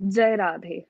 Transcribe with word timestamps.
Jai 0.00 0.34
Radhe. 0.38 0.86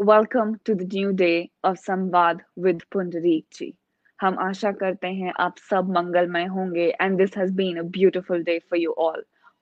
Welcome 0.00 0.58
to 0.64 0.74
the 0.74 0.84
new 0.84 1.12
day 1.12 1.52
of 1.62 1.76
Samvad 1.78 2.40
with 2.56 2.80
Pundarik 2.90 3.44
ji. 3.50 3.74
हम 4.18 4.38
आशा 4.42 4.72
करते 4.78 5.08
हैं 5.18 5.32
आप 5.40 5.58
सब 5.58 5.90
मंगलमय 5.96 6.44
होंगे 6.54 6.90
and 6.98 7.20
this 7.20 7.34
has 7.34 7.52
been 7.52 7.78
a 7.78 7.84
beautiful 7.84 8.42
day 8.42 8.58
for 8.58 8.76
you 8.76 8.92
all, 8.94 9.20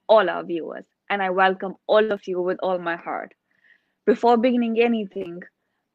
all 0.09 0.31
our 0.31 0.43
viewers, 0.43 0.87
and 1.11 1.23
I 1.23 1.29
welcome 1.29 1.75
all 1.87 2.11
of 2.11 2.27
you 2.27 2.41
with 2.41 2.59
all 2.63 2.79
my 2.79 2.97
heart. 2.97 3.35
Before 4.07 4.39
beginning 4.39 4.81
anything, 4.81 5.43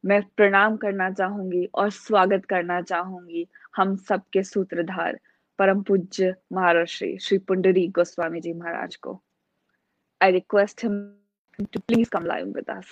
मैं 0.05 0.21
प्रणाम 0.37 0.77
करना 0.77 1.09
चाहूँगी 1.11 1.65
और 1.73 1.89
स्वागत 1.91 2.45
करना 2.49 2.81
चाहूँगी 2.81 3.47
हम 3.77 3.95
सबके 4.09 4.43
सूत्रधार 4.43 5.19
परम 5.59 5.81
पूज्य 5.89 6.33
महाराष्ट्री 6.53 7.17
श्री 7.17 7.37
पुंडरी 7.37 7.87
गोस्वामी 7.97 8.41
जी 8.41 8.53
महाराज 8.53 8.95
को 8.95 9.19
I 10.21 10.29
request 10.29 10.81
him 10.81 11.20
to 11.71 11.79
please 11.81 12.09
come 12.09 12.25
live 12.25 12.47
with 12.47 12.69
us. 12.69 12.85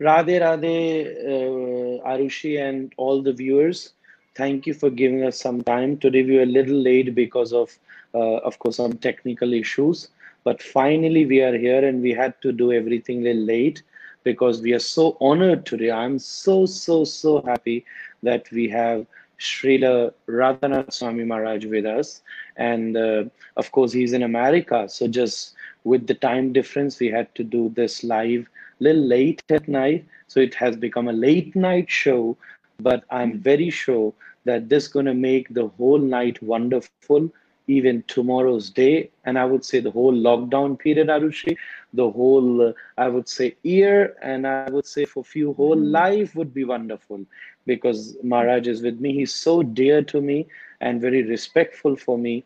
Radhe 0.00 0.40
Radhe, 0.40 1.06
uh, 1.24 2.08
Arushi, 2.08 2.60
and 2.60 2.92
all 2.96 3.22
the 3.22 3.32
viewers. 3.32 3.92
Thank 4.34 4.66
you 4.66 4.74
for 4.74 4.90
giving 4.90 5.24
us 5.24 5.38
some 5.38 5.62
time. 5.62 5.96
Today 5.98 6.24
we 6.24 6.36
were 6.36 6.42
a 6.42 6.46
little 6.46 6.74
late 6.76 7.14
because 7.14 7.52
of, 7.52 7.70
uh, 8.14 8.38
of 8.38 8.58
course, 8.58 8.76
some 8.76 8.94
technical 8.94 9.52
issues. 9.52 10.08
But 10.42 10.60
finally 10.60 11.24
we 11.24 11.40
are 11.40 11.56
here 11.56 11.86
and 11.86 12.02
we 12.02 12.12
had 12.12 12.40
to 12.42 12.52
do 12.52 12.72
everything 12.72 13.22
late 13.22 13.82
because 14.24 14.60
we 14.60 14.72
are 14.72 14.80
so 14.80 15.16
honored 15.20 15.64
today. 15.64 15.90
I'm 15.90 16.18
so, 16.18 16.66
so, 16.66 17.04
so 17.04 17.42
happy 17.42 17.84
that 18.22 18.50
we 18.50 18.68
have 18.70 19.06
Srila 19.38 20.12
Radhanath 20.28 20.92
Swami 20.92 21.24
Maharaj 21.24 21.66
with 21.66 21.86
us. 21.86 22.22
And 22.56 22.96
uh, 22.96 23.24
of 23.56 23.70
course, 23.70 23.92
he's 23.92 24.12
in 24.12 24.22
America. 24.22 24.88
So 24.88 25.06
just 25.06 25.54
with 25.84 26.06
the 26.06 26.14
time 26.14 26.52
difference, 26.52 27.00
we 27.00 27.08
had 27.08 27.34
to 27.36 27.44
do 27.44 27.70
this 27.74 28.04
live 28.04 28.48
a 28.80 28.84
little 28.84 29.02
late 29.02 29.44
at 29.48 29.68
night. 29.68 30.04
So 30.26 30.40
it 30.40 30.54
has 30.54 30.76
become 30.76 31.08
a 31.08 31.12
late 31.12 31.54
night 31.54 31.90
show, 31.90 32.36
but 32.80 33.04
I'm 33.10 33.38
very 33.40 33.70
sure 33.70 34.12
that 34.44 34.68
this 34.68 34.84
is 34.84 34.92
going 34.92 35.06
to 35.06 35.14
make 35.14 35.54
the 35.54 35.68
whole 35.68 35.98
night 35.98 36.42
wonderful, 36.42 37.16
even 37.52 38.02
tomorrow's 38.06 38.70
day. 38.70 39.10
And 39.24 39.38
I 39.38 39.44
would 39.44 39.64
say 39.64 39.80
the 39.80 39.90
whole 39.90 40.12
lockdown 40.12 40.78
period, 40.78 41.08
Arushi, 41.08 41.56
the 41.92 42.10
whole, 42.10 42.68
uh, 42.68 42.72
I 42.96 43.08
would 43.08 43.28
say 43.28 43.56
year, 43.62 44.16
and 44.22 44.46
I 44.46 44.58
would 44.58 44.86
say 44.86 45.04
for 45.04 45.22
few 45.24 45.52
whole 45.54 45.76
life 45.76 46.34
would 46.34 46.52
be 46.52 46.64
wonderful 46.64 47.24
because 47.66 48.16
Maharaj 48.22 48.66
is 48.68 48.82
with 48.82 49.00
me. 49.00 49.12
He's 49.14 49.32
so 49.32 49.62
dear 49.62 50.02
to 50.02 50.20
me 50.20 50.46
and 50.80 51.00
very 51.00 51.22
respectful 51.22 51.96
for 51.96 52.18
me. 52.18 52.44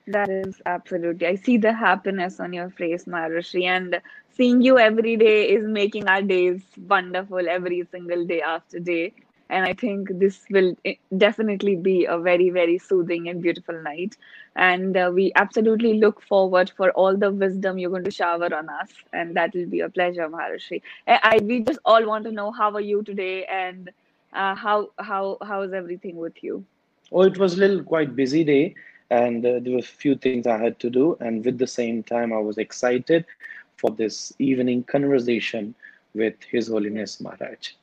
That 0.07 0.29
is 0.29 0.61
absolutely. 0.65 1.27
I 1.27 1.35
see 1.35 1.57
the 1.57 1.73
happiness 1.73 2.39
on 2.39 2.53
your 2.53 2.69
face, 2.69 3.05
Maharishi, 3.05 3.63
and 3.65 4.01
seeing 4.29 4.61
you 4.61 4.77
every 4.77 5.15
day 5.17 5.49
is 5.49 5.65
making 5.67 6.07
our 6.07 6.21
days 6.21 6.63
wonderful 6.87 7.47
every 7.49 7.83
single 7.85 8.25
day 8.25 8.41
after 8.41 8.79
day. 8.79 9.13
And 9.49 9.65
I 9.65 9.73
think 9.73 10.09
this 10.19 10.45
will 10.49 10.75
eh, 10.85 10.95
definitely 11.17 11.75
be 11.75 12.05
a 12.05 12.17
very, 12.17 12.49
very 12.49 12.77
soothing 12.77 13.27
and 13.29 13.41
beautiful 13.41 13.81
night. 13.81 14.17
And 14.55 14.95
uh, 14.97 15.11
we 15.13 15.31
absolutely 15.35 15.93
look 15.99 16.21
forward 16.21 16.71
for 16.75 16.91
all 16.91 17.15
the 17.17 17.31
wisdom 17.31 17.77
you're 17.77 17.89
going 17.91 18.03
to 18.05 18.11
shower 18.11 18.53
on 18.53 18.69
us. 18.69 18.91
And 19.13 19.35
that 19.35 19.53
will 19.53 19.67
be 19.67 19.81
a 19.81 19.89
pleasure, 19.89 20.27
Maharishi. 20.27 20.81
I, 21.07 21.19
I 21.23 21.39
we 21.43 21.61
just 21.61 21.79
all 21.85 22.05
want 22.05 22.25
to 22.25 22.31
know 22.31 22.51
how 22.51 22.71
are 22.71 22.81
you 22.81 23.03
today 23.03 23.45
and 23.45 23.89
uh, 24.33 24.55
how 24.55 24.91
how 24.99 25.37
how 25.43 25.61
is 25.61 25.73
everything 25.73 26.17
with 26.17 26.43
you? 26.43 26.65
Oh, 27.11 27.21
it 27.23 27.37
was 27.37 27.55
a 27.55 27.59
little 27.59 27.83
quite 27.83 28.15
busy 28.15 28.43
day 28.43 28.75
and 29.09 29.45
uh, 29.45 29.59
there 29.59 29.73
were 29.73 29.79
a 29.79 29.93
few 30.03 30.15
things 30.15 30.47
I 30.47 30.57
had 30.57 30.79
to 30.79 30.89
do. 30.89 31.17
And 31.19 31.43
with 31.45 31.57
the 31.57 31.67
same 31.67 32.03
time, 32.03 32.33
I 32.33 32.39
was 32.39 32.57
excited 32.57 33.25
for 33.77 33.91
this 33.91 34.33
evening 34.39 34.83
conversation 34.83 35.75
with 36.13 36.35
His 36.43 36.67
Holiness 36.67 37.19
Maharaj. 37.21 37.73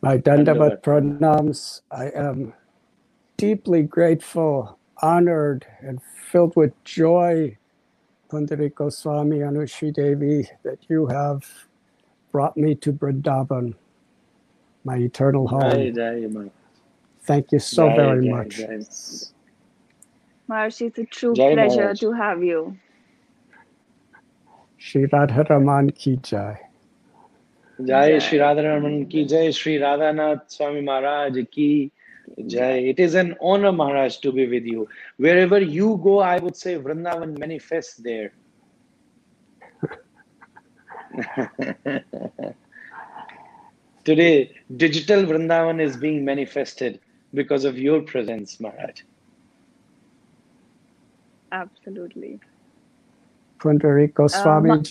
My 0.06 0.18
Dandavat 0.18 0.82
pranams. 0.82 1.80
I 1.90 2.10
am 2.10 2.52
deeply 3.36 3.82
grateful, 3.82 4.78
honored, 5.02 5.66
and 5.80 6.00
filled 6.30 6.54
with 6.54 6.72
joy, 6.84 7.58
Pundarik 8.30 8.76
Goswami 8.76 9.38
Arushi 9.38 9.92
Devi, 9.92 10.48
that 10.62 10.78
you 10.88 11.06
have 11.06 11.44
brought 12.30 12.56
me 12.56 12.76
to 12.76 12.92
Vrindavan, 12.92 13.74
my 14.84 14.96
eternal 14.96 15.48
home. 15.48 16.52
Thank 17.22 17.50
you 17.50 17.58
so 17.58 17.88
very 17.88 18.28
much. 18.28 18.58
Jai. 18.58 18.78
Maharaj, 20.46 20.82
it's 20.82 20.98
a 21.00 21.04
true 21.04 21.34
pleasure 21.34 21.94
to 21.94 22.12
have 22.12 22.44
you. 22.44 22.78
Shri 24.76 25.08
Radharaman 25.08 25.92
Ki 25.96 26.18
Jai. 26.22 26.65
Jai 27.84 28.18
Jai. 28.18 28.18
Shri 28.18 28.38
Radharaman 28.38 29.10
ki 29.10 29.26
Jai 29.26 29.50
Shri 29.50 29.78
Radhanath 29.78 30.50
Swami 30.50 30.80
Maharaj 30.82 31.36
ki 31.50 31.92
Jai. 32.46 32.78
It 32.92 32.98
is 33.00 33.14
an 33.14 33.36
honor, 33.40 33.72
Maharaj, 33.72 34.18
to 34.18 34.32
be 34.32 34.46
with 34.48 34.64
you. 34.64 34.88
Wherever 35.18 35.60
you 35.60 36.00
go, 36.02 36.20
I 36.20 36.38
would 36.38 36.56
say 36.56 36.76
Vrindavan 36.76 37.38
manifests 37.38 37.96
there. 37.96 38.32
Today, 44.04 44.52
digital 44.76 45.24
Vrindavan 45.24 45.80
is 45.80 45.96
being 45.96 46.24
manifested 46.24 47.00
because 47.34 47.64
of 47.64 47.78
your 47.78 48.02
presence, 48.02 48.60
Maharaj. 48.60 49.02
Absolutely. 51.52 52.40
Pundarik 53.60 54.14
Goswami 54.14 54.70
uh, 54.70 54.76
ma- 54.76 54.82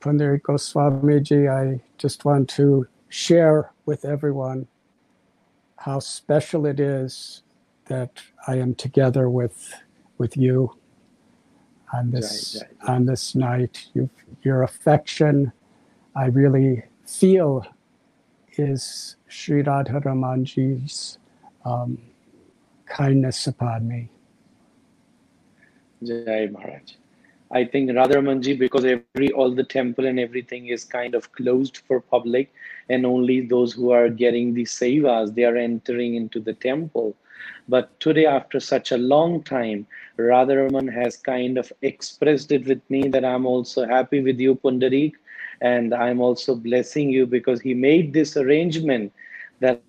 ji. 0.00 0.08
Pundarik 0.08 0.42
Goswami 0.42 1.20
ji, 1.20 1.48
I 1.48 1.80
just 1.98 2.24
want 2.24 2.48
to 2.50 2.86
share 3.08 3.70
with 3.86 4.04
everyone 4.04 4.66
how 5.76 5.98
special 5.98 6.66
it 6.66 6.80
is 6.80 7.42
that 7.86 8.10
I 8.46 8.56
am 8.56 8.74
together 8.74 9.28
with 9.28 9.74
with 10.18 10.36
you 10.36 10.76
on 11.92 12.10
this 12.10 12.52
Jai, 12.52 12.66
jai, 12.86 12.92
on 12.92 13.06
this 13.06 13.34
night. 13.34 13.88
You, 13.94 14.10
your 14.42 14.62
affection, 14.62 15.52
I 16.14 16.26
really 16.26 16.84
feel, 17.06 17.66
is 18.56 19.16
Sri 19.28 19.62
Radharamanji's 19.62 21.18
um, 21.64 21.98
kindness 22.86 23.46
upon 23.46 23.88
me. 23.88 24.10
Jai 26.04 26.48
Maharaj. 26.50 26.99
I 27.52 27.64
think 27.64 27.90
Radharamanji, 27.90 28.58
because 28.58 28.84
every 28.84 29.32
all 29.32 29.50
the 29.50 29.64
temple 29.64 30.06
and 30.06 30.20
everything 30.20 30.68
is 30.68 30.84
kind 30.84 31.14
of 31.14 31.32
closed 31.32 31.78
for 31.78 32.00
public, 32.00 32.52
and 32.88 33.04
only 33.04 33.40
those 33.40 33.72
who 33.72 33.90
are 33.90 34.08
getting 34.08 34.54
the 34.54 34.62
sevas 34.62 35.34
they 35.34 35.44
are 35.44 35.56
entering 35.56 36.14
into 36.14 36.38
the 36.38 36.54
temple. 36.54 37.16
But 37.68 37.98
today, 38.00 38.26
after 38.26 38.60
such 38.60 38.92
a 38.92 38.98
long 38.98 39.42
time, 39.42 39.86
Radharaman 40.18 40.92
has 40.92 41.16
kind 41.16 41.58
of 41.58 41.72
expressed 41.82 42.52
it 42.52 42.66
with 42.66 42.82
me 42.88 43.08
that 43.08 43.24
I'm 43.24 43.46
also 43.46 43.86
happy 43.86 44.20
with 44.20 44.38
you, 44.38 44.54
Pundarik, 44.54 45.14
and 45.60 45.94
I'm 45.94 46.20
also 46.20 46.54
blessing 46.54 47.10
you 47.10 47.26
because 47.26 47.60
he 47.60 47.74
made 47.74 48.12
this 48.12 48.36
arrangement 48.36 49.12
that 49.60 49.82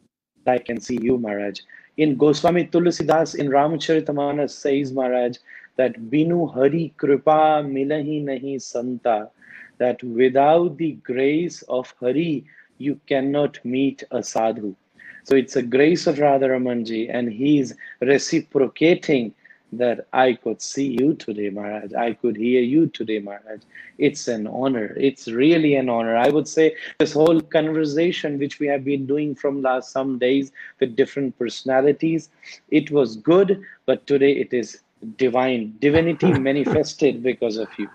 I 0.47 0.57
can 0.57 0.79
see 0.79 0.97
you, 1.01 1.17
Maharaj. 1.17 1.59
In 1.97 2.15
Goswami 2.17 2.67
Tulsidas 2.67 3.35
in 3.35 3.49
Ramacharitamana 3.49 4.49
says, 4.49 4.91
Maharaj, 4.91 5.37
that 5.77 5.99
Binu 6.09 6.53
Hari 6.53 6.93
Kripa 6.97 7.63
Milahi 7.65 8.23
Nahi 8.23 8.61
Santa, 8.61 9.29
that 9.77 10.03
without 10.03 10.77
the 10.77 10.93
grace 11.03 11.61
of 11.63 11.93
Hari, 11.99 12.45
you 12.77 12.99
cannot 13.07 13.63
meet 13.63 14.03
a 14.11 14.23
sadhu. 14.23 14.75
So 15.23 15.35
it's 15.35 15.55
a 15.55 15.61
grace 15.61 16.07
of 16.07 16.15
Radharamanji, 16.17 17.09
and 17.13 17.31
he's 17.31 17.75
reciprocating 18.01 19.33
that 19.73 20.07
I 20.11 20.33
could 20.33 20.61
see 20.61 20.97
you 20.99 21.13
today, 21.13 21.49
Maharaj. 21.49 21.93
I 21.93 22.13
could 22.13 22.35
hear 22.35 22.61
you 22.61 22.87
today, 22.87 23.19
Maharaj. 23.19 23.61
It's 23.97 24.27
an 24.27 24.47
honor. 24.47 24.93
It's 24.97 25.27
really 25.29 25.75
an 25.75 25.87
honor. 25.87 26.17
I 26.17 26.29
would 26.29 26.47
say 26.47 26.75
this 26.99 27.13
whole 27.13 27.39
conversation, 27.39 28.37
which 28.37 28.59
we 28.59 28.67
have 28.67 28.83
been 28.83 29.05
doing 29.05 29.33
from 29.33 29.61
last 29.61 29.91
some 29.91 30.19
days 30.19 30.51
with 30.79 30.95
different 30.95 31.37
personalities, 31.39 32.29
it 32.69 32.91
was 32.91 33.15
good, 33.15 33.63
but 33.85 34.05
today 34.07 34.33
it 34.33 34.53
is 34.53 34.81
divine, 35.17 35.75
divinity 35.79 36.31
manifested 36.39 37.23
because 37.23 37.57
of 37.57 37.67
you. 37.77 37.89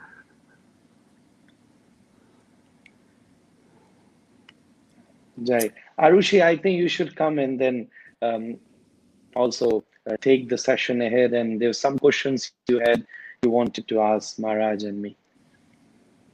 Jai. 5.43 5.70
Arushi, 5.99 6.43
I 6.43 6.56
think 6.56 6.79
you 6.79 6.88
should 6.88 7.14
come 7.14 7.38
and 7.38 7.61
then 7.61 7.88
um, 8.23 8.56
also 9.35 9.85
uh, 10.08 10.17
take 10.20 10.49
the 10.49 10.58
session 10.58 11.03
ahead. 11.03 11.32
And 11.35 11.61
there's 11.61 11.79
some 11.79 11.99
questions 11.99 12.53
you 12.69 12.79
had 12.79 13.06
you 13.43 13.50
wanted 13.50 13.87
to 13.88 14.00
ask 14.00 14.38
Maharaj 14.38 14.82
and 14.85 15.00
me. 15.00 15.17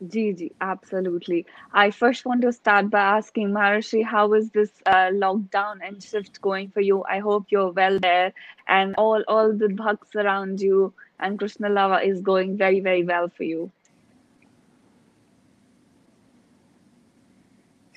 Gigi, 0.09 0.53
absolutely. 0.61 1.47
I 1.73 1.91
first 1.91 2.25
want 2.25 2.43
to 2.43 2.53
start 2.53 2.91
by 2.91 3.01
asking 3.01 3.51
Maharishi, 3.51 4.05
how 4.05 4.33
is 4.33 4.51
this 4.51 4.71
uh, 4.87 5.11
lockdown 5.13 5.79
and 5.87 6.03
shift 6.03 6.41
going 6.41 6.71
for 6.71 6.81
you? 6.81 7.05
I 7.05 7.19
hope 7.21 7.47
you're 7.51 7.71
well 7.71 7.99
there 7.99 8.33
and 8.67 8.95
all, 8.97 9.23
all 9.29 9.53
the 9.53 9.69
bhakts 9.69 10.17
around 10.17 10.61
you 10.61 10.93
and 11.21 11.39
Krishna 11.39 11.69
Lava 11.69 12.01
is 12.01 12.21
going 12.21 12.57
very, 12.57 12.81
very 12.81 13.05
well 13.05 13.29
for 13.29 13.45
you. 13.45 13.71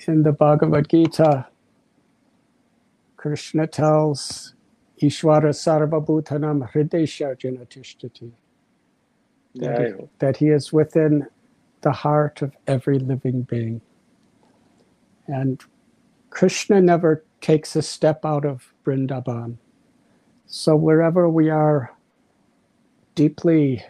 In 0.06 0.22
the 0.22 0.32
Bhagavad 0.32 0.88
Gita, 0.88 1.46
Krishna 3.16 3.66
tells 3.66 4.54
Ishwara 5.02 5.50
Sarvabhutanam 5.50 6.70
Hridesha 6.70 7.34
Janatishtati. 7.36 8.30
That, 9.56 10.08
that 10.18 10.36
he 10.36 10.48
is 10.50 10.70
within 10.72 11.26
the 11.82 11.92
heart 11.92 12.42
of 12.42 12.54
every 12.66 12.98
living 12.98 13.42
being. 13.42 13.80
And 15.26 15.62
Krishna 16.30 16.80
never 16.80 17.24
takes 17.40 17.76
a 17.76 17.82
step 17.82 18.24
out 18.24 18.44
of 18.44 18.72
Vrindavan. 18.84 19.58
So 20.46 20.76
wherever 20.76 21.28
we 21.28 21.50
are 21.50 21.92
deeply 23.14 23.84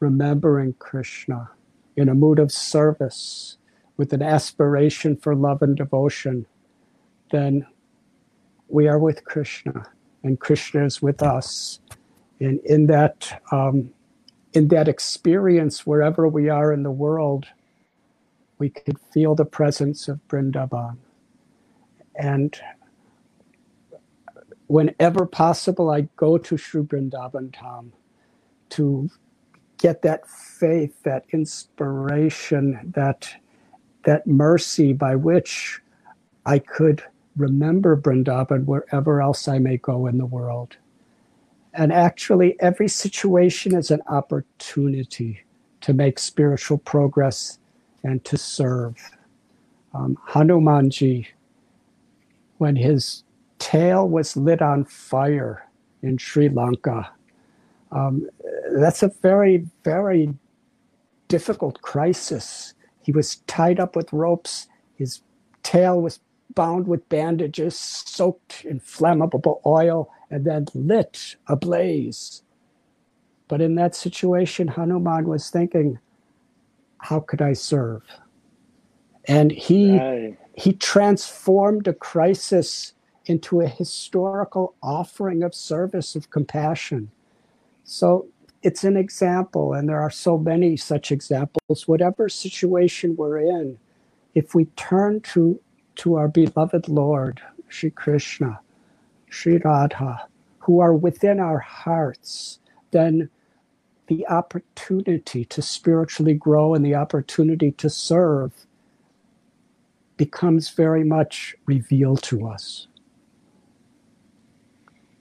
remembering 0.00 0.74
Krishna 0.78 1.50
in 1.96 2.08
a 2.08 2.14
mood 2.14 2.38
of 2.38 2.52
service 2.52 3.56
with 3.96 4.12
an 4.12 4.22
aspiration 4.22 5.16
for 5.16 5.34
love 5.34 5.62
and 5.62 5.76
devotion, 5.76 6.46
then 7.30 7.66
we 8.68 8.86
are 8.88 8.98
with 8.98 9.24
Krishna 9.24 9.84
and 10.22 10.38
Krishna 10.38 10.84
is 10.84 11.02
with 11.02 11.22
us. 11.22 11.80
And 12.40 12.60
in 12.60 12.86
that, 12.86 13.42
um, 13.50 13.90
in 14.52 14.68
that 14.68 14.88
experience, 14.88 15.86
wherever 15.86 16.26
we 16.26 16.48
are 16.48 16.72
in 16.72 16.82
the 16.82 16.90
world, 16.90 17.46
we 18.58 18.70
could 18.70 18.98
feel 19.12 19.34
the 19.34 19.44
presence 19.44 20.08
of 20.08 20.20
Vrindavan. 20.28 20.96
And 22.16 22.58
whenever 24.66 25.26
possible, 25.26 25.90
I 25.90 26.08
go 26.16 26.38
to 26.38 26.56
Sri 26.56 26.82
Vrindavan 26.82 27.50
Dham 27.50 27.92
to 28.70 29.10
get 29.78 30.02
that 30.02 30.28
faith, 30.28 31.02
that 31.04 31.24
inspiration, 31.32 32.92
that 32.94 33.34
that 34.04 34.26
mercy 34.26 34.92
by 34.92 35.14
which 35.14 35.80
I 36.46 36.58
could 36.58 37.02
remember 37.36 37.96
Vrindavan 37.96 38.64
wherever 38.64 39.20
else 39.20 39.48
I 39.48 39.58
may 39.58 39.76
go 39.76 40.06
in 40.06 40.18
the 40.18 40.26
world. 40.26 40.76
And 41.74 41.92
actually, 41.92 42.56
every 42.60 42.88
situation 42.88 43.74
is 43.74 43.90
an 43.90 44.02
opportunity 44.08 45.40
to 45.82 45.92
make 45.92 46.18
spiritual 46.18 46.78
progress 46.78 47.58
and 48.02 48.24
to 48.24 48.36
serve. 48.36 48.96
Um, 49.94 50.18
Hanumanji, 50.28 51.26
when 52.58 52.76
his 52.76 53.22
tail 53.58 54.08
was 54.08 54.36
lit 54.36 54.62
on 54.62 54.84
fire 54.84 55.66
in 56.02 56.18
Sri 56.18 56.48
Lanka, 56.48 57.10
um, 57.92 58.28
that's 58.72 59.02
a 59.02 59.08
very, 59.22 59.66
very 59.84 60.34
difficult 61.28 61.80
crisis. 61.82 62.74
He 63.02 63.12
was 63.12 63.36
tied 63.46 63.80
up 63.80 63.96
with 63.96 64.12
ropes, 64.12 64.68
his 64.96 65.22
tail 65.62 66.00
was 66.00 66.20
bound 66.54 66.86
with 66.86 67.08
bandages, 67.08 67.78
soaked 67.78 68.64
in 68.64 68.80
flammable 68.80 69.60
oil, 69.64 70.10
and 70.30 70.44
then 70.44 70.66
lit 70.74 71.36
ablaze. 71.46 72.42
But 73.48 73.60
in 73.60 73.74
that 73.76 73.94
situation, 73.94 74.68
Hanuman 74.68 75.26
was 75.26 75.50
thinking, 75.50 75.98
how 76.98 77.20
could 77.20 77.40
I 77.40 77.54
serve? 77.54 78.02
And 79.26 79.52
he 79.52 79.98
right. 79.98 80.38
he 80.54 80.72
transformed 80.72 81.86
a 81.86 81.92
crisis 81.92 82.94
into 83.26 83.60
a 83.60 83.68
historical 83.68 84.74
offering 84.82 85.42
of 85.42 85.54
service 85.54 86.16
of 86.16 86.30
compassion. 86.30 87.10
So 87.84 88.26
it's 88.62 88.84
an 88.84 88.96
example, 88.96 89.74
and 89.74 89.88
there 89.88 90.00
are 90.00 90.10
so 90.10 90.38
many 90.38 90.76
such 90.76 91.12
examples. 91.12 91.86
Whatever 91.86 92.28
situation 92.28 93.16
we're 93.16 93.38
in, 93.38 93.78
if 94.34 94.54
we 94.54 94.64
turn 94.76 95.20
to 95.20 95.60
to 95.96 96.14
our 96.14 96.28
beloved 96.28 96.88
Lord, 96.88 97.40
Sri 97.68 97.90
Krishna, 97.90 98.60
Sri 99.30 99.58
Radha, 99.58 100.28
who 100.60 100.80
are 100.80 100.94
within 100.94 101.40
our 101.40 101.58
hearts, 101.60 102.58
then 102.92 103.30
the 104.08 104.26
opportunity 104.28 105.44
to 105.46 105.62
spiritually 105.62 106.34
grow 106.34 106.74
and 106.74 106.84
the 106.84 106.94
opportunity 106.94 107.72
to 107.72 107.90
serve 107.90 108.52
becomes 110.16 110.70
very 110.70 111.04
much 111.04 111.56
revealed 111.66 112.22
to 112.24 112.46
us. 112.48 112.88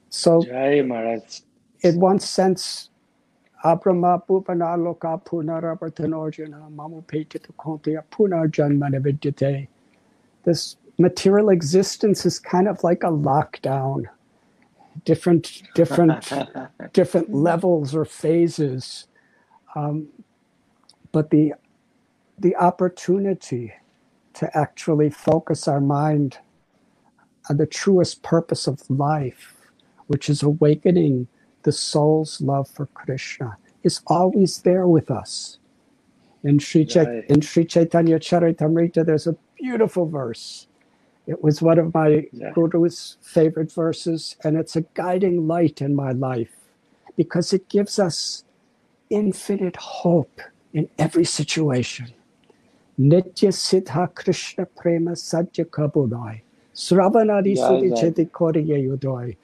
So, 0.09 0.43
in 1.83 1.99
one 1.99 2.19
sense, 2.19 2.89
Abrahma 3.65 4.23
Bhupana 4.27 4.77
Loka 4.77 5.23
Punaravartanorjana 5.23 6.73
Mamu 6.75 7.03
Punarjanmana 8.11 9.01
Vidyate 9.01 9.67
this 10.45 10.77
material 10.97 11.49
existence 11.49 12.25
is 12.25 12.39
kind 12.39 12.67
of 12.67 12.83
like 12.83 13.03
a 13.03 13.07
lockdown 13.11 14.05
different 15.05 15.63
different 15.75 16.31
different 16.93 17.33
levels 17.33 17.95
or 17.95 18.05
phases 18.05 19.07
um, 19.75 20.07
but 21.11 21.29
the 21.29 21.53
the 22.39 22.55
opportunity 22.55 23.73
to 24.33 24.57
actually 24.57 25.09
focus 25.09 25.67
our 25.67 25.81
mind 25.81 26.39
on 27.49 27.57
the 27.57 27.65
truest 27.65 28.23
purpose 28.23 28.67
of 28.67 28.89
life 28.89 29.55
which 30.07 30.29
is 30.29 30.41
awakening 30.41 31.27
the 31.63 31.71
soul's 31.71 32.41
love 32.41 32.67
for 32.67 32.87
krishna 32.87 33.57
is 33.83 34.01
always 34.07 34.59
there 34.63 34.87
with 34.87 35.11
us 35.11 35.59
in 36.43 36.59
Sri, 36.59 36.87
right. 36.95 37.25
in 37.29 37.41
Sri 37.41 37.65
Chaitanya 37.65 38.19
Charitamrita, 38.19 39.05
there's 39.05 39.27
a 39.27 39.35
beautiful 39.57 40.07
verse. 40.07 40.67
It 41.27 41.43
was 41.43 41.61
one 41.61 41.77
of 41.77 41.93
my 41.93 42.27
yeah. 42.31 42.51
Guru's 42.55 43.17
favorite 43.21 43.71
verses, 43.71 44.37
and 44.43 44.57
it's 44.57 44.75
a 44.75 44.81
guiding 44.93 45.47
light 45.47 45.81
in 45.81 45.93
my 45.93 46.13
life 46.13 46.55
because 47.17 47.51
it 47.51 47.67
gives 47.67 47.99
us 47.99 48.45
infinite 49.09 49.75
hope 49.75 50.41
in 50.73 50.89
every 50.97 51.25
situation. 51.25 52.13
Nitya 52.99 53.51
Siddha 53.51 54.13
Krishna 54.15 54.65
Prema 54.65 55.15
Satya 55.15 55.65
Kabudai. 55.65 56.41
Sravanadi 56.73 57.57
Sudhi 57.57 57.91
Cheti 57.91 59.35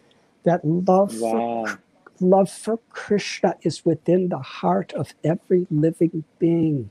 That 0.43 0.63
love 0.63 1.19
wow. 1.19 1.65
for 1.65 1.79
love 2.19 2.49
for 2.49 2.79
Krishna 2.89 3.55
is 3.63 3.83
within 3.83 4.29
the 4.29 4.39
heart 4.39 4.93
of 4.93 5.13
every 5.23 5.67
living 5.69 6.23
being 6.39 6.89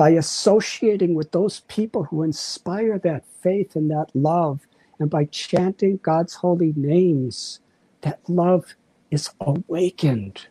by 0.00 0.08
associating 0.08 1.14
with 1.14 1.30
those 1.32 1.60
people 1.68 2.04
who 2.04 2.22
inspire 2.22 2.98
that 2.98 3.22
faith 3.42 3.76
and 3.76 3.90
that 3.90 4.06
love, 4.14 4.60
and 4.98 5.10
by 5.10 5.26
chanting 5.26 6.00
God's 6.02 6.32
holy 6.32 6.72
names, 6.74 7.60
that 8.00 8.18
love 8.26 8.76
is 9.10 9.28
awakened. 9.42 10.46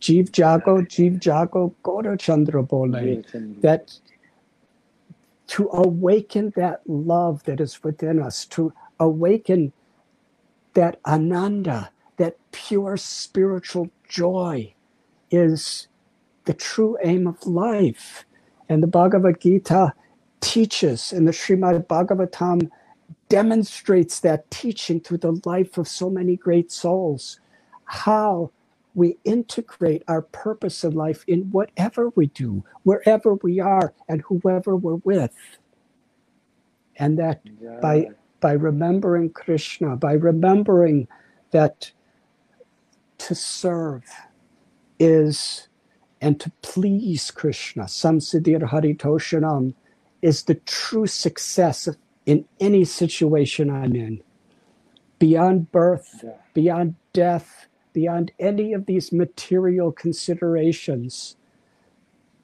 Jeev 0.00 0.38
Jago, 0.38 0.82
Jeev 0.82 1.26
Jago, 1.26 1.74
Gora 1.82 2.16
Chandra 2.16 2.62
Bole. 2.62 3.24
That 3.62 3.98
to 5.48 5.68
awaken 5.72 6.52
that 6.54 6.82
love 6.86 7.42
that 7.46 7.60
is 7.60 7.82
within 7.82 8.22
us, 8.22 8.44
to 8.44 8.72
awaken 9.00 9.72
that 10.74 11.00
ananda, 11.04 11.90
that 12.16 12.36
pure 12.52 12.96
spiritual 12.96 13.90
joy 14.08 14.72
is 15.32 15.88
the 16.50 16.56
true 16.56 16.98
aim 17.04 17.28
of 17.28 17.46
life. 17.46 18.24
And 18.68 18.82
the 18.82 18.88
Bhagavad 18.88 19.40
Gita 19.40 19.94
teaches, 20.40 21.12
and 21.12 21.28
the 21.28 21.32
Srimad 21.32 21.86
Bhagavatam 21.86 22.68
demonstrates 23.28 24.18
that 24.20 24.50
teaching 24.50 24.98
through 25.00 25.18
the 25.18 25.40
life 25.44 25.78
of 25.78 25.86
so 25.86 26.10
many 26.10 26.34
great 26.36 26.72
souls, 26.72 27.38
how 27.84 28.50
we 28.96 29.16
integrate 29.22 30.02
our 30.08 30.22
purpose 30.22 30.82
in 30.82 30.90
life 30.92 31.24
in 31.28 31.42
whatever 31.52 32.10
we 32.16 32.26
do, 32.26 32.64
wherever 32.82 33.34
we 33.34 33.60
are, 33.60 33.94
and 34.08 34.22
whoever 34.22 34.74
we're 34.74 34.96
with. 35.04 35.36
And 36.96 37.16
that 37.20 37.42
Yeah. 37.60 37.78
by 37.80 38.08
by 38.40 38.52
remembering 38.54 39.30
Krishna, 39.30 39.96
by 39.96 40.14
remembering 40.14 41.06
that 41.52 41.92
to 43.18 43.34
serve 43.36 44.04
is 44.98 45.69
and 46.20 46.40
to 46.40 46.50
please 46.62 47.30
Krishna, 47.30 47.84
samsiddhir 47.84 48.70
haritoshanam, 48.70 49.74
is 50.22 50.44
the 50.44 50.56
true 50.56 51.06
success 51.06 51.88
in 52.26 52.44
any 52.60 52.84
situation 52.84 53.70
I'm 53.70 53.96
in. 53.96 54.22
Beyond 55.18 55.72
birth, 55.72 56.24
Yeah. 56.24 56.32
beyond 56.54 56.96
death, 57.12 57.66
beyond 57.92 58.32
any 58.38 58.72
of 58.72 58.86
these 58.86 59.12
material 59.12 59.92
considerations, 59.92 61.36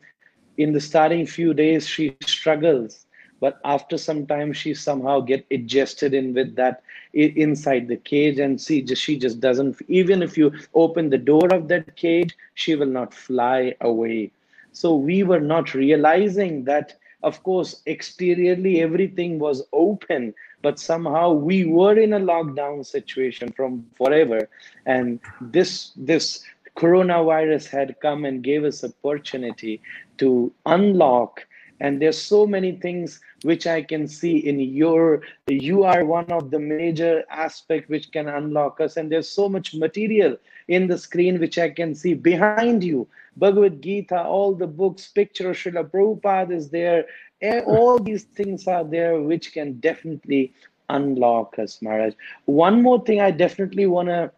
in 0.56 0.72
the 0.72 0.80
starting 0.80 1.26
few 1.26 1.52
days 1.52 1.86
she 1.86 2.16
struggles 2.24 3.06
but 3.40 3.58
after 3.64 3.96
some 3.96 4.26
time 4.26 4.52
she 4.52 4.74
somehow 4.74 5.18
get 5.18 5.44
adjusted 5.50 6.14
in 6.14 6.32
with 6.34 6.54
that 6.56 6.82
inside 7.14 7.88
the 7.88 7.96
cage 7.96 8.38
and 8.38 8.60
see 8.60 8.80
just 8.82 9.02
she 9.02 9.18
just 9.18 9.40
doesn't 9.40 9.76
even 9.88 10.22
if 10.22 10.38
you 10.38 10.52
open 10.74 11.10
the 11.10 11.18
door 11.18 11.48
of 11.52 11.66
that 11.68 11.96
cage 11.96 12.36
she 12.54 12.74
will 12.76 12.86
not 12.86 13.12
fly 13.12 13.74
away. 13.80 14.30
So 14.72 14.94
we 14.94 15.24
were 15.24 15.40
not 15.40 15.74
realizing 15.74 16.64
that 16.64 16.96
of 17.22 17.42
course 17.42 17.82
exteriorly 17.86 18.80
everything 18.80 19.38
was 19.38 19.62
open 19.72 20.34
but 20.62 20.78
somehow 20.78 21.32
we 21.32 21.64
were 21.64 21.98
in 21.98 22.12
a 22.12 22.20
lockdown 22.20 22.84
situation 22.84 23.50
from 23.52 23.86
forever. 23.96 24.48
And 24.86 25.20
this 25.40 25.92
this 25.96 26.44
coronavirus 26.76 27.68
had 27.68 28.00
come 28.00 28.24
and 28.24 28.42
gave 28.42 28.64
us 28.64 28.84
opportunity 28.84 29.80
to 30.18 30.52
unlock 30.66 31.46
and 31.80 32.00
there's 32.00 32.20
so 32.20 32.46
many 32.46 32.72
things 32.72 33.20
which 33.42 33.66
i 33.66 33.82
can 33.82 34.06
see 34.06 34.36
in 34.36 34.60
your 34.60 35.22
you 35.48 35.82
are 35.84 36.04
one 36.04 36.30
of 36.30 36.50
the 36.50 36.58
major 36.58 37.24
aspect 37.30 37.88
which 37.88 38.10
can 38.12 38.28
unlock 38.28 38.80
us. 38.80 38.96
And 38.96 39.10
there's 39.10 39.28
so 39.28 39.48
much 39.48 39.74
material 39.74 40.36
in 40.68 40.86
the 40.86 40.98
screen 40.98 41.40
which 41.40 41.58
i 41.58 41.68
can 41.68 41.94
see 41.94 42.14
behind 42.14 42.84
you. 42.84 43.08
Bhagavad 43.36 43.80
gita 43.80 44.22
all 44.22 44.54
the 44.54 44.66
books 44.66 45.08
picture 45.08 45.50
of 45.50 45.56
Srila 45.56 45.90
Prabhupada 45.90 46.52
is 46.52 46.70
there. 46.70 47.06
Eh, 47.42 47.60
all 47.66 47.98
these 47.98 48.24
things 48.24 48.66
are 48.66 48.84
there 48.84 49.20
which 49.20 49.52
can 49.52 49.80
definitely 49.80 50.52
unlock 50.88 51.58
us 51.58 51.80
maharaj. 51.82 52.14
One 52.44 52.82
more 52.82 53.02
thing 53.04 53.20
i 53.20 53.30
definitely 53.30 53.86
want 53.86 54.08
to 54.08 54.30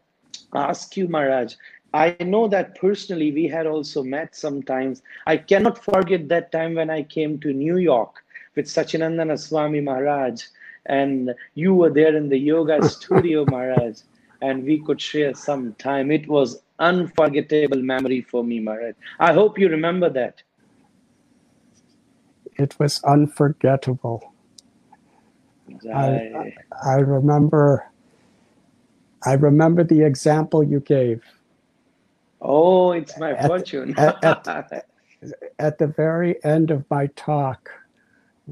ask 0.54 0.96
you 0.96 1.08
maharaj 1.08 1.54
I 1.94 2.16
know 2.20 2.48
that 2.48 2.74
personally 2.80 3.32
we 3.32 3.46
had 3.46 3.66
also 3.66 4.02
met 4.02 4.34
sometimes. 4.34 5.02
I 5.26 5.36
cannot 5.36 5.82
forget 5.82 6.28
that 6.28 6.50
time 6.50 6.74
when 6.74 6.90
I 6.90 7.02
came 7.02 7.38
to 7.40 7.52
New 7.52 7.76
York 7.76 8.24
with 8.56 8.66
Sacinandana 8.66 9.38
Swami 9.38 9.80
Maharaj, 9.80 10.42
and 10.86 11.34
you 11.54 11.74
were 11.74 11.90
there 11.90 12.16
in 12.16 12.28
the 12.28 12.38
yoga 12.38 12.88
studio, 12.88 13.44
Maharaj, 13.46 14.00
and 14.40 14.64
we 14.64 14.78
could 14.78 15.00
share 15.00 15.34
some 15.34 15.74
time. 15.74 16.10
It 16.10 16.26
was 16.28 16.62
unforgettable 16.78 17.82
memory 17.82 18.22
for 18.22 18.42
me, 18.42 18.60
Maharaj. 18.60 18.94
I 19.20 19.32
hope 19.32 19.58
you 19.58 19.68
remember 19.68 20.08
that. 20.10 20.42
It 22.56 22.78
was 22.78 23.02
unforgettable. 23.04 24.32
Jai. 25.82 26.54
I 26.84 26.94
remember 26.96 27.88
I 29.24 29.34
remember 29.34 29.84
the 29.84 30.02
example 30.02 30.64
you 30.64 30.80
gave. 30.80 31.22
Oh, 32.42 32.92
it's 32.92 33.18
my 33.18 33.32
At- 33.32 33.46
fortune. 33.48 33.94
at- 33.98 34.22
At 35.60 35.78
the 35.78 35.86
very 35.86 36.44
end 36.44 36.72
of 36.72 36.84
my 36.90 37.06
talk, 37.16 37.70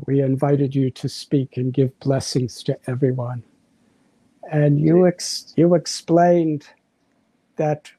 we 0.07 0.21
invited 0.23 0.75
you 0.75 0.91
to 0.93 1.09
speak 1.09 1.57
and 1.57 1.73
give 1.75 1.99
blessings 2.01 2.63
to 2.65 2.79
everyone. 2.87 3.43
And 4.53 4.81
you 4.81 5.07
ex- 5.07 5.53
you 5.57 5.75
explained 5.75 6.69
that 7.57 7.91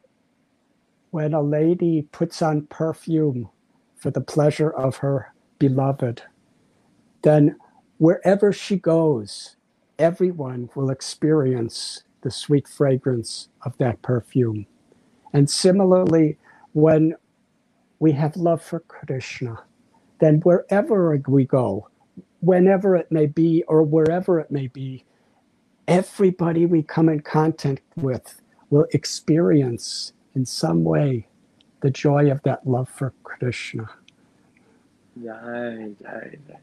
when 1.11 1.33
a 1.33 1.41
lady 1.41 2.03
puts 2.13 2.41
on 2.41 2.67
perfume 2.67 3.49
for 3.97 4.11
the 4.11 4.21
pleasure 4.21 4.71
of 4.71 4.97
her 4.97 5.33
beloved, 5.59 6.23
then 7.23 7.57
wherever 7.99 8.53
she 8.53 8.77
goes, 8.77 9.57
everyone 9.99 10.69
will 10.75 10.89
experience 10.89 12.03
the 12.21 12.31
sweet 12.31 12.67
fragrance 12.67 13.49
of 13.63 13.77
that 13.79 14.01
perfume. 14.01 14.67
And 15.33 15.49
similarly, 15.49 16.37
when 16.73 17.15
we 17.99 18.13
have 18.13 18.35
love 18.37 18.63
for 18.63 18.81
Krishna, 18.81 19.57
then 20.19 20.41
wherever 20.41 21.17
we 21.27 21.45
go, 21.45 21.89
whenever 22.41 22.95
it 22.95 23.11
may 23.11 23.27
be 23.27 23.63
or 23.67 23.83
wherever 23.83 24.39
it 24.39 24.51
may 24.51 24.67
be, 24.67 25.05
everybody 25.87 26.65
we 26.65 26.83
come 26.83 27.09
in 27.09 27.21
contact 27.21 27.83
with 27.95 28.41
will 28.69 28.87
experience 28.93 30.13
in 30.35 30.45
some 30.45 30.83
way 30.83 31.27
the 31.81 31.91
joy 31.91 32.31
of 32.31 32.41
that 32.43 32.67
love 32.67 32.89
for 32.89 33.13
Krishna. 33.23 33.89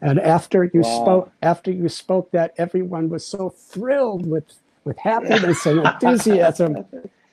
And 0.01 0.21
after 0.21 0.65
you 0.65 0.83
Wow. 0.83 0.85
spoke, 0.85 1.33
after 1.43 1.73
you 1.73 1.89
spoke 1.89 2.31
that, 2.33 2.55
everyone 2.59 3.09
was 3.11 3.27
so 3.27 3.51
thrilled 3.51 4.27
with 4.27 4.47
with 4.85 4.99
happiness 4.99 5.67
and 5.67 5.81
enthusiasm. 5.85 6.79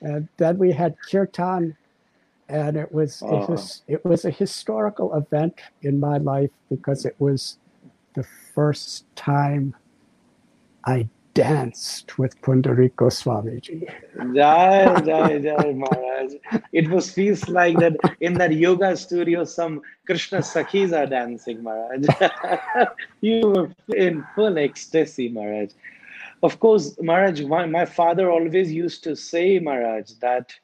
And 0.00 0.28
then 0.36 0.58
we 0.58 0.72
had 0.72 0.96
kirtan, 1.10 1.76
and 2.48 2.76
it 2.76 2.92
was 2.92 3.22
Oh. 3.24 3.42
it 3.42 3.48
was 3.48 3.82
it 3.86 4.04
was 4.04 4.24
a 4.24 4.30
historical 4.30 5.14
event 5.14 5.60
in 5.82 5.98
my 5.98 6.18
life 6.18 6.50
because 6.70 7.04
it 7.04 7.16
was 7.18 7.58
the 8.14 8.24
first 8.54 9.04
time 9.16 9.74
I 10.84 11.08
danced 11.34 12.16
with 12.18 12.40
Pundarik 12.40 12.94
Goswamiji. 12.94 13.86
Jai, 14.34 15.00
jai, 15.04 15.38
jai, 15.38 15.72
Maharaj. 15.72 16.32
It 16.72 16.88
was 16.88 17.10
feels 17.10 17.46
like 17.48 17.78
that 17.78 17.94
in 18.20 18.34
that 18.34 18.54
yoga 18.54 18.96
studio, 18.96 19.44
some 19.44 19.82
Krishna 20.06 20.38
Sakhis 20.38 20.96
are 20.96 21.06
dancing, 21.06 21.62
Maharaj. 21.62 22.06
you 23.20 23.48
were 23.48 23.70
in 23.94 24.24
full 24.34 24.56
ecstasy, 24.56 25.28
Maharaj. 25.28 25.72
Of 26.42 26.60
course, 26.60 26.96
Maharaj, 27.00 27.42
my, 27.42 27.66
my 27.66 27.84
father 27.84 28.30
always 28.30 28.72
used 28.72 29.02
to 29.04 29.16
say, 29.16 29.58
Maharaj, 29.58 30.12
that 30.20 30.54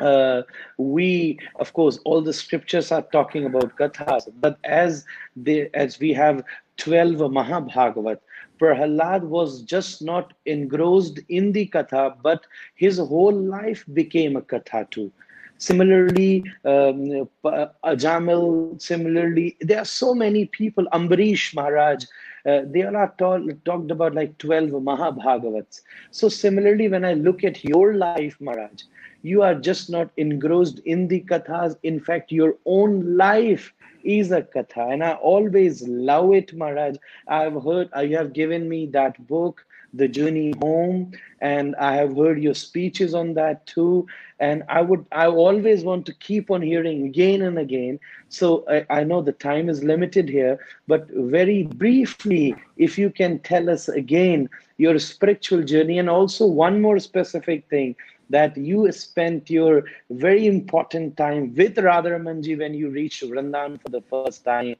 uh, 0.00 0.42
we, 0.76 1.38
of 1.58 1.72
course, 1.72 1.98
all 2.04 2.20
the 2.20 2.32
scriptures 2.32 2.92
are 2.92 3.02
talking 3.02 3.46
about 3.46 3.76
kathas, 3.76 4.28
but 4.40 4.58
as 4.64 5.04
they, 5.36 5.70
as 5.74 5.98
we 5.98 6.12
have 6.12 6.44
12 6.76 7.16
Mahabhagavat, 7.30 8.18
Prahalad 8.60 9.22
was 9.22 9.62
just 9.62 10.02
not 10.02 10.32
engrossed 10.46 11.20
in 11.28 11.52
the 11.52 11.66
katha, 11.68 12.16
but 12.22 12.46
his 12.74 12.98
whole 12.98 13.34
life 13.34 13.84
became 13.92 14.36
a 14.36 14.42
katha 14.42 14.88
too. 14.90 15.12
Similarly, 15.58 16.44
um, 16.64 17.28
Ajamil, 17.44 18.80
similarly, 18.80 19.56
there 19.60 19.78
are 19.80 19.84
so 19.84 20.14
many 20.14 20.46
people, 20.46 20.86
Ambarish 20.92 21.54
Maharaj, 21.54 22.04
uh, 22.48 22.62
they 22.66 22.82
are 22.82 23.14
talked 23.18 23.90
about 23.90 24.14
like 24.14 24.38
12 24.38 24.70
Mahabhagavats. 24.70 25.82
So 26.10 26.28
similarly, 26.28 26.88
when 26.88 27.04
I 27.04 27.14
look 27.14 27.44
at 27.44 27.64
your 27.64 27.94
life, 27.96 28.30
Maharaj, 28.34 28.74
you 29.16 29.36
are 29.36 29.54
just 29.54 29.82
not 29.84 30.10
engrossed 30.16 30.80
in 30.84 31.08
the 31.08 31.20
kathas. 31.20 31.76
In 31.82 32.00
fact, 32.00 32.32
your 32.32 32.56
own 32.66 33.16
life 33.16 33.72
is 34.04 34.30
a 34.32 34.42
katha. 34.42 34.92
And 34.92 35.04
I 35.04 35.12
always 35.14 35.86
love 35.88 36.32
it, 36.34 36.54
Maharaj. 36.54 36.96
I've 37.28 37.62
heard, 37.62 37.88
uh, 37.96 38.00
you 38.00 38.16
have 38.16 38.32
given 38.32 38.68
me 38.68 38.86
that 38.92 39.26
book, 39.26 39.64
The 39.94 40.08
Journey 40.08 40.52
Home, 40.60 41.12
and 41.40 41.74
I 41.76 41.94
have 41.96 42.16
heard 42.16 42.40
your 42.42 42.54
speeches 42.54 43.14
on 43.14 43.34
that 43.34 43.66
too. 43.66 44.06
And 44.38 44.62
I 44.68 44.82
would, 44.82 45.04
I 45.12 45.26
always 45.26 45.82
want 45.84 46.06
to 46.06 46.14
keep 46.14 46.50
on 46.50 46.62
hearing 46.62 47.06
again 47.06 47.42
and 47.42 47.58
again. 47.58 47.98
So 48.28 48.64
I, 48.68 48.86
I 49.00 49.04
know 49.04 49.22
the 49.22 49.32
time 49.32 49.68
is 49.68 49.82
limited 49.84 50.28
here, 50.28 50.58
but 50.86 51.06
very 51.10 51.62
briefly, 51.64 52.48
if 52.76 52.98
you 52.98 53.04
can 53.10 53.38
tell 53.38 53.64
us 53.68 53.88
again 53.88 54.48
your 54.76 54.98
spiritual 54.98 55.62
journey 55.62 55.98
and 55.98 56.08
also 56.08 56.46
one 56.46 56.80
more 56.80 56.98
specific 56.98 57.68
thing 57.68 57.94
that 58.30 58.56
you 58.56 58.90
spent 58.92 59.50
your 59.50 59.84
very 60.10 60.46
important 60.46 61.16
time 61.16 61.54
with 61.56 61.76
Radharamanji 61.76 62.58
when 62.58 62.74
you 62.74 62.90
reached 62.90 63.22
Vrindavan 63.22 63.80
for 63.80 63.90
the 63.90 64.02
first 64.02 64.44
time. 64.44 64.74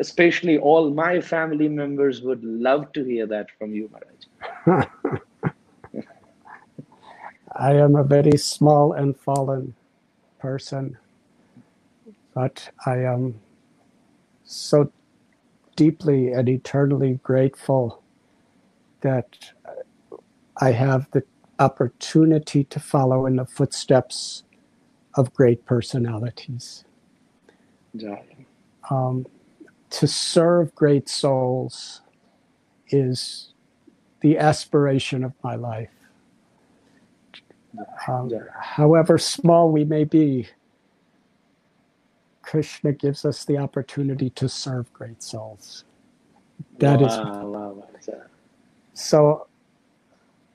Especially 0.00 0.58
all 0.58 0.90
my 0.90 1.20
family 1.20 1.68
members 1.68 2.22
would 2.22 2.44
love 2.44 2.92
to 2.92 3.04
hear 3.04 3.26
that 3.26 3.50
from 3.58 3.72
you, 3.72 3.88
Maharaj. 3.92 4.26
I 7.56 7.74
am 7.74 7.96
a 7.96 8.04
very 8.04 8.38
small 8.38 8.92
and 8.92 9.16
fallen 9.18 9.74
person, 10.40 10.98
but 12.34 12.70
I 12.86 12.98
am 12.98 13.40
so 14.44 14.92
deeply 15.76 16.32
and 16.32 16.48
eternally 16.48 17.20
grateful 17.22 18.02
that 19.02 19.52
I 20.60 20.72
have 20.72 21.10
the 21.12 21.24
opportunity 21.58 22.64
to 22.64 22.80
follow 22.80 23.26
in 23.26 23.36
the 23.36 23.46
footsteps 23.46 24.44
of 25.16 25.34
great 25.34 25.66
personalities. 25.66 26.84
Um, 28.90 29.26
to 29.90 30.06
serve 30.08 30.74
great 30.74 31.08
souls 31.08 32.02
is 32.90 33.54
the 34.20 34.38
aspiration 34.38 35.24
of 35.24 35.32
my 35.42 35.54
life. 35.54 35.90
Um, 38.08 38.30
however 38.58 39.18
small 39.18 39.70
we 39.70 39.84
may 39.84 40.04
be, 40.04 40.48
Krishna 42.42 42.92
gives 42.92 43.24
us 43.24 43.44
the 43.44 43.58
opportunity 43.58 44.30
to 44.30 44.48
serve 44.48 44.90
great 44.92 45.22
souls. 45.22 45.84
That 46.78 47.00
wow, 47.00 47.06
is 47.98 48.08
so 48.94 49.46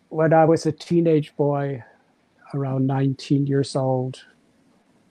when 0.10 0.34
I 0.34 0.46
was 0.46 0.66
a 0.66 0.72
teenage 0.72 1.36
boy, 1.36 1.84
around 2.54 2.88
19 2.88 3.48
years 3.48 3.76
old, 3.76 4.24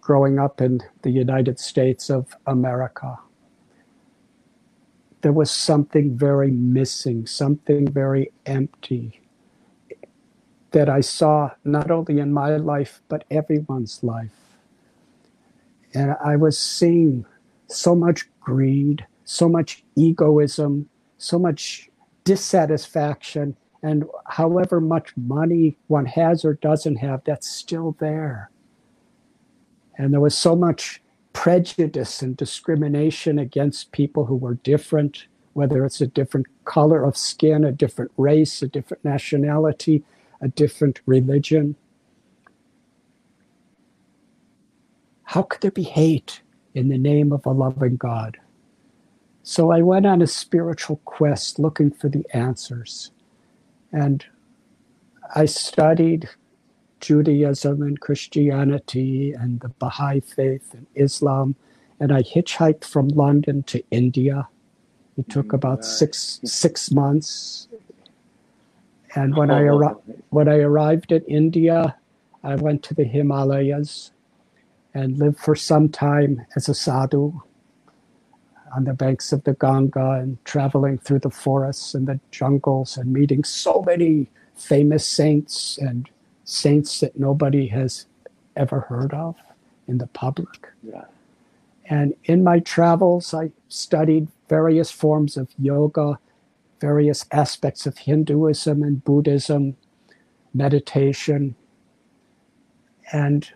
growing 0.00 0.38
up 0.38 0.60
in 0.60 0.80
the 1.02 1.10
United 1.10 1.58
States 1.58 2.10
of 2.10 2.34
America, 2.46 3.18
there 5.22 5.32
was 5.32 5.50
something 5.50 6.16
very 6.16 6.50
missing, 6.50 7.26
something 7.26 7.86
very 7.86 8.32
empty 8.46 9.20
that 10.72 10.88
I 10.88 11.00
saw 11.00 11.50
not 11.64 11.90
only 11.90 12.20
in 12.20 12.32
my 12.32 12.56
life, 12.56 13.02
but 13.08 13.24
everyone's 13.30 14.02
life. 14.02 14.30
And 15.92 16.14
I 16.24 16.36
was 16.36 16.56
seeing 16.58 17.26
so 17.66 17.94
much 17.94 18.28
greed, 18.40 19.06
so 19.24 19.48
much 19.48 19.84
egoism, 19.96 20.88
so 21.18 21.38
much 21.38 21.90
dissatisfaction 22.24 23.56
and 23.82 24.04
however 24.26 24.80
much 24.80 25.16
money 25.16 25.76
one 25.86 26.06
has 26.06 26.44
or 26.44 26.54
doesn't 26.54 26.96
have, 26.96 27.22
that's 27.24 27.48
still 27.48 27.96
there. 27.98 28.50
And 29.96 30.12
there 30.12 30.20
was 30.20 30.36
so 30.36 30.54
much 30.54 31.02
prejudice 31.32 32.22
and 32.22 32.36
discrimination 32.36 33.38
against 33.38 33.92
people 33.92 34.26
who 34.26 34.36
were 34.36 34.54
different, 34.54 35.26
whether 35.52 35.84
it's 35.84 36.00
a 36.00 36.06
different 36.06 36.46
color 36.64 37.04
of 37.04 37.16
skin, 37.16 37.64
a 37.64 37.72
different 37.72 38.10
race, 38.16 38.62
a 38.62 38.68
different 38.68 39.04
nationality, 39.04 40.02
a 40.40 40.48
different 40.48 41.00
religion. 41.06 41.76
How 45.24 45.42
could 45.42 45.60
there 45.60 45.70
be 45.70 45.84
hate 45.84 46.42
in 46.74 46.88
the 46.88 46.98
name 46.98 47.32
of 47.32 47.46
a 47.46 47.50
loving 47.50 47.96
God? 47.96 48.38
So 49.42 49.70
I 49.70 49.82
went 49.82 50.06
on 50.06 50.22
a 50.22 50.26
spiritual 50.26 51.00
quest 51.04 51.58
looking 51.58 51.90
for 51.90 52.08
the 52.08 52.24
answers. 52.34 53.10
And 53.92 54.24
I 55.34 55.46
studied 55.46 56.28
Judaism 57.00 57.82
and 57.82 58.00
Christianity 58.00 59.32
and 59.32 59.60
the 59.60 59.68
Baha'i 59.68 60.20
faith 60.20 60.72
and 60.74 60.86
Islam. 60.94 61.56
And 61.98 62.12
I 62.12 62.22
hitchhiked 62.22 62.84
from 62.84 63.08
London 63.08 63.62
to 63.64 63.82
India. 63.90 64.48
It 65.18 65.28
took 65.28 65.48
mm, 65.48 65.54
about 65.54 65.84
six 65.84 66.40
six 66.44 66.90
months. 66.90 67.68
And 69.14 69.36
when 69.36 69.50
I 69.50 69.62
arri- 69.62 70.00
when 70.30 70.48
I 70.48 70.58
arrived 70.58 71.12
at 71.12 71.28
India, 71.28 71.96
I 72.42 72.54
went 72.54 72.82
to 72.84 72.94
the 72.94 73.04
Himalayas 73.04 74.12
and 74.94 75.18
lived 75.18 75.38
for 75.38 75.54
some 75.54 75.88
time 75.88 76.46
as 76.56 76.68
a 76.68 76.74
sadhu 76.74 77.40
on 78.74 78.84
the 78.84 78.94
banks 78.94 79.32
of 79.32 79.44
the 79.44 79.54
Ganga 79.54 80.12
and 80.12 80.42
traveling 80.44 80.98
through 80.98 81.20
the 81.20 81.30
forests 81.30 81.94
and 81.94 82.06
the 82.06 82.20
jungles 82.30 82.96
and 82.96 83.12
meeting 83.12 83.44
so 83.44 83.82
many 83.82 84.28
famous 84.54 85.06
saints 85.06 85.78
and 85.78 86.08
saints 86.50 87.00
that 87.00 87.18
nobody 87.18 87.68
has 87.68 88.06
ever 88.56 88.80
heard 88.80 89.14
of 89.14 89.36
in 89.86 89.98
the 89.98 90.08
public. 90.08 90.68
Yeah. 90.82 91.04
And 91.86 92.14
in 92.24 92.44
my 92.44 92.60
travels, 92.60 93.32
I 93.32 93.50
studied 93.68 94.28
various 94.48 94.90
forms 94.90 95.36
of 95.36 95.48
yoga, 95.58 96.18
various 96.80 97.24
aspects 97.32 97.86
of 97.86 97.98
Hinduism 97.98 98.82
and 98.82 99.04
Buddhism, 99.04 99.76
meditation. 100.52 101.54
And 103.12 103.48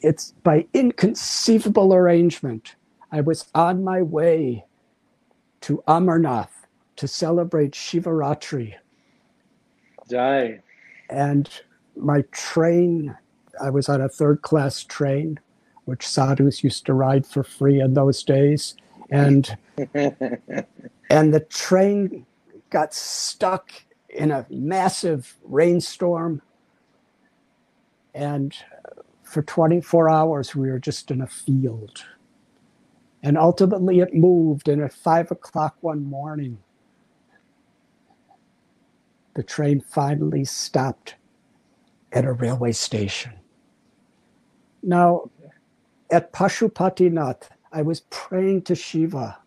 it's 0.00 0.32
by 0.42 0.66
inconceivable 0.72 1.94
arrangement 1.94 2.76
I 3.10 3.20
was 3.20 3.46
on 3.54 3.84
my 3.84 4.00
way 4.02 4.64
to 5.62 5.82
Amarnath 5.86 6.66
to 6.96 7.06
celebrate 7.06 7.72
Shivaratri. 7.72 8.74
Jai. 10.10 10.60
And 11.10 11.48
my 11.96 12.22
train, 12.32 13.16
I 13.60 13.70
was 13.70 13.88
on 13.88 14.00
a 14.00 14.08
third 14.08 14.42
class 14.42 14.82
train, 14.84 15.40
which 15.84 16.06
sadhus 16.06 16.64
used 16.64 16.86
to 16.86 16.94
ride 16.94 17.26
for 17.26 17.42
free 17.42 17.80
in 17.80 17.94
those 17.94 18.22
days. 18.22 18.74
And 19.10 19.56
and 19.94 21.34
the 21.34 21.46
train 21.48 22.26
got 22.70 22.94
stuck 22.94 23.70
in 24.08 24.30
a 24.30 24.46
massive 24.50 25.36
rainstorm. 25.44 26.42
And 28.14 28.54
for 29.22 29.42
24 29.42 30.08
hours, 30.10 30.54
we 30.54 30.70
were 30.70 30.78
just 30.78 31.10
in 31.10 31.20
a 31.20 31.26
field 31.26 32.04
and 33.22 33.38
ultimately 33.38 34.00
it 34.00 34.14
moved. 34.14 34.68
And 34.68 34.82
at 34.82 34.92
five 34.92 35.30
o'clock 35.30 35.76
one 35.80 36.04
morning, 36.04 36.58
the 39.34 39.42
train 39.42 39.80
finally 39.80 40.44
stopped 40.44 41.14
at 42.12 42.24
a 42.24 42.32
railway 42.32 42.72
station. 42.72 43.32
Now, 44.82 45.30
at 46.10 46.32
Pashupatinath, 46.32 47.48
I 47.72 47.82
was 47.82 48.00
praying 48.10 48.62
to 48.62 48.74
Shiva, 48.74 49.38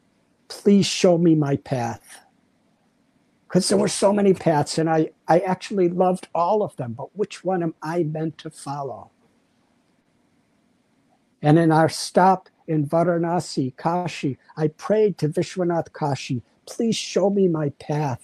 please 0.48 0.86
show 0.86 1.18
me 1.18 1.36
my 1.36 1.58
path. 1.58 2.22
Because 3.48 3.70
there 3.70 3.78
were 3.78 3.88
so 3.88 4.12
many 4.12 4.34
paths, 4.34 4.78
and 4.78 4.90
I, 4.90 5.12
I 5.28 5.40
actually 5.40 5.90
loved 5.90 6.28
all 6.34 6.64
of 6.64 6.76
them, 6.78 6.94
but 6.94 7.16
which 7.16 7.44
one 7.44 7.62
am 7.62 7.76
I 7.82 8.04
meant 8.04 8.38
to 8.40 8.50
follow? 8.50 9.12
And 11.42 11.60
in 11.60 11.72
our 11.72 11.88
stop 11.88 12.50
in 12.68 12.88
Varanasi, 12.88 13.78
Kashi, 13.78 14.38
I 14.58 14.70
prayed 14.70 15.18
to 15.20 15.30
Vishwanath 15.30 15.94
Kashi, 15.94 16.42
please 16.66 16.96
show 16.96 17.30
me 17.30 17.48
my 17.48 17.70
path. 17.80 18.24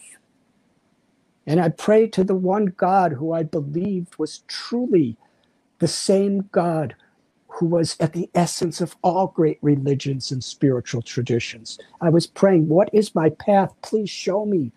And 1.48 1.60
I 1.60 1.70
prayed 1.70 2.14
to 2.14 2.24
the 2.24 2.36
one 2.36 2.68
God 2.68 3.14
who 3.14 3.34
I 3.34 3.44
believed 3.44 4.18
was 4.18 4.44
truly 4.48 5.18
the 5.80 5.88
same 5.88 6.50
God 6.52 6.96
who 7.48 7.66
was 7.68 7.98
at 8.00 8.14
the 8.14 8.30
essence 8.36 8.82
of 8.82 8.96
all 9.04 9.28
great 9.28 9.60
religions 9.62 10.32
and 10.32 10.44
spiritual 10.44 11.02
traditions. 11.02 11.80
I 12.02 12.10
was 12.10 12.28
praying, 12.28 12.70
What 12.70 12.90
is 12.94 13.16
my 13.16 13.30
path? 13.30 13.74
Please 13.82 14.10
show 14.10 14.46
me. 14.46 14.72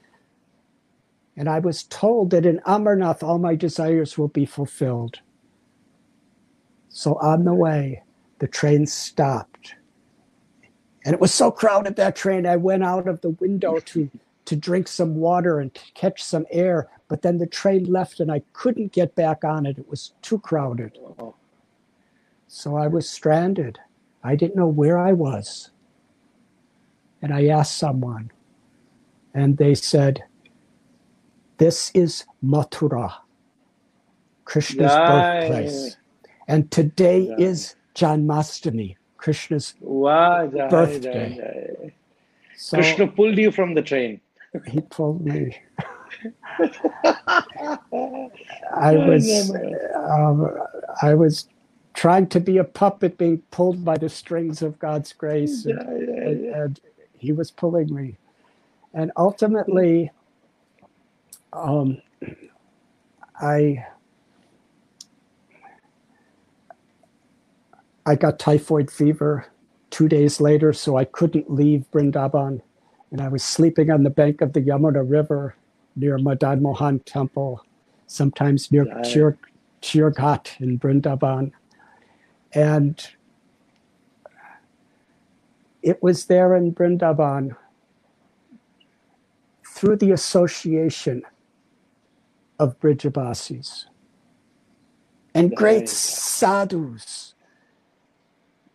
And 1.37 1.49
I 1.49 1.59
was 1.61 1.85
told 1.85 2.31
that 2.31 2.47
in 2.47 2.61
Amarnath, 2.67 3.23
all 3.23 3.39
my 3.39 3.57
desires 3.57 4.19
will 4.19 4.29
be 4.29 4.47
fulfilled. 4.47 5.21
So 6.89 7.15
on 7.17 7.45
the 7.45 7.55
way, 7.55 8.03
the 8.39 8.49
train 8.49 8.87
stopped. 8.87 9.75
And 11.05 11.15
it 11.15 11.21
was 11.21 11.35
so 11.35 11.51
crowded 11.51 11.97
that 11.97 12.17
train, 12.17 12.47
I 12.47 12.57
went 12.57 12.85
out 12.85 13.09
of 13.09 13.21
the 13.21 13.31
window 13.31 13.81
to, 13.81 14.11
to 14.47 14.57
drink 14.57 14.89
some 14.89 15.17
water 15.17 15.61
and 15.61 15.73
catch 15.95 16.23
some 16.23 16.47
air. 16.51 16.89
But 17.09 17.23
then 17.23 17.39
the 17.39 17.47
train 17.47 17.85
left 17.85 18.21
and 18.21 18.31
I 18.33 18.43
couldn't 18.53 18.93
get 18.93 19.15
back 19.15 19.45
on 19.45 19.67
it. 19.67 19.79
It 19.79 19.89
was 19.89 20.13
too 20.23 20.39
crowded. 20.39 20.99
So 22.49 22.77
I 22.77 22.87
was 22.89 23.09
stranded. 23.09 23.79
I 24.23 24.37
didn't 24.37 24.57
know 24.57 24.69
where 24.69 24.99
I 24.99 25.13
was. 25.13 25.71
And 27.23 27.33
I 27.33 27.47
asked 27.47 27.79
someone, 27.79 28.31
and 29.35 29.57
they 29.57 29.75
said, 29.75 30.25
This 31.59 31.91
is 31.95 32.25
Mathura, 32.45 33.13
Krishna's 34.45 34.97
Right. 34.97 35.07
birthplace. 35.07 35.97
And 36.49 36.71
today 36.71 37.29
Right. 37.31 37.39
is 37.39 37.77
Janmashtami, 37.95 38.97
Krishna's. 39.17 39.75
wow, 39.81 40.47
Birthday. 40.71 41.37
jai, 41.37 41.43
jai. 41.43 41.95
So 42.57 42.77
Krishna 42.79 43.07
pulled 43.09 43.39
you 43.39 43.51
from 43.51 43.75
the 43.75 43.83
train. 43.83 44.21
He 44.69 44.81
told 44.83 45.25
me. 45.25 45.57
I 48.75 48.97
was, 48.97 49.53
um, 49.97 50.59
I 51.03 51.15
was 51.15 51.49
trying 51.95 52.29
to 52.29 52.41
be 52.41 52.59
a 52.59 52.65
puppet 52.65 53.19
being 53.19 53.43
pulled 53.51 53.85
by 53.85 53.99
the 53.99 54.09
strings 54.09 54.63
of 54.63 54.79
God's 54.79 55.13
grace. 55.13 55.67
and- 55.67 55.79
and, 55.81 56.47
and 56.55 56.81
he 57.19 57.33
was 57.33 57.51
pulling 57.51 57.95
me. 57.95 58.19
And 58.95 59.13
ultimately, 59.17 60.13
um, 61.53 62.03
I 63.41 63.87
I 68.07 68.17
got 68.17 68.39
typhoid 68.39 68.91
fever 68.91 69.47
two 69.91 70.09
days 70.09 70.41
later, 70.41 70.73
so 70.73 70.97
I 70.97 71.05
couldn't 71.05 71.51
leave 71.51 71.87
Brindaban, 71.93 72.63
and 73.15 73.23
I 73.23 73.29
was 73.29 73.45
sleeping 73.45 73.93
on 73.93 74.03
the 74.03 74.11
bank 74.11 74.41
of 74.41 74.55
the 74.55 74.61
Yamuna 74.61 75.09
River 75.09 75.55
near 75.95 76.19
Madan 76.19 76.61
Mohan 76.61 76.99
Temple, 76.99 77.65
sometimes 78.09 78.73
near. 78.73 78.87
Chir, 78.87 79.37
Chirghat 79.81 80.61
in 80.61 80.81
Brindaban, 80.81 81.53
and 82.55 83.09
it 85.81 86.03
was 86.03 86.25
there 86.25 86.57
in 86.57 86.75
Brindaban 86.75 87.55
through 89.65 89.95
the 89.95 90.11
association 90.11 91.23
of 92.59 92.81
Brijabasis 92.81 93.85
and 95.37 95.55
great 95.55 95.89
sadhus 95.89 97.35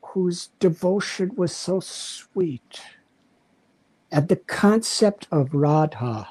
whose 0.02 0.48
devotion 0.60 1.32
was 1.36 1.54
so 1.54 1.82
sweet. 1.82 2.80
And 4.12 4.28
the 4.30 4.38
concept 4.38 5.28
of 5.32 5.54
Radha, 5.54 6.28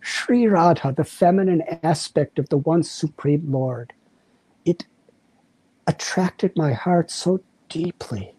Sri 0.00 0.46
Radha, 0.48 0.94
the 0.96 1.04
feminine 1.04 1.62
aspect 1.82 2.38
of 2.38 2.48
the 2.50 2.58
one 2.58 2.82
supreme 2.84 3.50
Lord, 3.52 3.92
it 4.64 4.86
attracted 5.86 6.52
my 6.56 6.72
heart 6.74 7.10
so 7.10 7.40
deeply 7.68 8.34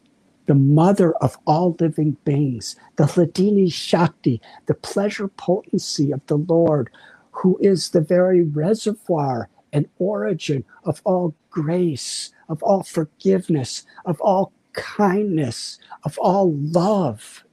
the 0.48 0.56
mother 0.56 1.14
of 1.18 1.38
all 1.48 1.76
living 1.80 2.18
beings, 2.26 2.76
the 2.98 3.06
Hladini 3.06 3.72
Shakti, 3.72 4.42
the 4.68 4.74
pleasure 4.74 5.28
potency 5.30 6.12
of 6.12 6.26
the 6.28 6.38
Lord, 6.38 6.90
who 7.32 7.58
is 7.62 7.90
the 7.92 8.02
very 8.02 8.44
reservoir 8.44 9.50
and 9.74 9.88
origin 10.00 10.66
of 10.84 11.02
all 11.06 11.36
grace, 11.50 12.32
of 12.50 12.62
all 12.64 12.84
forgiveness, 12.84 13.86
of 14.06 14.22
all 14.22 14.52
kindness, 14.74 15.80
of 16.04 16.18
all 16.20 16.54
love. 16.54 17.46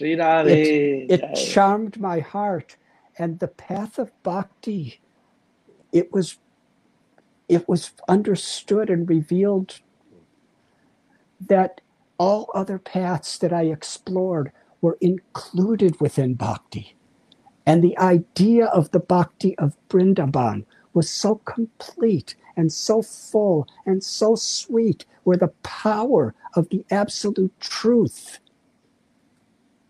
Sri. 0.00 1.06
It 1.08 1.20
jai. 1.20 1.34
charmed 1.34 2.00
my 2.00 2.20
heart. 2.20 2.76
And 3.18 3.38
the 3.38 3.48
path 3.48 3.98
of 3.98 4.12
bhakti, 4.22 5.00
it 5.92 6.12
was 6.12 6.38
it 7.48 7.68
was 7.68 7.92
understood 8.08 8.90
and 8.90 9.08
revealed 9.08 9.80
that 11.40 11.80
all 12.18 12.50
other 12.54 12.78
paths 12.78 13.38
that 13.38 13.52
I 13.52 13.64
explored 13.64 14.52
were 14.80 14.98
included 15.00 16.00
within 16.00 16.34
bhakti. 16.34 16.96
And 17.66 17.82
the 17.82 17.98
idea 17.98 18.66
of 18.66 18.90
the 18.92 19.00
bhakti 19.00 19.58
of 19.58 19.76
Brindaban 19.88 20.64
was 20.94 21.10
so 21.10 21.36
complete 21.36 22.36
and 22.56 22.72
so 22.72 23.02
full 23.02 23.68
and 23.86 24.02
so 24.02 24.34
sweet, 24.36 25.04
where 25.24 25.36
the 25.36 25.52
power 25.62 26.34
of 26.54 26.68
the 26.70 26.84
absolute 26.90 27.52
truth 27.60 28.38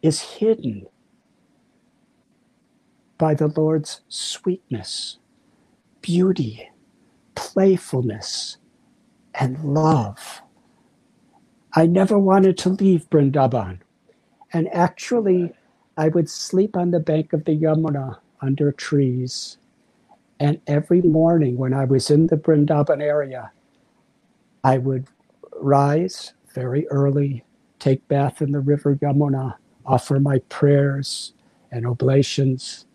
is 0.02 0.20
hidden 0.20 0.86
by 3.18 3.34
the 3.34 3.48
Lord's 3.48 4.00
sweetness, 4.08 5.18
beauty, 6.00 6.70
playfulness, 7.34 8.56
and 9.34 9.62
love. 9.62 10.42
I 11.74 11.86
never 11.86 12.18
wanted 12.18 12.58
to 12.58 12.70
leave 12.70 13.08
Brindaban. 13.10 13.80
And 14.52 14.68
actually, 14.74 15.52
I 15.96 16.08
would 16.08 16.28
sleep 16.28 16.76
on 16.76 16.90
the 16.90 17.00
bank 17.00 17.32
of 17.32 17.44
the 17.44 17.56
Yamuna 17.56 18.18
under 18.40 18.72
trees. 18.72 19.58
And 20.40 20.60
every 20.66 21.02
morning 21.02 21.58
when 21.58 21.74
I 21.74 21.84
was 21.84 22.10
in 22.10 22.26
the 22.26 22.36
Brindaban 22.36 23.02
area, 23.02 23.52
I 24.64 24.78
would 24.78 25.06
rise 25.60 26.32
very 26.54 26.88
early, 26.88 27.44
take 27.78 28.06
bath 28.08 28.42
in 28.42 28.52
the 28.52 28.60
river 28.60 28.96
Yamuna, 28.96 29.56
offer 29.90 30.20
my 30.20 30.38
prayers 30.48 31.32
and 31.72 31.86
oblations, 31.86 32.86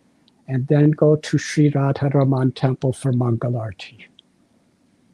and 0.47 0.67
then 0.67 0.91
go 0.91 1.15
to 1.17 1.37
Sri 1.37 1.69
Radharaman 1.71 2.55
temple 2.55 2.93
for 2.93 3.11
Mangalarti. 3.11 4.05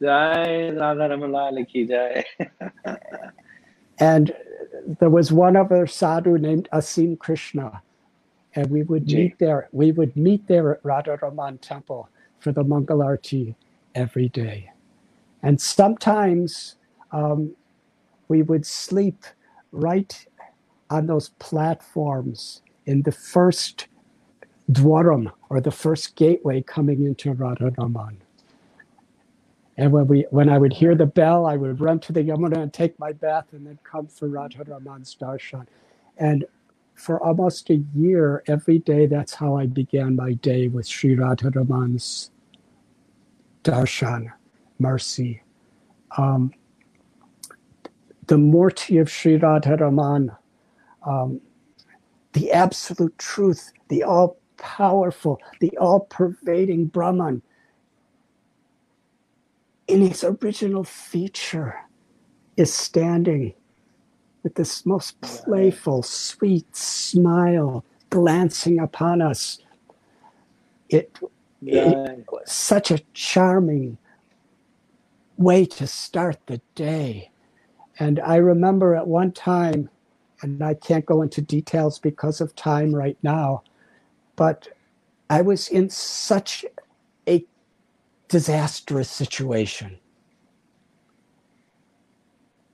Jai 0.00 0.70
Radha 0.70 1.08
Ramalala 1.12 1.66
ki 1.68 1.86
jai. 1.86 2.24
And 3.98 4.34
there 5.00 5.10
was 5.10 5.30
one 5.32 5.56
other 5.56 5.86
sadhu 5.86 6.38
named 6.38 6.68
Asim 6.72 7.18
Krishna. 7.18 7.82
And 8.54 8.68
we 8.70 8.82
would 8.82 9.06
meet 9.06 9.38
there. 9.38 9.68
We 9.72 9.92
would 9.92 10.16
meet 10.16 10.46
there 10.48 10.72
at 10.72 10.82
Radharaman 10.82 11.60
temple 11.60 12.08
for 12.40 12.52
the 12.52 12.64
Mangalarti 12.64 13.54
every 13.94 14.28
day. 14.28 14.70
And 15.42 15.60
sometimes 15.60 16.76
um, 17.12 17.54
we 18.28 18.42
would 18.42 18.66
sleep 18.66 19.24
right 19.70 20.26
on 20.92 21.06
those 21.06 21.30
platforms 21.38 22.60
in 22.84 23.02
the 23.02 23.12
first 23.12 23.88
dwaram 24.70 25.32
or 25.48 25.60
the 25.60 25.70
first 25.70 26.16
gateway 26.16 26.60
coming 26.60 27.04
into 27.04 27.32
Radharaman. 27.34 28.16
And 29.78 29.90
when 29.90 30.06
we 30.06 30.26
when 30.30 30.50
I 30.50 30.58
would 30.58 30.74
hear 30.74 30.94
the 30.94 31.06
bell, 31.06 31.46
I 31.46 31.56
would 31.56 31.80
run 31.80 31.98
to 32.00 32.12
the 32.12 32.22
Yamuna 32.22 32.58
and 32.58 32.72
take 32.72 32.98
my 32.98 33.12
bath 33.12 33.46
and 33.52 33.66
then 33.66 33.78
come 33.84 34.06
for 34.06 34.28
Radharaman's 34.28 35.16
darshan. 35.16 35.66
And 36.18 36.44
for 36.94 37.18
almost 37.22 37.70
a 37.70 37.76
year, 37.94 38.44
every 38.46 38.78
day, 38.78 39.06
that's 39.06 39.32
how 39.34 39.56
I 39.56 39.64
began 39.64 40.14
my 40.14 40.34
day 40.34 40.68
with 40.68 40.86
Sri 40.86 41.16
Radharaman's 41.16 42.30
darshan, 43.64 44.30
mercy. 44.78 45.42
Um, 46.18 46.52
the 48.26 48.36
Murti 48.36 49.00
of 49.00 49.10
Sri 49.10 49.38
Radharaman, 49.38 50.36
um, 51.06 51.40
the 52.32 52.52
absolute 52.52 53.16
truth, 53.18 53.72
the 53.88 54.02
all 54.02 54.38
powerful, 54.56 55.40
the 55.60 55.76
all 55.78 56.00
pervading 56.00 56.86
Brahman, 56.86 57.42
in 59.88 60.02
its 60.02 60.24
original 60.24 60.84
feature, 60.84 61.80
is 62.56 62.72
standing 62.72 63.54
with 64.42 64.54
this 64.54 64.84
most 64.86 65.20
playful, 65.20 66.02
sweet 66.02 66.74
smile 66.76 67.84
glancing 68.10 68.78
upon 68.78 69.22
us. 69.22 69.58
It 70.88 71.18
was 71.62 72.50
such 72.50 72.90
a 72.90 73.00
charming 73.14 73.98
way 75.36 75.64
to 75.64 75.86
start 75.86 76.38
the 76.46 76.60
day. 76.74 77.30
And 77.98 78.20
I 78.20 78.36
remember 78.36 78.94
at 78.94 79.06
one 79.06 79.32
time, 79.32 79.88
and 80.42 80.62
I 80.62 80.74
can't 80.74 81.06
go 81.06 81.22
into 81.22 81.40
details 81.40 81.98
because 81.98 82.40
of 82.40 82.54
time 82.54 82.94
right 82.94 83.16
now, 83.22 83.62
but 84.36 84.68
I 85.30 85.40
was 85.40 85.68
in 85.68 85.88
such 85.88 86.64
a 87.28 87.44
disastrous 88.28 89.08
situation. 89.08 89.98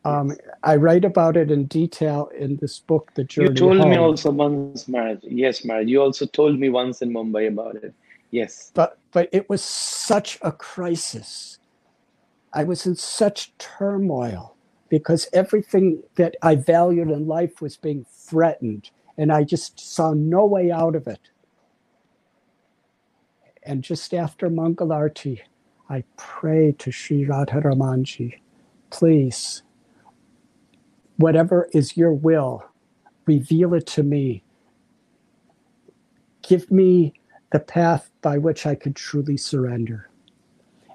Um, 0.04 0.36
I 0.62 0.76
write 0.76 1.04
about 1.04 1.36
it 1.36 1.50
in 1.50 1.66
detail 1.66 2.30
in 2.36 2.56
this 2.56 2.78
book, 2.78 3.12
The 3.14 3.24
Journey 3.24 3.48
You 3.48 3.54
told 3.54 3.88
me 3.88 3.96
also 3.96 4.30
once, 4.30 4.88
Maharaj. 4.88 5.18
Yes, 5.22 5.64
Maharaj. 5.64 5.86
You 5.86 6.00
also 6.00 6.24
told 6.24 6.58
me 6.58 6.70
once 6.70 7.02
in 7.02 7.10
Mumbai 7.10 7.48
about 7.48 7.76
it. 7.76 7.94
Yes. 8.30 8.72
but 8.74 8.98
but 9.10 9.28
it 9.32 9.48
was 9.48 9.62
such 9.62 10.38
a 10.42 10.52
crisis 10.52 11.58
I 12.52 12.64
was 12.64 12.86
in 12.86 12.94
such 12.94 13.56
turmoil 13.56 14.57
because 14.88 15.28
everything 15.32 16.02
that 16.16 16.36
I 16.42 16.56
valued 16.56 17.10
in 17.10 17.26
life 17.26 17.60
was 17.60 17.76
being 17.76 18.06
threatened, 18.10 18.90
and 19.18 19.32
I 19.32 19.44
just 19.44 19.80
saw 19.80 20.14
no 20.14 20.46
way 20.46 20.70
out 20.70 20.96
of 20.96 21.06
it. 21.06 21.30
And 23.64 23.84
just 23.84 24.14
after 24.14 24.50
Mangalarti, 24.50 25.40
I 25.90 26.04
prayed 26.16 26.78
to 26.80 26.92
Sri 26.92 27.26
Radharamanji, 27.26 28.40
please, 28.90 29.62
whatever 31.16 31.68
is 31.72 31.96
your 31.96 32.12
will, 32.12 32.64
reveal 33.26 33.74
it 33.74 33.86
to 33.88 34.02
me. 34.02 34.44
Give 36.42 36.70
me 36.70 37.14
the 37.52 37.60
path 37.60 38.10
by 38.22 38.38
which 38.38 38.66
I 38.66 38.74
could 38.74 38.96
truly 38.96 39.36
surrender. 39.36 40.07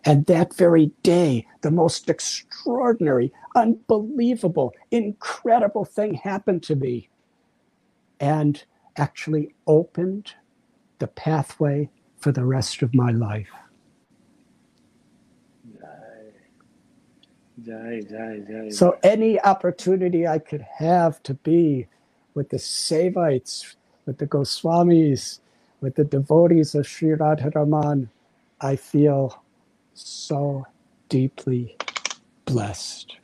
And 0.06 0.26
that 0.26 0.54
very 0.56 0.92
day, 1.04 1.48
the 1.62 1.72
most 1.72 2.10
extraordinary, 2.10 3.32
unbelievable, 3.56 4.74
incredible 4.92 5.86
thing 5.86 6.16
happened 6.16 6.63
to 6.63 6.76
me 6.76 7.10
and 8.20 8.63
actually 8.98 9.56
opened 9.68 10.34
the 11.00 11.08
pathway 11.08 11.89
for 12.18 12.32
the 12.32 12.46
rest 12.46 12.82
of 12.82 12.94
my 12.94 13.12
life. 13.12 13.50
So, 18.70 18.98
any 19.04 19.39
opportunity 19.42 20.28
I 20.28 20.39
could 20.39 20.66
have 20.78 21.24
to 21.24 21.34
be 21.36 21.88
with 22.34 22.50
the 22.50 22.58
Sevites, 22.58 23.76
with 24.06 24.18
the 24.18 24.28
Goswamis, 24.28 25.39
with 25.82 25.96
the 25.96 26.04
devotees 26.04 26.76
of 26.76 26.88
Sri 26.88 27.10
Radharaman, 27.10 28.10
I 28.62 28.76
feel 28.76 29.43
so 29.94 30.66
deeply 31.10 31.78
blessed. 32.46 33.18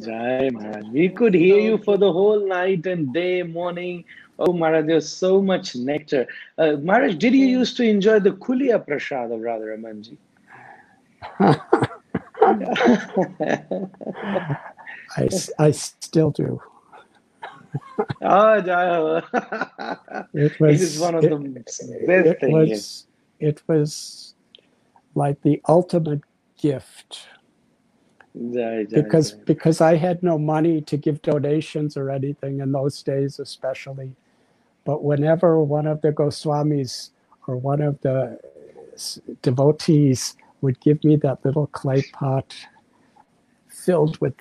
Jai 0.00 0.50
Maharaj. 0.50 0.86
We 0.88 1.08
could 1.08 1.34
hear 1.34 1.60
you 1.60 1.78
for 1.78 1.96
the 1.96 2.10
whole 2.12 2.46
night 2.46 2.86
and 2.86 3.12
day, 3.12 3.42
morning. 3.42 4.04
Oh 4.38 4.52
Maharaj, 4.52 4.86
there's 4.86 5.08
so 5.08 5.42
much 5.42 5.76
nectar. 5.76 6.26
Uh, 6.58 6.72
Maharaj, 6.82 7.16
did 7.16 7.34
you 7.34 7.46
used 7.46 7.76
to 7.76 7.84
enjoy 7.84 8.18
the 8.20 8.32
Kulia 8.32 8.84
Prasad 8.84 9.30
of 9.30 9.40
Radharamanji? 9.40 10.16
I, 15.16 15.28
I 15.58 15.70
still 15.70 16.30
do. 16.30 16.60
oh, 18.22 18.60
Jai. 18.66 19.22
It 20.34 20.60
was, 20.60 20.80
it 20.80 20.84
is 20.84 20.98
one 20.98 21.14
of 21.14 21.24
it, 21.24 21.30
the 21.30 21.36
best 21.36 21.82
it 21.82 22.40
things. 22.40 22.52
was, 22.52 23.06
it 23.40 23.62
was 23.68 24.33
like 25.14 25.40
the 25.42 25.60
ultimate 25.68 26.22
gift. 26.58 27.28
Because 28.90 29.32
because 29.32 29.80
I 29.80 29.96
had 29.96 30.22
no 30.22 30.38
money 30.38 30.80
to 30.82 30.96
give 30.96 31.22
donations 31.22 31.96
or 31.96 32.10
anything 32.10 32.60
in 32.60 32.72
those 32.72 33.02
days, 33.02 33.38
especially. 33.38 34.12
But 34.84 35.04
whenever 35.04 35.62
one 35.62 35.86
of 35.86 36.00
the 36.02 36.12
Goswamis 36.12 37.10
or 37.46 37.56
one 37.56 37.80
of 37.80 38.00
the 38.00 38.38
devotees 39.42 40.36
would 40.60 40.80
give 40.80 41.02
me 41.04 41.16
that 41.16 41.44
little 41.44 41.66
clay 41.68 42.02
pot 42.12 42.54
filled 43.68 44.18
with 44.20 44.34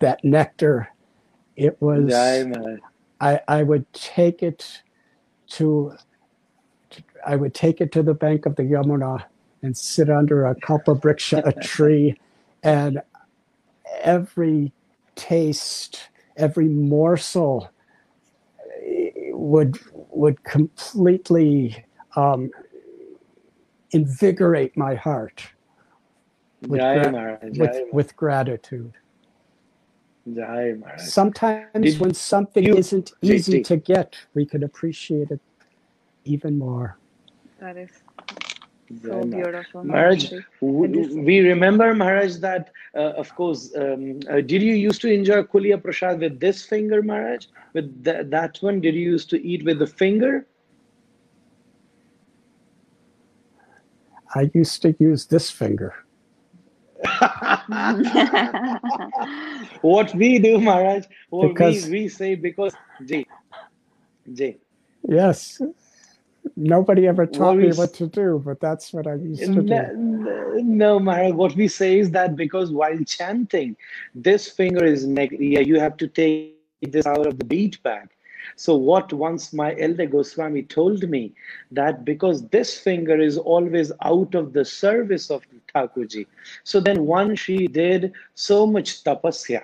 that 0.00 0.24
nectar, 0.24 0.88
it 1.56 1.80
was 1.80 2.10
I, 3.20 3.40
I 3.48 3.62
would 3.62 3.90
take 3.92 4.42
it 4.42 4.82
to 5.50 5.94
I 7.26 7.36
would 7.36 7.54
take 7.54 7.80
it 7.80 7.92
to 7.92 8.02
the 8.02 8.14
bank 8.14 8.46
of 8.46 8.56
the 8.56 8.62
Yamuna 8.62 9.24
and 9.62 9.76
sit 9.76 10.08
under 10.10 10.46
a 10.46 10.54
kalpabriksha, 10.54 11.46
a 11.46 11.52
tree, 11.62 12.18
and 12.62 13.00
every 14.02 14.72
taste, 15.16 16.08
every 16.36 16.68
morsel 16.68 17.68
eh, 18.82 19.10
would 19.32 19.78
would 20.10 20.42
completely 20.44 21.84
um, 22.16 22.50
invigorate 23.92 24.76
my 24.76 24.94
heart 24.94 25.42
with, 26.68 26.80
Jai 26.80 26.98
gra- 26.98 27.12
Maharaj. 27.12 27.58
with, 27.58 27.72
Jai 27.72 27.84
with 27.92 28.16
gratitude. 28.16 28.92
Jai 30.34 30.74
Sometimes 30.98 31.68
Did 31.82 32.00
when 32.00 32.14
something 32.14 32.64
you- 32.64 32.76
isn't 32.76 33.12
Jai- 33.22 33.32
easy 33.34 33.62
Jai. 33.62 33.62
to 33.62 33.76
get, 33.78 34.16
we 34.34 34.44
can 34.46 34.62
appreciate 34.62 35.30
it 35.30 35.40
even 36.24 36.58
more. 36.58 36.98
That 37.58 37.76
is 37.76 37.90
Jai 37.90 38.09
so 39.04 39.22
beautiful. 39.24 39.84
Maharaj, 39.84 40.32
we 40.60 41.40
remember 41.40 41.94
Maharaj 41.94 42.36
that, 42.36 42.70
uh, 42.94 43.12
of 43.22 43.34
course, 43.34 43.72
um, 43.76 44.20
uh, 44.28 44.40
did 44.40 44.62
you 44.62 44.74
used 44.74 45.00
to 45.02 45.08
enjoy 45.12 45.42
Kulia 45.42 45.82
Prasad 45.82 46.20
with 46.20 46.40
this 46.40 46.64
finger, 46.64 47.02
Maharaj? 47.02 47.46
With 47.72 48.04
th- 48.04 48.26
that 48.30 48.58
one, 48.60 48.80
did 48.80 48.94
you 48.94 49.02
used 49.02 49.30
to 49.30 49.40
eat 49.46 49.64
with 49.64 49.78
the 49.78 49.86
finger? 49.86 50.46
I 54.34 54.50
used 54.54 54.82
to 54.82 54.94
use 54.98 55.26
this 55.26 55.50
finger. 55.50 55.94
what 59.80 60.14
we 60.14 60.38
do, 60.38 60.60
Maharaj, 60.60 61.04
what 61.30 61.48
Because- 61.48 61.86
we, 61.86 62.02
we 62.02 62.08
say 62.08 62.34
because, 62.34 62.74
Jay, 63.04 63.26
Jay, 64.32 64.58
Yes. 65.08 65.60
Nobody 66.60 67.08
ever 67.08 67.26
taught 67.26 67.60
me 67.62 67.72
what 67.72 67.94
to 67.94 68.06
do, 68.06 68.42
but 68.44 68.60
that's 68.60 68.92
what 68.92 69.06
I 69.06 69.14
used 69.14 69.52
to 69.54 69.62
No, 69.64 69.80
do. 69.80 69.92
no, 70.62 70.98
Maharaj. 71.00 71.32
What 71.34 71.56
we 71.56 71.68
say 71.68 71.98
is 71.98 72.10
that 72.12 72.36
because 72.36 72.72
while 72.72 72.98
chanting, 73.06 73.76
this 74.14 74.48
finger 74.50 74.84
is 74.84 75.06
neg- 75.06 75.38
yeah, 75.40 75.60
you 75.60 75.80
have 75.80 75.96
to 75.98 76.08
take 76.08 76.42
this 76.44 76.66
out 76.66 76.90
of 76.90 77.22
the 77.24 77.30
beat 77.30 77.82
bag. 77.82 78.08
So 78.56 78.74
what 78.74 79.12
once 79.12 79.52
my 79.52 79.74
elder 79.78 80.06
Goswami 80.06 80.62
told 80.62 81.08
me 81.08 81.32
that 81.70 82.04
because 82.04 82.48
this 82.48 82.78
finger 82.78 83.18
is 83.18 83.38
always 83.38 83.92
out 84.04 84.34
of 84.34 84.52
the 84.52 84.64
service 84.64 85.30
of 85.30 85.42
Thakurji. 85.74 86.26
So 86.64 86.80
then 86.80 87.06
one 87.06 87.34
she 87.36 87.66
did 87.66 88.12
so 88.34 88.66
much 88.66 89.02
tapasya 89.04 89.62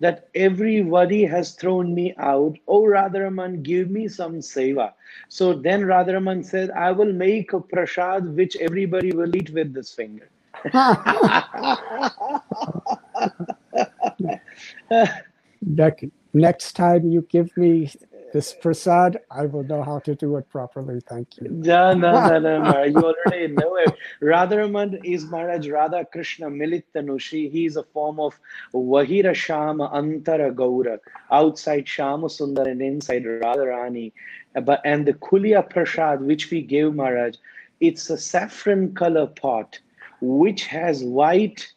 that 0.00 0.28
everybody 0.34 1.24
has 1.24 1.52
thrown 1.52 1.94
me 1.94 2.14
out. 2.18 2.58
Oh, 2.68 2.82
Radharaman, 2.82 3.62
give 3.62 3.90
me 3.90 4.08
some 4.08 4.40
seva. 4.40 4.92
So 5.28 5.54
then 5.54 5.82
Radharaman 5.82 6.44
said, 6.44 6.70
I 6.70 6.92
will 6.92 7.12
make 7.12 7.52
a 7.52 7.60
prasad 7.60 8.36
which 8.36 8.56
everybody 8.56 9.12
will 9.12 9.34
eat 9.34 9.50
with 9.50 9.72
this 9.72 9.92
finger. 9.92 10.28
next, 16.34 16.72
time 16.72 17.08
you 17.10 17.22
give 17.30 17.56
me 17.56 17.90
this 18.36 18.52
prasad, 18.52 19.18
I 19.30 19.46
will 19.46 19.64
know 19.64 19.82
how 19.82 19.98
to 20.00 20.14
do 20.14 20.36
it 20.36 20.46
properly. 20.50 21.00
Thank 21.08 21.38
you. 21.38 21.48
No, 21.48 21.94
no, 21.94 22.12
no, 22.28 22.38
no, 22.38 22.60
Maharaj. 22.60 22.90
You 22.92 23.04
already 23.10 23.48
know 23.60 23.76
it. 23.76 23.94
Radharaman 24.20 25.00
is 25.04 25.24
Maharaj 25.24 25.66
Radha 25.70 26.04
Krishna 26.04 26.48
Milit 26.48 26.84
Tanushi. 26.94 27.50
He 27.50 27.64
is 27.64 27.76
a 27.76 27.82
form 27.82 28.20
of 28.20 28.38
Vahira 28.74 29.34
Shama 29.34 29.88
Antara 29.88 30.52
Gaura. 30.54 30.98
Outside 31.30 31.88
Shama 31.88 32.26
Sundar 32.26 32.70
and 32.70 32.82
inside 32.82 33.24
Radharani. 33.24 34.12
But 34.68 34.82
and 34.84 35.06
the 35.06 35.14
Kulia 35.14 35.62
Prasad, 35.70 36.20
which 36.20 36.50
we 36.50 36.60
gave 36.60 36.94
Maharaj, 36.94 37.36
it's 37.80 38.10
a 38.10 38.18
saffron 38.18 38.92
color 38.92 39.28
pot 39.28 39.78
which 40.20 40.66
has 40.66 41.02
white 41.02 41.72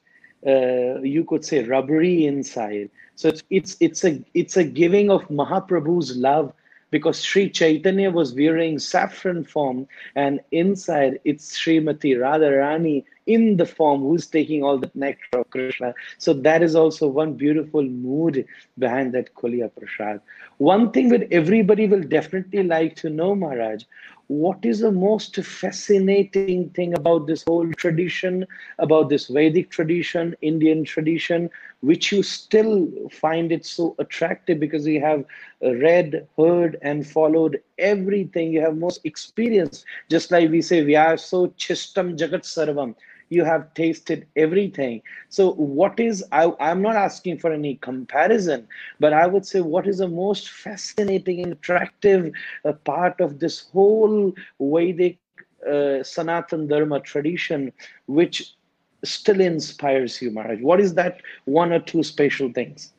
uh, 0.47 1.01
you 1.01 1.23
could 1.25 1.43
say 1.43 1.63
rubbery 1.63 2.25
inside 2.25 2.89
so 3.19 3.27
it's 3.27 3.43
it's 3.49 3.75
it's 3.81 4.05
a 4.05 4.23
it's 4.33 4.55
a 4.55 4.63
giving 4.63 5.11
of 5.11 5.27
mahaprabhu's 5.27 6.15
love 6.15 6.53
because 6.89 7.21
Sri 7.21 7.49
Chaitanya 7.49 8.09
was 8.09 8.33
wearing 8.33 8.79
saffron 8.79 9.43
form, 9.43 9.87
and 10.15 10.39
inside 10.51 11.19
it's 11.25 11.51
Srimati 11.59 12.15
Radharani 12.17 13.03
in 13.27 13.57
the 13.57 13.65
form 13.65 14.03
who's 14.03 14.25
taking 14.25 14.63
all 14.63 14.77
the 14.77 14.89
nectar 14.95 15.39
of 15.39 15.49
Krishna. 15.49 15.93
So 16.17 16.33
that 16.33 16.63
is 16.63 16.75
also 16.75 17.07
one 17.07 17.33
beautiful 17.33 17.83
mood 17.83 18.45
behind 18.77 19.13
that 19.15 19.35
Kulia 19.35 19.69
Prasad. 19.75 20.21
One 20.57 20.89
thing 20.91 21.09
that 21.09 21.27
everybody 21.29 21.87
will 21.87 22.03
definitely 22.03 22.63
like 22.63 22.95
to 23.01 23.09
know, 23.09 23.35
Maharaj, 23.35 23.83
what 24.29 24.65
is 24.65 24.79
the 24.81 24.91
most 24.91 25.35
fascinating 25.37 26.57
thing 26.69 26.85
about 26.85 27.17
this 27.27 27.43
whole 27.43 27.69
tradition, 27.73 28.45
about 28.77 29.09
this 29.09 29.27
Vedic 29.27 29.69
tradition, 29.69 30.35
Indian 30.41 30.83
tradition, 30.83 31.49
which 31.81 32.11
you 32.11 32.23
still 32.23 32.87
find 33.11 33.51
it 33.51 33.65
so 33.65 33.95
attractive 33.99 34.59
because 34.59 34.87
you 34.87 35.01
have 35.01 35.25
read, 35.61 36.27
heard, 36.37 36.77
and 36.81 37.05
followed 37.07 37.59
everything. 37.79 38.51
You 38.53 38.61
have 38.61 38.77
most 38.77 39.05
experience. 39.05 39.83
Just 40.09 40.31
like 40.31 40.49
we 40.49 40.61
say, 40.61 40.83
we 40.83 40.95
are 40.95 41.17
so 41.17 41.47
chistam 41.49 42.17
jagat 42.17 42.43
sarvam. 42.43 42.95
You 43.29 43.43
have 43.45 43.73
tasted 43.73 44.27
everything. 44.35 45.01
So, 45.29 45.53
what 45.53 45.99
is, 45.99 46.23
I, 46.31 46.51
I'm 46.59 46.81
not 46.81 46.95
asking 46.95 47.39
for 47.39 47.51
any 47.53 47.75
comparison, 47.75 48.67
but 48.99 49.13
I 49.13 49.27
would 49.27 49.45
say, 49.45 49.61
what 49.61 49.87
is 49.87 49.99
the 49.99 50.07
most 50.07 50.49
fascinating 50.49 51.41
and 51.43 51.53
attractive 51.53 52.31
uh, 52.65 52.73
part 52.73 53.19
of 53.21 53.39
this 53.39 53.69
whole 53.71 54.33
Vedic 54.59 55.17
uh, 55.69 56.03
Sanatan 56.03 56.67
Dharma 56.67 56.99
tradition, 56.99 57.71
which 58.07 58.53
still 59.03 59.39
inspires 59.41 60.21
you, 60.21 60.31
Maharaj? 60.31 60.61
What 60.61 60.79
is 60.79 60.95
that 60.95 61.21
one 61.45 61.71
or 61.71 61.79
two 61.79 62.03
special 62.03 62.51
things? 62.51 62.93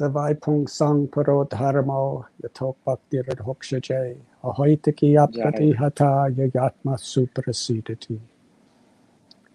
Savai 0.00 0.40
Pung 0.40 0.66
Sang 0.66 1.08
Paro 1.08 1.46
Dharmo 1.46 2.24
Yatok 2.42 2.76
Bhakti 2.86 3.18
Radhokshaje 3.18 4.16
Ahoitaki 4.42 5.12
Apati 5.14 5.76
Hata 5.76 6.32
Yayatma 6.34 6.96
Suprasidati. 6.96 8.18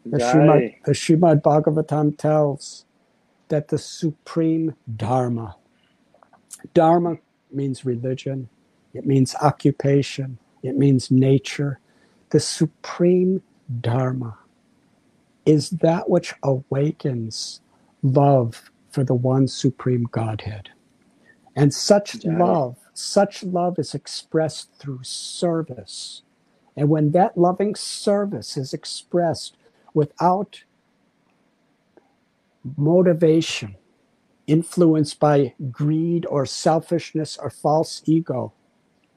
The 0.05 0.17
Srimad, 0.17 0.75
the 0.85 0.91
Srimad 0.91 1.41
Bhagavatam 1.41 2.15
tells 2.15 2.85
that 3.47 3.69
the 3.69 3.79
supreme 3.79 4.75
Dharma, 4.95 5.55
Dharma 6.75 7.17
means 7.51 7.83
religion, 7.83 8.47
it 8.93 9.07
means 9.07 9.33
occupation, 9.41 10.37
it 10.61 10.77
means 10.77 11.09
nature. 11.09 11.79
The 12.29 12.39
supreme 12.39 13.41
Dharma 13.81 14.37
is 15.43 15.71
that 15.71 16.07
which 16.07 16.35
awakens 16.43 17.61
love 18.03 18.69
for 18.95 19.03
the 19.03 19.13
one 19.13 19.45
supreme 19.45 20.07
Godhead. 20.09 20.69
And 21.53 21.73
such 21.73 22.23
love, 22.23 22.77
such 22.93 23.43
love 23.43 23.77
is 23.77 23.93
expressed 23.93 24.69
through 24.79 25.03
service. 25.03 26.21
And 26.77 26.87
when 26.87 27.11
that 27.11 27.37
loving 27.37 27.75
service 27.75 28.55
is 28.55 28.73
expressed 28.73 29.57
without 29.93 30.63
motivation, 32.77 33.75
influenced 34.47 35.19
by 35.19 35.53
greed 35.71 36.25
or 36.29 36.45
selfishness 36.45 37.37
or 37.37 37.49
false 37.49 38.01
ego, 38.05 38.53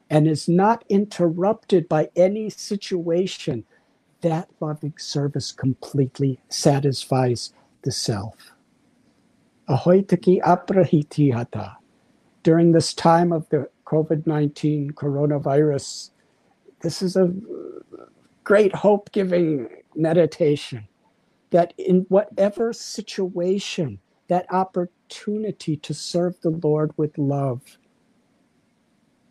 and 0.09 0.27
is 0.27 0.49
not 0.49 0.83
interrupted 0.89 1.87
by 1.87 2.09
any 2.17 2.49
situation, 2.49 3.63
that 4.21 4.49
loving 4.59 4.95
service 4.97 5.53
completely 5.53 6.37
satisfies 6.49 7.53
the 7.83 7.93
self. 7.93 8.35
Ahoitaki 9.69 10.41
aprahiti 10.41 11.31
hata. 11.33 11.77
During 12.43 12.71
this 12.71 12.93
time 12.93 13.31
of 13.31 13.47
the 13.49 13.69
COVID 13.85 14.25
19 14.25 14.91
coronavirus, 14.91 16.11
this 16.81 17.01
is 17.01 17.15
a 17.15 17.33
great 18.43 18.73
hope 18.73 19.11
giving 19.11 19.67
meditation 19.95 20.87
that 21.51 21.73
in 21.77 22.05
whatever 22.09 22.73
situation, 22.73 23.99
that 24.27 24.45
opportunity 24.51 25.75
to 25.77 25.93
serve 25.93 26.39
the 26.41 26.51
Lord 26.51 26.91
with 26.97 27.17
love 27.17 27.77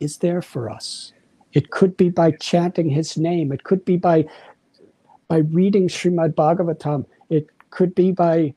is 0.01 0.19
there 0.19 0.43
for 0.43 0.69
us. 0.71 1.13
It 1.53 1.71
could 1.71 1.97
be 1.97 2.11
by 2.11 2.33
chanting 2.33 2.91
his 2.91 3.17
name, 3.17 3.53
it 3.53 3.65
could 3.65 3.85
be 3.85 3.97
by 3.97 4.27
by 5.29 5.39
reading 5.39 5.89
Srimad 5.89 6.35
Bhagavatam, 6.35 7.05
it 7.29 7.49
could 7.71 7.95
be 7.95 8.13
by 8.13 8.55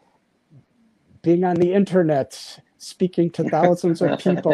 being 1.21 1.43
on 1.43 1.55
the 1.55 1.73
internet, 1.73 2.59
speaking 2.77 3.29
to 3.31 3.43
thousands 3.43 4.01
of 4.01 4.19
people. 4.19 4.53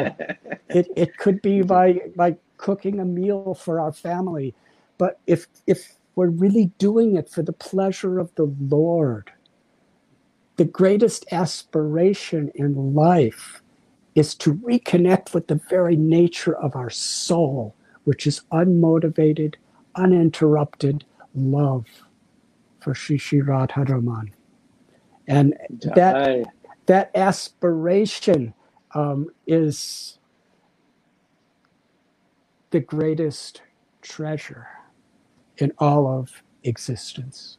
It 0.70 0.88
it 0.96 1.18
could 1.18 1.42
be 1.42 1.62
by 1.62 2.02
by 2.16 2.38
cooking 2.58 3.00
a 3.00 3.06
meal 3.06 3.54
for 3.54 3.80
our 3.80 3.94
family. 3.94 4.54
But 4.98 5.20
if 5.28 5.48
if 5.66 5.96
we're 6.16 6.30
really 6.30 6.72
doing 6.78 7.16
it 7.16 7.30
for 7.30 7.44
the 7.44 7.54
pleasure 7.54 8.20
of 8.20 8.34
the 8.36 8.52
Lord, 8.60 9.32
the 10.58 10.66
greatest 10.66 11.26
aspiration 11.32 12.52
in 12.56 12.96
life 12.96 13.62
is 14.16 14.34
to 14.34 14.56
reconnect 14.56 15.34
with 15.34 15.48
the 15.48 15.62
very 15.70 15.96
nature 15.96 16.56
of 16.58 16.76
our 16.76 16.90
soul, 16.90 17.76
which 18.04 18.26
is 18.26 18.42
unmotivated, 18.52 19.56
uninterrupted 19.96 21.06
love 21.36 21.86
for 22.80 22.96
Sri 22.96 23.20
Sri 23.20 23.42
Radharaman. 23.42 24.32
And 25.28 25.54
that, 25.82 26.48
that 26.88 27.12
aspiration 27.16 28.54
um, 28.96 29.30
is 29.48 30.20
the 32.72 32.80
greatest 32.82 33.62
treasure 34.02 34.68
in 35.58 35.74
all 35.80 36.08
of 36.08 36.44
existence. 36.64 37.58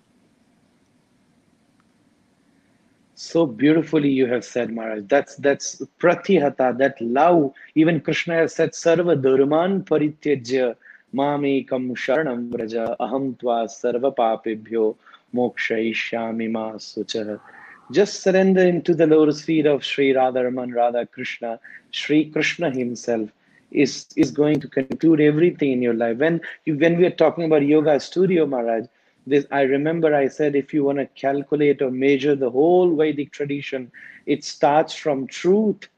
So 3.17 3.47
beautifully 3.47 4.11
you 4.11 4.27
have 4.27 4.45
said, 4.45 4.73
Maharaj. 4.73 5.05
That's 5.09 5.37
that's 5.37 5.83
pratihata, 6.01 6.79
that 6.79 7.01
love. 7.01 7.53
Even 7.75 8.01
Krishna 8.01 8.35
has 8.37 8.55
said, 8.55 8.73
Sarva 8.73 9.21
Dharman 9.23 9.85
Parityajya 9.85 10.77
Mamekam 11.15 11.93
Sharanam 11.97 12.51
Vraja 12.51 12.97
Aham 12.99 13.37
Tva 13.39 13.67
Sarva 13.69 14.15
Papebhyo 14.17 14.97
Mokshayishyami 15.35 16.51
Ma 16.51 16.73
Suchara. 16.75 17.41
Just 17.91 18.23
surrender 18.23 18.61
into 18.61 18.95
the 18.95 19.07
lotus 19.07 19.43
feet 19.43 19.65
of 19.65 19.83
Sri 19.83 20.13
Radharaman, 20.13 20.75
Radha 20.75 21.07
Krishna, 21.07 21.59
Sri 21.91 22.31
Krishna 22.31 22.71
himself 22.71 23.31
is 23.71 24.07
is 24.17 24.31
going 24.31 24.61
to 24.61 24.69
conclude 24.69 25.21
everything 25.21 25.73
in 25.73 25.83
your 25.83 25.95
life. 25.95 26.19
When 26.19 26.41
you, 26.65 26.77
when 26.77 26.99
we 26.99 27.07
are 27.07 27.19
talking 27.23 27.45
about 27.45 27.65
yoga 27.65 27.99
studio, 28.01 28.47
Maharaj, 28.47 28.87
this 29.27 29.47
I 29.51 29.63
remember 29.63 30.15
I 30.15 30.29
said 30.29 30.55
if 30.55 30.75
you 30.75 30.85
want 30.85 30.99
to 30.99 31.07
calculate 31.07 31.81
or 31.81 31.91
measure 31.91 32.35
the 32.35 32.51
whole 32.51 32.95
Vedic 32.95 33.33
tradition, 33.33 33.91
it 34.27 34.45
starts 34.45 34.95
from 34.95 35.27
truth. 35.27 35.89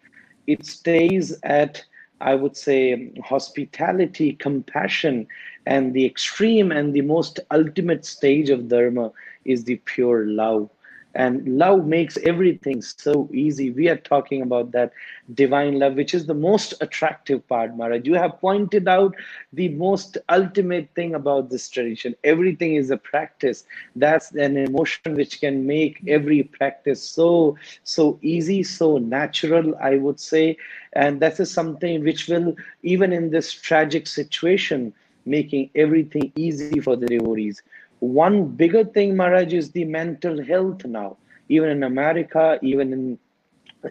It 0.47 0.67
stays 0.67 1.39
at 1.43 1.85
I 2.21 2.35
would 2.35 2.57
say 2.57 3.13
hospitality, 3.25 4.35
compassion, 4.35 5.27
and 5.67 5.95
the 5.95 6.05
extreme 6.05 6.71
and 6.71 6.93
the 6.93 7.01
most 7.01 7.41
ultimate 7.51 8.05
stage 8.05 8.51
of 8.51 8.69
dharma 8.69 9.11
is 9.45 9.65
the 9.65 9.77
pure 9.87 10.27
love 10.27 10.71
and 11.15 11.47
love 11.59 11.87
makes 11.87 12.17
everything 12.19 12.81
so 12.83 13.29
easy. 13.33 13.71
We 13.71 13.89
are 13.89 13.97
talking 13.97 14.37
about 14.43 14.73
that 14.73 14.93
divine 15.33 15.79
love 15.79 15.95
which 15.95 16.15
is 16.15 16.27
the 16.27 16.35
most 16.35 16.75
attractive 16.81 17.47
part 17.49 17.77
maharaj. 17.77 18.07
You 18.07 18.15
have 18.15 18.39
pointed 18.41 18.89
out 18.89 19.15
the 19.53 19.69
most 19.69 20.19
ultimate 20.29 20.89
thing 20.95 21.15
about 21.15 21.51
this 21.51 21.69
tradition. 21.69 22.15
Everything 22.25 22.75
is 22.77 22.91
a 22.91 22.97
practice. 22.97 23.65
That's 23.97 24.33
an 24.35 24.57
emotion 24.57 25.15
which 25.15 25.41
can 25.41 25.67
make 25.67 26.01
every 26.07 26.43
practice 26.43 27.03
so 27.03 27.57
so 27.83 28.19
easy 28.23 28.63
so 28.63 28.99
natural 28.99 29.75
i 29.81 29.97
would 29.97 30.21
say. 30.21 30.57
And 30.93 31.21
that 31.21 31.39
is 31.41 31.51
something 31.51 32.03
which 32.05 32.29
will 32.29 32.55
even 32.83 33.13
in 33.13 33.31
this 33.31 33.53
tragic 33.53 34.07
situation 34.07 34.93
making 35.27 35.71
everything 35.75 36.33
easy 36.37 36.73
for 36.73 36.97
the 36.97 37.01
devotees 37.07 37.63
one 38.01 38.45
bigger 38.47 38.85
thing, 38.85 39.17
Maharaj, 39.17 39.53
is 39.55 39.71
the 39.73 39.85
mental 39.85 40.43
health 40.45 40.85
now. 40.85 41.17
Even 41.49 41.71
in 41.71 41.83
America, 41.85 42.59
even 42.63 42.93
in 42.93 43.19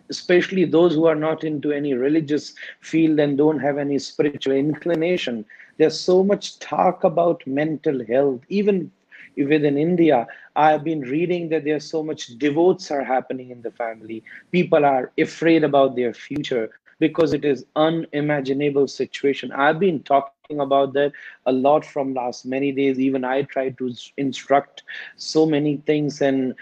especially 0.09 0.65
those 0.65 0.93
who 0.95 1.05
are 1.05 1.15
not 1.15 1.43
into 1.43 1.71
any 1.71 1.93
religious 1.93 2.53
field 2.81 3.19
and 3.19 3.37
don't 3.37 3.59
have 3.59 3.77
any 3.77 3.97
spiritual 3.99 4.53
inclination, 4.53 5.45
there's 5.77 5.99
so 5.99 6.23
much 6.23 6.59
talk 6.59 7.03
about 7.03 7.45
mental 7.47 8.03
health. 8.05 8.41
Even 8.49 8.91
within 9.37 9.77
India, 9.77 10.27
I've 10.55 10.83
been 10.83 11.01
reading 11.01 11.49
that 11.49 11.63
there's 11.65 11.85
so 11.89 12.03
much 12.03 12.27
divorce 12.37 12.91
are 12.91 13.03
happening 13.03 13.51
in 13.51 13.61
the 13.61 13.71
family. 13.71 14.23
People 14.51 14.85
are 14.85 15.11
afraid 15.17 15.63
about 15.63 15.95
their 15.95 16.13
future 16.13 16.69
because 16.99 17.33
it 17.33 17.45
is 17.45 17.65
unimaginable 17.75 18.87
situation. 18.87 19.51
I've 19.51 19.79
been 19.79 20.01
talking 20.03 20.38
about 20.57 20.93
that 20.93 21.11
a 21.45 21.51
lot 21.51 21.85
from 21.85 22.13
last 22.13 22.45
many 22.45 22.71
days. 22.71 22.99
Even 22.99 23.23
i 23.23 23.41
try 23.43 23.69
to 23.69 23.91
instruct 24.17 24.83
so 25.15 25.45
many 25.45 25.77
things 25.85 26.21
and 26.21 26.53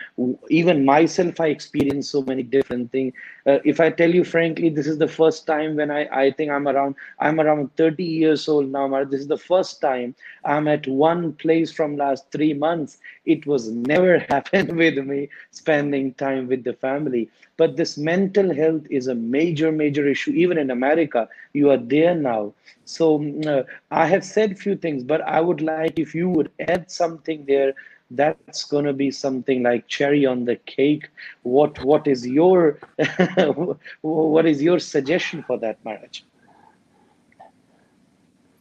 even 0.49 0.83
myself 0.85 1.39
i 1.39 1.47
experience 1.47 2.09
so 2.09 2.21
many 2.23 2.43
different 2.43 2.91
things 2.91 3.13
uh, 3.47 3.59
if 3.63 3.79
i 3.79 3.89
tell 3.89 4.13
you 4.13 4.23
frankly 4.23 4.69
this 4.69 4.87
is 4.87 4.97
the 4.99 5.07
first 5.07 5.45
time 5.47 5.75
when 5.75 5.91
i 5.91 6.01
i 6.23 6.31
think 6.31 6.51
i'm 6.51 6.67
around 6.67 6.95
i'm 7.19 7.39
around 7.39 7.75
30 7.77 8.03
years 8.03 8.47
old 8.47 8.69
now 8.71 9.03
this 9.05 9.21
is 9.21 9.27
the 9.27 9.37
first 9.37 9.81
time 9.81 10.15
i'm 10.45 10.67
at 10.67 10.87
one 10.87 11.33
place 11.33 11.71
from 11.71 11.97
last 11.97 12.31
3 12.31 12.53
months. 12.53 12.99
It 13.25 13.45
was 13.45 13.69
never 13.71 14.19
happened 14.29 14.77
with 14.77 14.97
me 14.97 15.29
spending 15.51 16.13
time 16.13 16.47
with 16.47 16.63
the 16.63 16.73
family. 16.73 17.29
But 17.57 17.75
this 17.77 17.97
mental 17.97 18.53
health 18.53 18.83
is 18.89 19.07
a 19.07 19.15
major 19.15 19.71
major 19.71 20.07
issue. 20.07 20.31
Even 20.31 20.57
in 20.57 20.71
america 20.71 21.27
you 21.53 21.69
are 21.71 21.77
there 21.77 22.15
now. 22.15 22.53
So 22.85 23.19
mm, 23.19 23.45
uh, 23.47 23.63
i 23.91 24.05
have 24.07 24.23
said 24.25 24.57
few 24.59 24.75
things 24.75 25.03
but 25.03 25.21
i 25.21 25.41
would 25.41 25.61
like 25.61 25.97
if 25.99 26.13
you 26.15 26.29
would 26.29 26.51
add 26.59 26.89
something 26.91 27.45
there 27.45 27.73
that's 28.11 28.63
going 28.63 28.85
to 28.85 28.93
be 28.93 29.11
something 29.11 29.63
like 29.63 29.87
cherry 29.87 30.25
on 30.25 30.45
the 30.45 30.55
cake 30.55 31.09
what 31.43 31.83
what 31.83 32.07
is 32.07 32.25
your 32.25 32.79
what 34.01 34.45
is 34.45 34.61
your 34.61 34.79
suggestion 34.79 35.43
for 35.43 35.57
that 35.59 35.77
Maharaj 35.83 36.21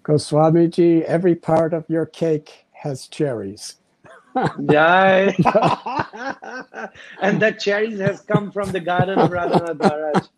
Goswamiji, 0.06 1.02
every 1.02 1.34
part 1.34 1.74
of 1.74 1.84
your 1.88 2.06
cake 2.06 2.66
has 2.70 3.08
cherries. 3.08 3.74
yeah. 4.60 5.32
and 7.20 7.42
that 7.42 7.58
cherries 7.58 7.98
has 7.98 8.20
come 8.20 8.52
from 8.52 8.70
the 8.70 8.78
garden 8.78 9.18
of 9.18 9.30
Radhanath 9.30 10.28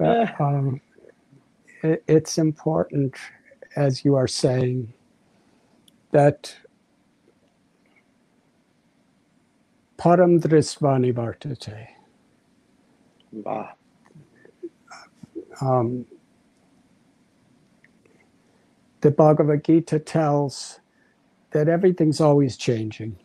Maharaj. 0.00 0.32
um, 0.40 0.80
it, 1.84 2.02
it's 2.08 2.38
important 2.38 3.14
as 3.76 4.04
you 4.04 4.16
are 4.16 4.26
saying, 4.26 4.92
that 6.16 6.56
param 9.98 10.40
drishtva 10.40 10.92
nivartate. 11.02 11.88
Wow. 13.32 13.68
Um, 15.60 16.06
the 19.02 19.10
Bhagavad 19.10 19.62
Gita 19.62 19.98
tells 19.98 20.80
that 21.50 21.68
everything's 21.68 22.18
always 22.18 22.56
changing. 22.56 23.18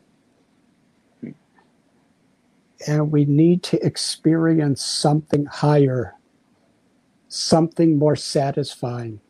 And 2.85 3.09
we 3.09 3.23
need 3.23 3.63
to 3.71 3.85
experience 3.85 4.83
something 4.83 5.45
higher, 5.45 6.15
something 7.29 7.97
more 7.97 8.17
satisfying 8.17 9.21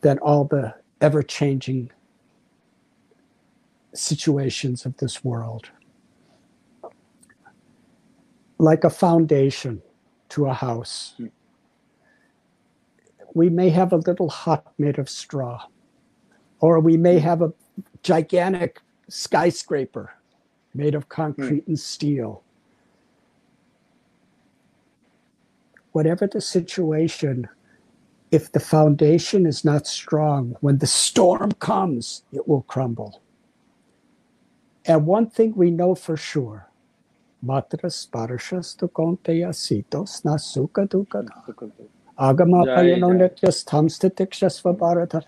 than 0.00 0.18
all 0.18 0.44
the 0.44 0.74
ever 1.00 1.22
changing 1.22 1.92
situations 3.98 4.86
of 4.86 4.96
this 4.98 5.24
world. 5.24 5.70
Like 8.58 8.84
a 8.84 8.90
foundation 8.90 9.82
to 10.30 10.46
a 10.46 10.54
house. 10.54 11.14
We 13.34 13.50
may 13.50 13.70
have 13.70 13.92
a 13.92 13.96
little 13.96 14.30
hut 14.30 14.66
made 14.78 14.98
of 14.98 15.10
straw, 15.10 15.66
or 16.60 16.80
we 16.80 16.96
may 16.96 17.18
have 17.18 17.42
a 17.42 17.52
gigantic 18.02 18.80
skyscraper 19.08 20.14
made 20.74 20.94
of 20.94 21.08
concrete 21.08 21.66
and 21.66 21.78
steel. 21.78 22.42
Whatever 25.92 26.26
the 26.26 26.40
situation, 26.40 27.48
if 28.30 28.52
the 28.52 28.60
foundation 28.60 29.46
is 29.46 29.64
not 29.64 29.86
strong, 29.86 30.56
when 30.60 30.78
the 30.78 30.86
storm 30.86 31.52
comes, 31.52 32.24
it 32.32 32.46
will 32.48 32.62
crumble. 32.62 33.22
And 34.86 35.06
one 35.06 35.28
thing 35.30 35.54
we 35.56 35.70
know 35.70 35.94
for 35.94 36.16
sure 36.16 36.68
matras 37.44 38.08
parashas 38.10 38.76
to 38.78 38.88
konteya 38.88 39.52
sitos 39.54 40.24
na 40.24 40.36
sukha 40.36 40.88
dukkha 40.88 41.26
agama 42.18 42.66
payano 42.74 43.10
nityas 43.14 43.64
tamstitikshasva 43.64 44.76
bharata 44.78 45.22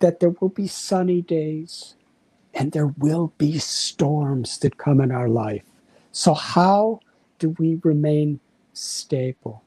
that 0.00 0.20
there 0.20 0.34
will 0.40 0.50
be 0.50 0.68
sunny 0.68 1.22
days 1.22 1.94
and 2.54 2.72
there 2.72 2.88
will 2.98 3.32
be 3.38 3.58
storms 3.58 4.58
that 4.60 4.78
come 4.78 5.00
in 5.00 5.12
our 5.12 5.28
life. 5.28 5.64
So, 6.12 6.34
how 6.34 7.00
do 7.38 7.50
we 7.58 7.80
remain 7.84 8.40
stable? 8.74 9.64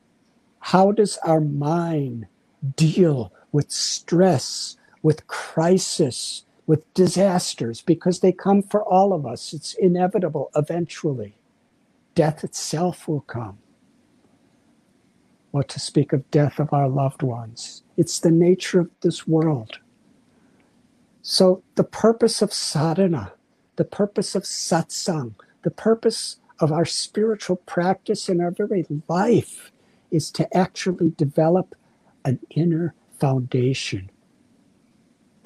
How 0.62 0.94
does 0.94 1.18
our 1.26 1.42
mind 1.42 2.28
deal 2.78 3.34
with 3.52 3.72
stress, 3.72 4.78
with 5.04 5.28
crisis, 5.28 6.46
with 6.68 6.94
disasters? 6.94 7.82
Because 7.82 8.20
they 8.20 8.32
come 8.32 8.62
for 8.62 8.84
all 8.84 9.14
of 9.14 9.26
us. 9.26 9.54
It's 9.54 9.74
inevitable 9.74 10.52
eventually. 10.56 11.36
Death 12.14 12.44
itself 12.44 13.08
will 13.08 13.22
come. 13.22 13.58
What 15.52 15.70
to 15.70 15.80
speak 15.80 16.14
of 16.14 16.30
death 16.30 16.60
of 16.60 16.74
our 16.74 16.90
loved 16.90 17.24
ones? 17.24 17.84
It's 17.96 18.20
the 18.20 18.32
nature 18.32 18.82
of 18.82 18.92
this 19.02 19.28
world. 19.28 19.80
So, 21.22 21.64
the 21.76 21.84
purpose 21.84 22.42
of 22.42 22.54
sadhana, 22.54 23.34
the 23.76 23.84
purpose 23.84 24.36
of 24.36 24.44
satsang, 24.44 25.34
the 25.64 25.72
purpose 25.72 26.38
of 26.60 26.72
our 26.72 26.86
spiritual 26.86 27.58
practice 27.58 28.30
in 28.30 28.42
our 28.42 28.52
very 28.52 28.86
life 29.08 29.72
is 30.12 30.32
to 30.32 30.58
actually 30.58 31.10
develop 31.12 31.76
an 32.24 32.40
inner 32.52 32.94
foundation. 33.20 34.10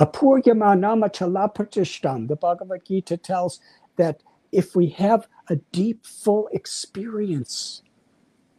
Apuryamanama 0.02 2.28
the 2.28 2.36
Bhagavad 2.36 2.86
Gita 2.86 3.18
tells 3.18 3.60
that 3.98 4.24
if 4.52 4.76
we 4.76 4.90
have 4.90 5.28
a 5.48 5.58
deep, 5.72 6.08
full 6.08 6.50
experience, 6.52 7.84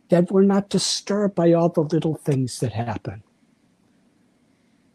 that 0.09 0.30
we're 0.30 0.45
not 0.45 0.68
disturbed 0.68 1.34
by 1.34 1.53
all 1.53 1.68
the 1.68 1.80
little 1.80 2.14
things 2.14 2.61
that 2.61 2.72
happen. 2.72 3.24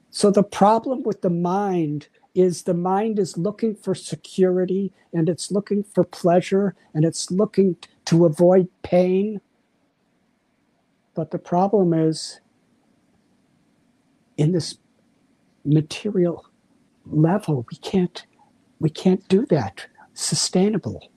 So 0.09 0.31
the 0.31 0.41
problem 0.41 1.03
with 1.03 1.21
the 1.21 1.29
mind 1.29 2.07
is 2.33 2.63
the 2.63 2.73
mind 2.73 3.19
is 3.19 3.37
looking 3.37 3.75
for 3.75 3.93
security 3.93 4.93
and 5.11 5.27
it's 5.27 5.51
looking 5.51 5.83
for 5.83 6.05
pleasure 6.05 6.75
and 6.93 7.03
it's 7.03 7.29
looking 7.29 7.75
to 8.05 8.25
avoid 8.25 8.69
pain. 8.83 9.41
But 11.13 11.31
the 11.31 11.39
problem 11.39 11.93
is 11.93 12.39
in 14.37 14.53
this 14.53 14.77
material 15.67 16.45
level, 17.05 17.65
we 17.71 17.77
can't 17.77 18.25
we 18.79 18.89
can't 18.89 19.27
do 19.27 19.45
that 19.47 19.87
sustainable. 20.13 21.11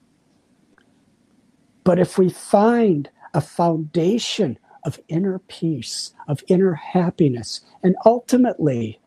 But 1.83 1.99
if 1.99 2.17
we 2.17 2.29
find 2.29 3.09
a 3.33 3.41
foundation 3.41 4.57
of 4.83 4.99
inner 5.07 5.39
peace, 5.39 6.13
of 6.27 6.43
inner 6.47 6.73
happiness, 6.73 7.61
and 7.83 7.95
ultimately 8.05 8.99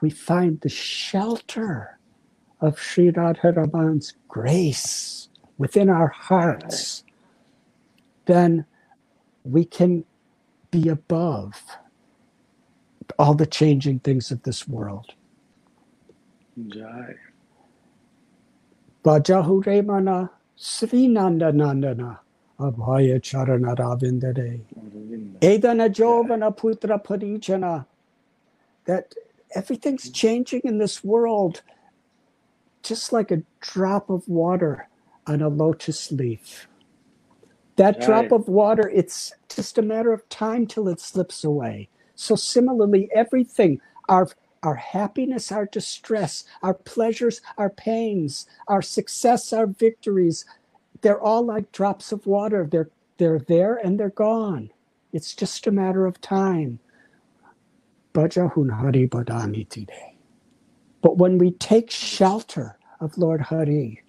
we 0.00 0.10
find 0.10 0.60
the 0.60 0.68
shelter 0.68 1.98
of 2.60 2.78
Sri 2.80 3.10
Radharaman's 3.10 4.14
grace 4.28 5.28
within 5.58 5.88
our 5.88 6.08
hearts, 6.08 7.04
then 8.26 8.64
we 9.44 9.64
can 9.64 10.04
be 10.70 10.88
above 10.88 11.60
all 13.18 13.34
the 13.34 13.46
changing 13.46 14.00
things 14.00 14.30
of 14.30 14.42
this 14.42 14.66
world. 14.68 15.14
Jai. 16.68 17.14
Bajahure 19.04 19.84
mana 19.84 20.30
Srinanda 20.58 21.52
Nandana 21.52 22.18
Abhaya 22.58 23.20
Charana 23.20 23.76
Ravindare. 23.76 24.60
Edana 25.40 25.88
Jovana 25.88 26.56
Putra. 26.56 27.86
That 28.84 29.14
everything's 29.54 30.06
hmm. 30.06 30.12
changing 30.12 30.62
in 30.64 30.78
this 30.78 31.04
world 31.04 31.62
just 32.82 33.12
like 33.12 33.30
a 33.30 33.42
drop 33.60 34.08
of 34.10 34.26
water 34.28 34.88
on 35.26 35.42
a 35.42 35.48
lotus 35.48 36.10
leaf. 36.10 36.68
That 37.76 37.96
Right. 37.96 38.06
drop 38.06 38.32
of 38.32 38.48
water, 38.48 38.88
it's 38.88 39.32
just 39.48 39.78
a 39.78 39.82
matter 39.82 40.12
of 40.12 40.28
time 40.28 40.66
till 40.66 40.88
it 40.88 41.00
slips 41.00 41.44
away. 41.44 41.88
So 42.18 42.34
similarly, 42.34 43.08
everything, 43.14 43.80
our 44.08 44.28
our 44.64 44.74
happiness, 44.74 45.52
our 45.52 45.66
distress, 45.66 46.44
our 46.64 46.74
pleasures, 46.74 47.40
our 47.58 47.70
pains, 47.70 48.44
our 48.66 48.82
success, 48.82 49.52
our 49.52 49.68
victories, 49.68 50.44
they're 51.02 51.20
all 51.20 51.44
like 51.44 51.70
drops 51.70 52.10
of 52.10 52.26
water. 52.26 52.66
They're 52.70 52.90
they're 53.18 53.38
there 53.38 53.76
and 53.76 54.00
they're 54.00 54.10
gone. 54.10 54.70
It's 55.12 55.32
just 55.34 55.68
a 55.68 55.70
matter 55.70 56.06
of 56.06 56.20
time. 56.20 56.80
But 61.02 61.18
when 61.18 61.38
we 61.38 61.52
take 61.52 61.90
shelter 61.90 62.78
of 63.00 63.16
Lord 63.16 63.42
Hari, 63.42 64.02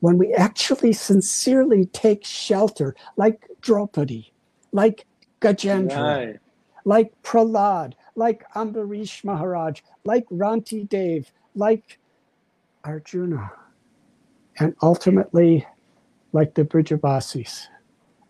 when 0.00 0.18
we 0.18 0.34
actually 0.34 0.94
sincerely 0.94 1.86
take 1.86 2.24
shelter, 2.24 2.96
like 3.16 3.48
Draupadi, 3.60 4.32
like 4.72 5.06
Gajendra, 5.40 5.90
Jai. 5.90 6.38
Like 6.86 7.12
Prahlad, 7.22 7.94
like 8.14 8.44
Ambarish 8.54 9.24
Maharaj, 9.24 9.80
like 10.04 10.24
Ranti 10.30 10.88
Dev, 10.88 11.30
like 11.54 11.98
Arjuna, 12.84 13.50
and 14.60 14.74
ultimately 14.82 15.66
like 16.32 16.54
the 16.54 16.64
Brijavasis, 16.64 17.66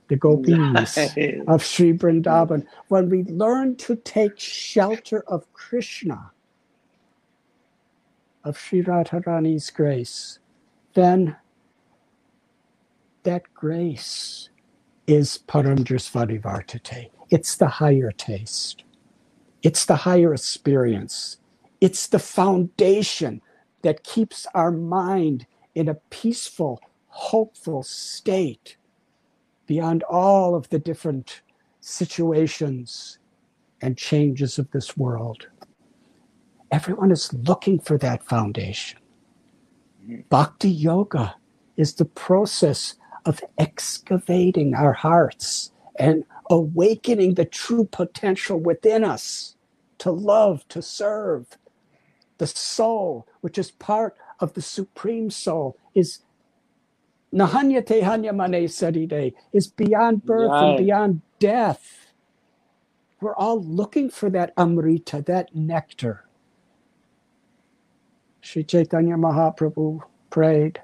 the 0.09 0.17
Gopis 0.17 1.13
Jai. 1.15 1.43
of 1.47 1.63
Sri 1.65 1.93
Vrindavan. 1.93 2.67
When 2.89 3.11
we 3.11 3.25
learn 3.25 3.77
to 3.77 3.97
take 3.97 4.41
shelter 4.41 5.23
of 5.29 5.53
Krishna, 5.53 6.33
of 8.43 8.59
Sri 8.59 8.83
Radharani's 8.83 9.71
grace, 9.71 10.39
then 10.95 11.37
that 13.25 13.43
grace 13.55 14.49
is 15.07 15.41
Paramdrisvadi 15.47 16.41
Vartate. 16.41 17.11
It's 17.31 17.57
the 17.57 17.69
higher 17.69 18.13
taste. 18.13 18.85
It's 19.63 19.85
the 19.87 19.97
higher 19.97 20.33
experience. 20.35 21.39
It's 21.81 22.07
the 22.07 22.19
foundation 22.19 23.43
that 23.83 24.05
keeps 24.05 24.47
our 24.55 24.71
mind 24.71 25.47
in 25.75 25.89
a 25.89 25.95
peaceful, 26.11 26.81
hopeful 27.09 27.83
state 27.83 28.77
beyond 29.67 30.03
all 30.05 30.55
of 30.55 30.69
the 30.71 30.79
different 30.79 31.43
situations 31.81 33.19
and 33.83 33.99
changes 33.99 34.59
of 34.59 34.71
this 34.71 34.97
world. 34.97 35.49
Everyone 36.71 37.13
is 37.13 37.33
looking 37.33 37.79
for 37.81 37.99
that 37.99 38.25
foundation. 38.25 38.99
Bhakti 40.31 40.71
yoga 40.71 41.37
is 41.77 41.95
the 41.95 42.05
process 42.05 42.95
of 43.25 43.41
excavating 43.59 44.75
our 44.75 44.93
hearts 44.93 45.73
and 45.99 46.25
awakening 46.51 47.35
the 47.35 47.45
true 47.45 47.85
potential 47.87 48.59
within 48.59 49.05
us 49.05 49.57
to 49.99 50.11
love, 50.11 50.67
to 50.69 50.83
serve, 50.83 51.59
the 52.39 52.47
soul, 52.47 53.27
which 53.41 53.59
is 53.59 53.71
part 53.71 54.17
of 54.41 54.55
the 54.55 54.63
supreme 54.63 55.31
soul, 55.31 55.77
is 55.95 56.21
Nahanya 57.35 57.83
Tehanya 57.85 58.35
Mane 58.35 58.67
Saride, 58.69 59.35
is 59.53 59.69
beyond 59.69 60.25
birth 60.25 60.53
and 60.53 60.79
beyond 60.79 61.23
death. 61.39 62.13
We're 63.21 63.37
all 63.37 63.63
looking 63.63 64.11
for 64.11 64.31
that 64.31 64.53
Amrita, 64.57 65.23
that 65.27 65.55
nectar. 65.55 66.27
Sri 68.43 68.65
Chaitanya 68.65 69.17
Mahaprabhu 69.17 70.01
prayed, 70.31 70.81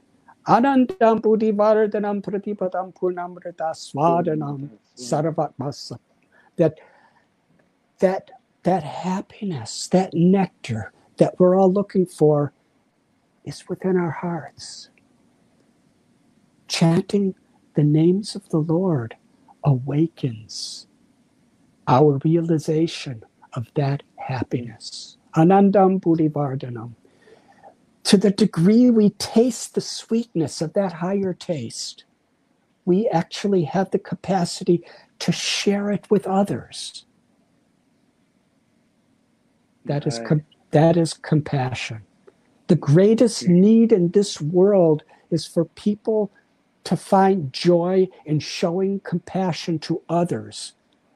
Anandam 0.47 1.21
Buddhivardhanam 1.21 2.23
Pratipadam 2.23 2.93
Purnamrita 2.95 3.73
Swadanam 3.73 4.71
Sarvatmasa. 4.97 5.99
That 6.57 6.79
that 8.01 8.31
that 8.65 8.83
happiness, 8.83 9.89
that 9.89 10.13
nectar 10.15 10.93
that 11.19 11.39
we're 11.39 11.57
all 11.57 11.73
looking 11.73 12.07
for 12.07 12.53
is 13.45 13.69
within 13.69 13.97
our 13.97 14.11
hearts. 14.11 14.91
Chanting 16.69 17.35
the 17.75 17.85
names 17.85 18.35
of 18.35 18.49
the 18.49 18.59
Lord 18.59 19.17
awakens 19.65 20.87
our 21.87 22.19
realization 22.25 23.25
of 23.55 23.71
that 23.75 24.03
happiness. 24.17 25.19
Anandam 25.37 26.01
Buddhivardhanam. 26.01 26.95
To 28.05 28.17
the 28.17 28.31
degree 28.31 28.91
we 28.91 29.11
taste 29.11 29.75
the 29.75 29.81
sweetness 29.81 30.61
of 30.61 30.73
that 30.75 30.93
higher 30.95 31.33
taste, 31.33 32.05
we 32.85 33.09
actually 33.09 33.65
have 33.65 33.91
the 33.91 33.99
capacity 33.99 34.85
to 35.21 35.33
share 35.33 35.91
it 35.91 36.11
with 36.11 36.27
others. 36.27 37.05
That 39.85 40.07
is 40.07 40.21
com- 40.27 40.45
that 40.71 40.97
is 40.97 41.15
compassion. 41.15 42.03
The 42.69 42.77
greatest 42.77 43.49
need 43.49 43.93
in 43.93 44.11
this 44.11 44.41
world 44.41 45.03
is 45.31 45.47
for 45.47 45.65
people 45.65 46.31
to 46.85 46.97
find 46.97 47.53
joy 47.53 48.09
in 48.25 48.41
showing 48.41 49.01
compassion 49.01 49.79
to 49.81 50.03
others 50.09 50.73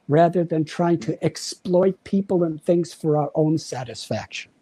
rather 0.09 0.45
than 0.45 0.65
trying 0.65 0.99
to 1.01 1.13
mm-hmm. 1.13 1.27
exploit 1.27 2.03
people 2.05 2.45
and 2.45 2.63
things 2.63 2.93
for 2.93 3.17
our 3.17 3.31
own 3.35 3.59
satisfaction. 3.59 4.53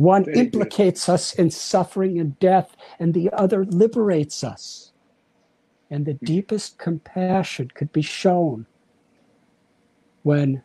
One 0.00 0.24
Very 0.24 0.34
good. 0.34 0.44
implicates 0.46 1.10
us 1.10 1.34
in 1.34 1.50
suffering 1.50 2.18
and 2.18 2.38
death, 2.38 2.74
and 2.98 3.12
the 3.12 3.28
other 3.34 3.66
liberates 3.66 4.42
us. 4.42 4.92
And 5.90 6.06
the 6.06 6.14
hmm. 6.14 6.24
deepest 6.24 6.78
compassion 6.78 7.70
could 7.74 7.92
be 7.92 8.00
shown 8.00 8.64
when 10.22 10.62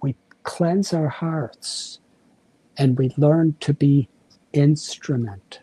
we 0.00 0.14
cleanse 0.44 0.92
our 0.92 1.08
hearts 1.08 1.98
and 2.78 2.96
we 2.96 3.12
learn 3.16 3.56
to 3.58 3.74
be 3.74 4.08
instrument 4.52 5.58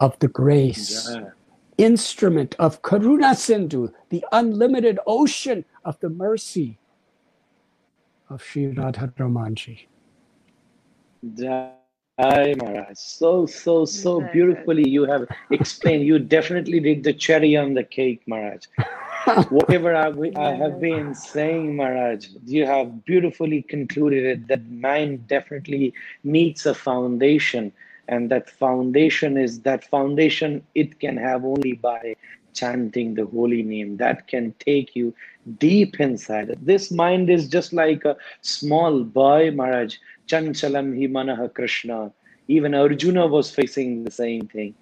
of 0.00 0.18
the 0.18 0.26
grace 0.26 1.08
Yeah. 1.08 1.30
instrument 1.76 2.56
of 2.58 2.82
Karuna 2.82 3.36
Sindhu, 3.36 3.92
the 4.08 4.24
unlimited 4.32 4.98
ocean 5.06 5.64
of 5.84 6.00
the 6.00 6.08
mercy 6.08 6.80
of 8.28 8.42
Sri 8.42 8.64
hmm. 8.72 8.80
Radharamanji. 8.80 9.86
Jai 11.26 11.74
Maharaj. 11.74 12.16
So, 12.26 13.46
so, 13.46 13.84
so 13.84 14.20
beautifully 14.20 14.88
you 14.88 15.04
have 15.06 15.26
explained. 15.50 16.04
You 16.04 16.18
definitely 16.18 16.80
did 16.80 17.04
the 17.04 17.12
cherry 17.12 17.56
on 17.56 17.74
the 17.74 17.84
cake, 17.84 18.22
Maharaj. 18.26 18.64
Whatever 19.48 19.94
I, 19.94 20.12
I 20.36 20.52
have 20.52 20.78
been 20.80 21.14
saying, 21.14 21.76
Maharaj, 21.76 22.26
you 22.44 22.66
have 22.66 23.04
beautifully 23.04 23.62
concluded 23.62 24.24
it 24.24 24.48
that 24.48 24.70
mind 24.70 25.26
definitely 25.28 25.92
needs 26.24 26.66
a 26.66 26.74
foundation. 26.74 27.72
And 28.08 28.30
that 28.30 28.48
foundation 28.50 29.36
is 29.36 29.60
that 29.62 29.84
foundation 29.84 30.62
it 30.74 30.98
can 31.00 31.16
have 31.16 31.44
only 31.44 31.74
by 31.74 32.14
chanting 32.54 33.14
the 33.14 33.26
holy 33.26 33.62
name. 33.62 33.96
That 33.98 34.26
can 34.26 34.54
take 34.58 34.94
you 34.96 35.14
deep 35.58 36.00
inside. 36.00 36.56
This 36.60 36.90
mind 36.90 37.30
is 37.30 37.48
just 37.48 37.72
like 37.72 38.04
a 38.04 38.16
small 38.42 39.02
boy, 39.04 39.50
Maharaj. 39.52 39.96
Chanchalam 40.28 40.88
hi 40.94 41.06
manaha 41.06 41.52
Krishna. 41.52 42.12
Even 42.48 42.74
Arjuna 42.74 43.26
was 43.26 43.50
facing 43.50 44.04
the 44.04 44.10
same 44.10 44.46
thing. 44.46 44.74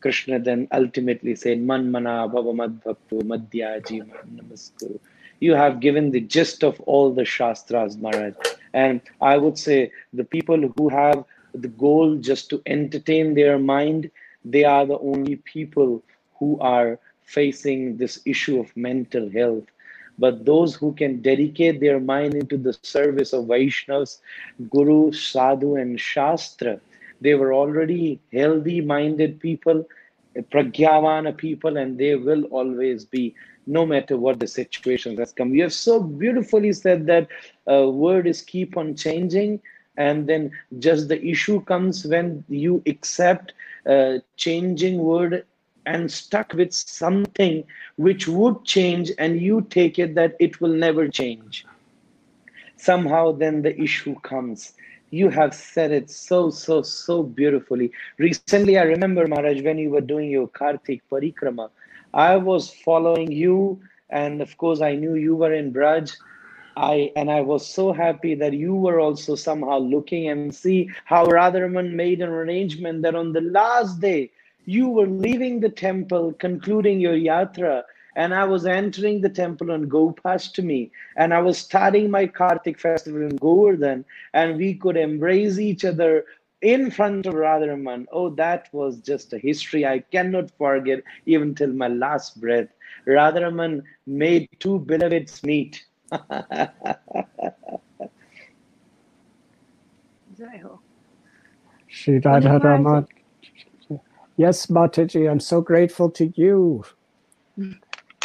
Krishna 0.00 0.40
then 0.40 0.66
ultimately 0.72 1.36
said, 1.36 1.60
Man 1.60 1.92
mana 1.92 2.28
bhava 2.28 2.52
mad 2.54 2.82
bhakto 2.84 3.22
madhyaji. 3.22 4.98
You 5.38 5.54
have 5.54 5.78
given 5.78 6.10
the 6.10 6.20
gist 6.20 6.64
of 6.64 6.80
all 6.80 7.12
the 7.12 7.24
Shastras, 7.24 7.96
Maharaj. 7.96 8.34
And 8.74 9.00
I 9.20 9.36
would 9.38 9.56
say 9.56 9.92
the 10.12 10.24
people 10.24 10.72
who 10.76 10.88
have 10.88 11.24
the 11.54 11.68
goal 11.68 12.16
just 12.16 12.50
to 12.50 12.60
entertain 12.66 13.34
their 13.34 13.56
mind, 13.56 14.10
they 14.44 14.64
are 14.64 14.84
the 14.84 14.98
only 14.98 15.36
people 15.36 16.02
who 16.40 16.58
are 16.58 16.98
facing 17.22 17.98
this 17.98 18.20
issue 18.26 18.58
of 18.58 18.76
mental 18.76 19.30
health. 19.30 19.64
But 20.18 20.44
those 20.46 20.74
who 20.74 20.92
can 20.94 21.22
dedicate 21.22 21.80
their 21.80 22.00
mind 22.00 22.34
into 22.34 22.58
the 22.58 22.72
service 22.72 23.24
of 23.26 23.38
Vaishnavas, 23.38 24.20
Guru, 24.62 25.12
Sadhu, 25.12 25.76
and 25.76 25.98
Shastra, 26.00 26.80
they 27.20 27.34
were 27.34 27.52
already 27.52 28.20
healthy 28.32 28.80
minded 28.80 29.40
people, 29.40 29.86
pragyavana 30.52 31.36
people, 31.36 31.76
and 31.76 31.98
they 31.98 32.14
will 32.16 32.44
always 32.44 33.04
be, 33.04 33.34
no 33.66 33.86
matter 33.86 34.16
what 34.16 34.40
the 34.40 34.46
situation 34.46 35.16
has 35.18 35.32
come. 35.32 35.54
You 35.54 35.62
have 35.64 35.72
so 35.72 36.00
beautifully 36.02 36.72
said 36.72 37.06
that 37.06 37.28
uh, 37.70 37.88
word 37.88 38.26
is 38.26 38.42
keep 38.42 38.76
on 38.76 38.94
changing, 38.94 39.60
and 39.96 40.26
then 40.28 40.50
just 40.78 41.08
the 41.08 41.22
issue 41.24 41.60
comes 41.64 42.06
when 42.06 42.44
you 42.48 42.82
accept 42.86 43.52
uh, 43.86 44.18
changing 44.36 44.98
word 44.98 45.44
and 45.88 46.16
stuck 46.20 46.56
with 46.62 46.76
something 46.84 47.64
which 47.96 48.28
would 48.28 48.64
change, 48.64 49.12
and 49.18 49.40
you 49.40 49.66
take 49.78 49.98
it 49.98 50.14
that 50.16 50.36
it 50.48 50.60
will 50.60 50.76
never 50.88 51.08
change 51.08 51.66
somehow 52.78 53.32
then 53.32 53.62
the 53.62 53.80
issue 53.80 54.14
comes. 54.20 54.74
You 55.10 55.30
have 55.30 55.54
said 55.54 55.92
it 55.92 56.10
so, 56.10 56.50
so, 56.50 56.82
so 56.82 57.22
beautifully. 57.22 57.92
Recently, 58.18 58.78
I 58.78 58.82
remember, 58.82 59.26
Maharaj, 59.26 59.62
when 59.62 59.78
you 59.78 59.90
were 59.90 60.00
doing 60.00 60.30
your 60.30 60.48
Kartik 60.48 61.02
Parikrama, 61.10 61.70
I 62.14 62.36
was 62.36 62.72
following 62.72 63.32
you, 63.32 63.80
and 64.10 64.40
of 64.42 64.56
course, 64.58 64.80
I 64.80 64.94
knew 64.96 65.14
you 65.14 65.36
were 65.36 65.52
in 65.52 65.72
Braj. 65.72 66.16
I 66.76 67.12
and 67.16 67.30
I 67.30 67.40
was 67.40 67.66
so 67.66 67.92
happy 67.92 68.34
that 68.36 68.52
you 68.52 68.74
were 68.74 69.00
also 69.00 69.34
somehow 69.34 69.78
looking 69.78 70.28
and 70.28 70.54
see 70.54 70.90
how 71.04 71.26
Radharaman 71.26 71.92
made 71.92 72.20
an 72.22 72.30
arrangement 72.30 73.02
that 73.02 73.16
on 73.16 73.32
the 73.32 73.40
last 73.40 74.00
day 74.00 74.30
you 74.68 74.86
were 74.90 75.06
leaving 75.06 75.60
the 75.60 75.70
temple, 75.70 76.34
concluding 76.34 77.00
your 77.00 77.14
yatra, 77.14 77.84
and 78.16 78.34
I 78.34 78.44
was 78.44 78.66
entering 78.66 79.22
the 79.22 79.30
temple 79.30 79.70
on 79.70 79.88
Gopashtami, 79.88 80.90
and 81.16 81.32
I 81.32 81.40
was 81.40 81.56
starting 81.56 82.10
my 82.10 82.26
Kartik 82.26 82.78
festival 82.78 83.22
in 83.22 83.36
Govardhan, 83.36 84.04
and 84.34 84.58
we 84.58 84.74
could 84.74 84.98
embrace 84.98 85.58
each 85.58 85.86
other 85.86 86.26
in 86.60 86.90
front 86.90 87.24
of 87.24 87.32
Radharaman. 87.32 88.04
Oh, 88.12 88.28
that 88.34 88.68
was 88.72 88.98
just 88.98 89.32
a 89.32 89.38
history 89.38 89.86
I 89.86 90.00
cannot 90.00 90.50
forget 90.58 91.02
even 91.24 91.54
till 91.54 91.72
my 91.72 91.88
last 91.88 92.38
breath. 92.38 92.68
Radharaman 93.06 93.84
made 94.06 94.50
two 94.58 94.80
beloveds 94.80 95.42
meet. 95.44 95.82
Jai 100.38 100.58
ho. 100.62 100.80
Sri 101.86 102.20
Radharaman. 102.20 103.06
Yes, 104.38 104.66
Mataji, 104.68 105.28
I'm 105.28 105.40
so 105.40 105.60
grateful 105.60 106.10
to 106.12 106.32
you. 106.36 106.84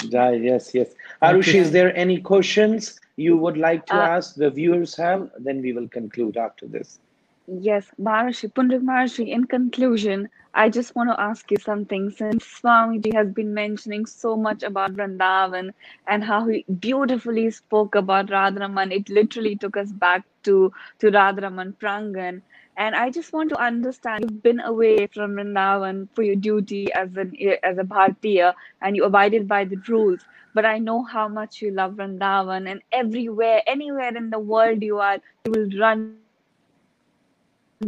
Yeah, 0.03 0.31
yes, 0.31 0.75
yes. 0.75 0.93
Arushi, 1.23 1.55
is 1.55 1.71
there 1.71 1.95
any 1.97 2.21
questions 2.21 2.99
you 3.17 3.35
would 3.37 3.57
like 3.57 3.87
to 3.87 3.95
Uh, 3.95 4.07
ask 4.17 4.35
the 4.35 4.51
viewers 4.51 4.95
have? 4.95 5.31
Then 5.39 5.61
we 5.61 5.73
will 5.73 5.89
conclude 5.89 6.37
after 6.37 6.67
this. 6.67 6.99
Yes, 7.47 7.89
Maharishi, 7.99 8.53
Pundrik 8.53 8.83
Maharishi, 8.83 9.27
in 9.29 9.45
conclusion, 9.45 10.29
I 10.53 10.69
just 10.69 10.95
want 10.95 11.09
to 11.09 11.19
ask 11.19 11.49
you 11.51 11.57
something. 11.57 12.11
Since 12.11 12.45
Swamiji 12.45 13.13
has 13.13 13.31
been 13.31 13.53
mentioning 13.55 14.05
so 14.05 14.37
much 14.37 14.63
about 14.63 14.93
Vrindavan 14.93 15.73
and 16.07 16.23
how 16.23 16.47
he 16.47 16.63
beautifully 16.79 17.49
spoke 17.51 17.95
about 17.95 18.27
Radharaman, 18.27 18.93
it 18.93 19.09
literally 19.09 19.55
took 19.55 19.77
us 19.77 19.91
back 19.91 20.23
to, 20.43 20.71
to 20.99 21.11
Radharaman 21.11 21.73
Prangan. 21.77 22.43
And 22.75 22.95
I 22.95 23.09
just 23.11 23.33
want 23.33 23.49
to 23.49 23.57
understand, 23.61 24.23
you've 24.23 24.41
been 24.43 24.59
away 24.59 25.07
from 25.07 25.35
Vrindavan 25.35 26.07
for 26.15 26.23
your 26.23 26.35
duty 26.35 26.91
as 26.93 27.15
an 27.15 27.35
as 27.63 27.77
a 27.77 27.83
Bharatiya 27.83 28.53
and 28.81 28.95
you 28.95 29.03
abided 29.05 29.47
by 29.47 29.63
the 29.65 29.77
rules. 29.87 30.21
But 30.53 30.65
I 30.65 30.79
know 30.79 31.03
how 31.03 31.27
much 31.27 31.61
you 31.61 31.71
love 31.71 31.93
Vrindavan 31.93 32.69
and 32.71 32.81
everywhere, 32.91 33.61
anywhere 33.67 34.15
in 34.15 34.29
the 34.29 34.39
world 34.39 34.81
you 34.81 34.99
are, 34.99 35.17
you 35.45 35.51
will 35.51 35.69
run 35.79 36.17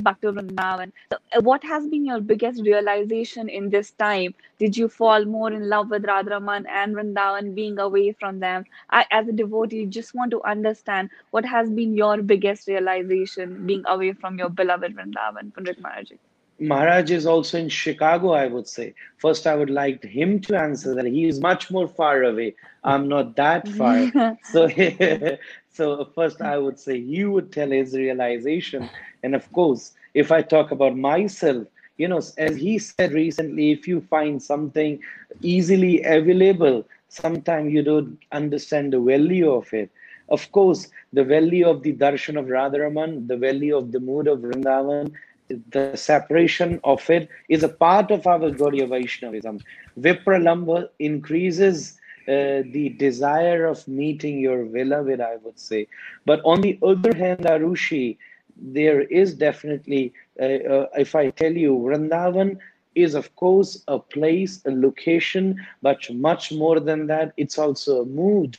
back 0.03 0.21
to 0.21 0.31
Vrindavan. 0.31 0.91
So, 1.11 1.17
uh, 1.35 1.41
what 1.41 1.63
has 1.63 1.87
been 1.87 2.05
your 2.05 2.19
biggest 2.21 2.61
realization 2.63 3.49
in 3.49 3.69
this 3.69 3.91
time? 3.91 4.33
Did 4.59 4.77
you 4.77 4.87
fall 4.89 5.25
more 5.25 5.51
in 5.51 5.67
love 5.69 5.89
with 5.89 6.03
Radharaman 6.03 6.65
and 6.69 6.95
Vrindavan 6.95 7.55
being 7.55 7.79
away 7.79 8.11
from 8.13 8.39
them? 8.39 8.65
I, 8.89 9.05
as 9.11 9.27
a 9.27 9.31
devotee, 9.33 9.85
just 9.85 10.13
want 10.13 10.31
to 10.31 10.43
understand 10.43 11.09
what 11.31 11.45
has 11.45 11.69
been 11.69 11.95
your 11.95 12.21
biggest 12.21 12.67
realization 12.67 13.65
being 13.65 13.83
away 13.87 14.13
from 14.13 14.37
your 14.37 14.49
beloved 14.49 14.95
Vrindavan, 14.95 15.53
Pandit 15.53 15.79
Maharaj. 15.81 16.11
Maharaj 16.59 17.11
is 17.11 17.25
also 17.25 17.57
in 17.57 17.69
Chicago, 17.69 18.31
I 18.31 18.47
would 18.47 18.67
say. 18.67 18.93
First, 19.17 19.45
I 19.45 19.55
would 19.55 19.69
like 19.69 20.03
him 20.03 20.39
to 20.41 20.57
answer 20.57 20.93
that. 20.95 21.05
He 21.05 21.25
is 21.25 21.39
much 21.39 21.69
more 21.71 21.87
far 21.87 22.23
away. 22.23 22.55
I'm 22.83 23.07
not 23.07 23.35
that 23.35 23.67
far. 23.77 24.09
so, 24.43 24.67
so 25.69 26.05
first, 26.15 26.41
I 26.41 26.57
would 26.57 26.79
say 26.79 27.01
he 27.01 27.25
would 27.25 27.51
tell 27.51 27.69
his 27.69 27.93
realization. 27.93 28.89
And 29.23 29.35
of 29.35 29.51
course, 29.51 29.93
if 30.13 30.31
I 30.31 30.41
talk 30.41 30.71
about 30.71 30.97
myself, 30.97 31.67
you 31.97 32.07
know, 32.07 32.21
as 32.37 32.55
he 32.55 32.79
said 32.79 33.11
recently, 33.13 33.71
if 33.71 33.87
you 33.87 34.01
find 34.01 34.41
something 34.41 34.99
easily 35.41 36.03
available, 36.03 36.85
sometimes 37.09 37.71
you 37.73 37.83
don't 37.83 38.17
understand 38.31 38.93
the 38.93 38.99
value 38.99 39.51
of 39.51 39.73
it. 39.73 39.89
Of 40.29 40.51
course, 40.51 40.89
the 41.13 41.23
value 41.23 41.67
of 41.67 41.83
the 41.83 41.93
darshan 41.93 42.37
of 42.39 42.45
Radharaman, 42.47 43.27
the 43.27 43.37
value 43.37 43.77
of 43.77 43.91
the 43.91 43.99
mood 43.99 44.27
of 44.27 44.39
Vrindavan, 44.39 45.13
the 45.47 45.95
separation 45.95 46.79
of 46.83 47.07
it 47.09 47.29
is 47.49 47.63
a 47.63 47.69
part 47.69 48.11
of 48.11 48.25
our 48.27 48.39
Gaudiya 48.39 48.89
Vaishnavism. 48.89 49.59
Vipralambha 49.99 50.89
increases 50.99 51.97
uh, 52.27 52.63
the 52.71 52.95
desire 52.97 53.65
of 53.65 53.87
meeting 53.87 54.39
your 54.39 54.65
beloved, 54.65 55.21
I 55.21 55.37
would 55.37 55.59
say. 55.59 55.87
But 56.25 56.41
on 56.43 56.61
the 56.61 56.79
other 56.81 57.15
hand, 57.15 57.41
Arushi, 57.41 58.17
there 58.57 59.01
is 59.01 59.35
definitely, 59.35 60.13
uh, 60.39 60.45
uh, 60.45 60.87
if 60.97 61.15
I 61.15 61.29
tell 61.29 61.51
you, 61.51 61.75
Vrindavan 61.75 62.57
is, 62.95 63.13
of 63.13 63.35
course, 63.35 63.83
a 63.87 63.99
place, 63.99 64.61
a 64.65 64.71
location, 64.71 65.63
but 65.81 66.11
much 66.13 66.51
more 66.51 66.79
than 66.79 67.07
that, 67.07 67.33
it's 67.37 67.59
also 67.59 68.01
a 68.01 68.05
mood. 68.05 68.57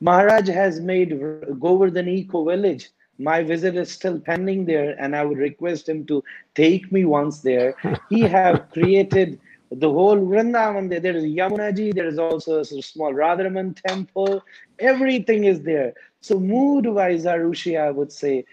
Maharaj 0.00 0.48
has 0.48 0.80
made 0.80 1.18
Govardhan 1.58 2.08
Eco 2.08 2.44
Village 2.44 2.90
my 3.20 3.42
visit 3.42 3.76
is 3.76 3.92
still 3.92 4.18
pending 4.20 4.66
there 4.66 4.96
and 5.00 5.16
i 5.16 5.24
would 5.24 5.38
request 5.38 5.88
him 5.88 6.04
to 6.06 6.22
take 6.54 6.92
me 6.92 7.04
once 7.04 7.40
there. 7.42 7.74
He 8.10 8.22
have 8.36 8.62
created 8.70 9.38
the 9.70 9.90
whole 9.90 10.16
vrindavan 10.16 10.88
there. 10.90 11.00
There 11.00 11.16
is 11.16 11.24
yamunaji 11.24 11.94
there 11.94 12.08
is 12.08 12.18
also 12.18 12.60
a 12.60 12.64
small 12.64 13.12
radharaman 13.12 13.76
temple. 13.86 14.42
Everything 14.80 15.44
is 15.44 15.62
there. 15.62 15.94
So 16.20 16.38
mood 16.40 16.86
wise 16.86 17.24
arushi 17.24 17.78
i 17.80 17.90
would 17.90 18.12
say 18.12 18.44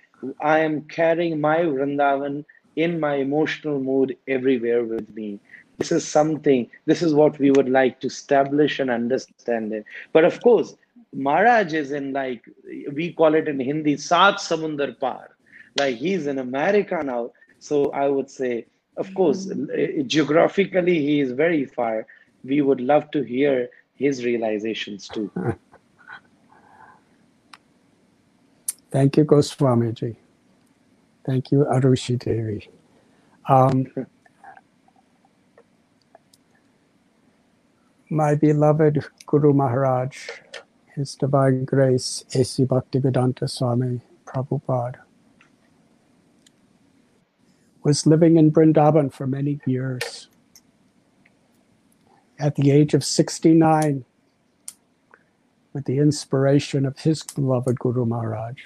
i 0.41 0.59
am 0.59 0.81
carrying 0.95 1.39
my 1.41 1.57
vrindavan 1.59 2.43
in 2.75 2.99
my 2.99 3.15
emotional 3.15 3.79
mood 3.79 4.15
everywhere 4.27 4.83
with 4.83 5.13
me. 5.15 5.39
This 5.77 5.91
is 5.91 6.07
something 6.07 6.69
this 6.85 7.01
is 7.01 7.13
what 7.13 7.39
we 7.39 7.51
would 7.51 7.69
like 7.69 7.99
to 8.01 8.07
establish 8.07 8.79
and 8.79 8.89
understand 8.91 9.65
it. 9.67 9.85
But 10.13 10.25
of 10.25 10.41
course 10.41 10.75
Maharaj 11.13 11.73
is 11.73 11.91
in 11.91 12.13
like 12.13 12.47
we 12.93 13.13
call 13.13 13.35
it 13.35 13.47
in 13.47 13.59
Hindi 13.59 13.97
Sat 13.97 14.35
Samundar 14.35 14.99
Par. 14.99 15.29
Like 15.77 15.95
he's 15.97 16.27
in 16.27 16.39
America 16.39 17.01
now. 17.03 17.31
So 17.59 17.91
I 17.91 18.07
would 18.07 18.29
say, 18.29 18.65
of 18.97 19.13
course, 19.13 19.45
mm-hmm. 19.47 20.07
geographically 20.07 20.99
he 20.99 21.19
is 21.21 21.31
very 21.31 21.65
far. 21.65 22.05
We 22.43 22.61
would 22.61 22.81
love 22.81 23.09
to 23.11 23.21
hear 23.23 23.69
his 23.95 24.23
realizations 24.23 25.07
too. 25.07 25.31
Thank 28.91 29.17
you, 29.17 29.25
Goswamiji. 29.25 30.15
Thank 31.25 31.51
you, 31.51 31.65
Arushi 31.69 32.17
Devi. 32.17 32.69
Um, 33.49 33.87
my 38.09 38.35
beloved 38.35 39.05
Guru 39.25 39.53
Maharaj, 39.53 40.29
his 40.97 41.13
Divine 41.13 41.63
Grace, 41.63 42.25
A.C. 42.33 42.65
Bhaktivedanta 42.65 43.47
Swami 43.47 44.01
Prabhupada, 44.25 45.01
was 47.83 48.07
living 48.07 48.35
in 48.35 48.51
Brindaban 48.51 49.13
for 49.13 49.27
many 49.27 49.59
years. 49.67 50.27
At 52.39 52.55
the 52.55 52.71
age 52.71 52.95
of 52.95 53.03
69, 53.03 54.05
with 55.71 55.85
the 55.85 55.99
inspiration 55.99 56.83
of 56.83 56.97
his 56.97 57.21
beloved 57.21 57.79
Guru 57.79 58.03
Maharaj, 58.03 58.57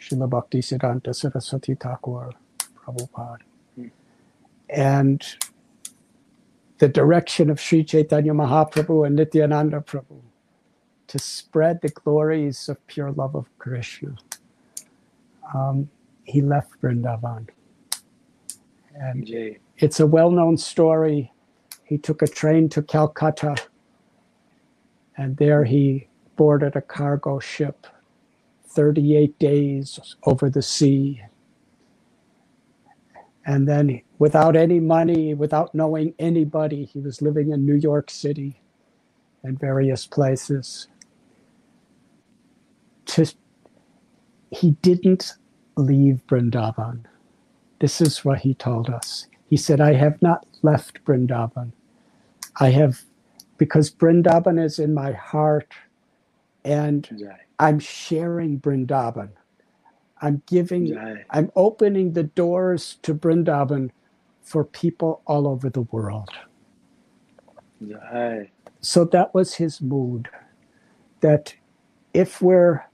Srila 0.00 0.30
Bhakti 0.30 0.60
Siddhanta 0.60 1.12
Saraswati 1.12 1.74
Thakur 1.74 2.32
Prabhupada, 2.76 3.40
and 4.70 5.36
the 6.78 6.88
direction 6.88 7.50
of 7.50 7.60
Sri 7.60 7.82
Chaitanya 7.82 8.32
Mahaprabhu 8.32 9.04
and 9.04 9.16
Nityananda 9.16 9.80
Prabhu 9.80 10.20
to 11.08 11.18
spread 11.18 11.80
the 11.80 11.88
glories 11.88 12.68
of 12.68 12.84
pure 12.86 13.12
love 13.12 13.34
of 13.34 13.46
Krishna. 13.58 14.16
Um, 15.54 15.88
he 16.24 16.40
left 16.40 16.80
Vrindavan. 16.80 17.48
And 18.94 19.26
Jay. 19.26 19.58
it's 19.78 20.00
a 20.00 20.06
well 20.06 20.30
known 20.30 20.56
story. 20.56 21.32
He 21.84 21.98
took 21.98 22.22
a 22.22 22.26
train 22.26 22.68
to 22.70 22.82
Calcutta, 22.82 23.54
and 25.16 25.36
there 25.36 25.64
he 25.64 26.08
boarded 26.34 26.74
a 26.74 26.80
cargo 26.80 27.38
ship 27.38 27.86
38 28.68 29.38
days 29.38 30.16
over 30.24 30.50
the 30.50 30.62
sea. 30.62 31.22
And 33.46 33.68
then, 33.68 34.02
without 34.18 34.56
any 34.56 34.80
money, 34.80 35.32
without 35.34 35.74
knowing 35.74 36.14
anybody, 36.18 36.84
he 36.84 36.98
was 36.98 37.22
living 37.22 37.52
in 37.52 37.64
New 37.64 37.76
York 37.76 38.10
City 38.10 38.60
and 39.44 39.58
various 39.60 40.06
places 40.06 40.88
to 43.06 43.26
he 44.50 44.72
didn't 44.82 45.34
leave 45.76 46.22
Brindavan. 46.28 47.04
This 47.80 48.00
is 48.00 48.24
what 48.24 48.40
he 48.40 48.54
told 48.54 48.90
us. 48.90 49.26
He 49.50 49.56
said, 49.56 49.80
I 49.80 49.94
have 49.94 50.20
not 50.22 50.46
left 50.62 51.04
Brindavan. 51.04 51.72
I 52.60 52.70
have, 52.70 53.02
because 53.58 53.90
Brindavan 53.90 54.62
is 54.62 54.78
in 54.78 54.94
my 54.94 55.12
heart 55.12 55.74
and 56.64 57.10
I'm 57.58 57.78
sharing 57.80 58.60
Brindavan. 58.60 59.30
I'm 60.22 60.42
giving, 60.46 60.98
I'm 61.30 61.50
opening 61.56 62.12
the 62.14 62.24
doors 62.24 62.98
to 63.02 63.14
Brindavan 63.14 63.90
for 64.42 64.64
people 64.64 65.22
all 65.26 65.48
over 65.48 65.70
the 65.70 65.82
world. 65.82 66.30
So 68.80 69.04
that 69.06 69.34
was 69.34 69.56
his 69.56 69.82
mood. 69.82 70.28
That 71.22 71.54
if 72.14 72.42
we're 72.42 72.85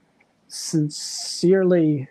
sincerely 0.53 2.09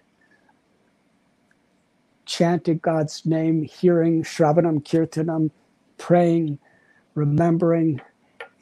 chanting 2.26 2.78
God's 2.78 3.24
name, 3.26 3.62
hearing 3.62 4.22
Shravanam 4.22 4.82
Kirtanam, 4.82 5.50
praying, 5.98 6.58
remembering, 7.14 8.00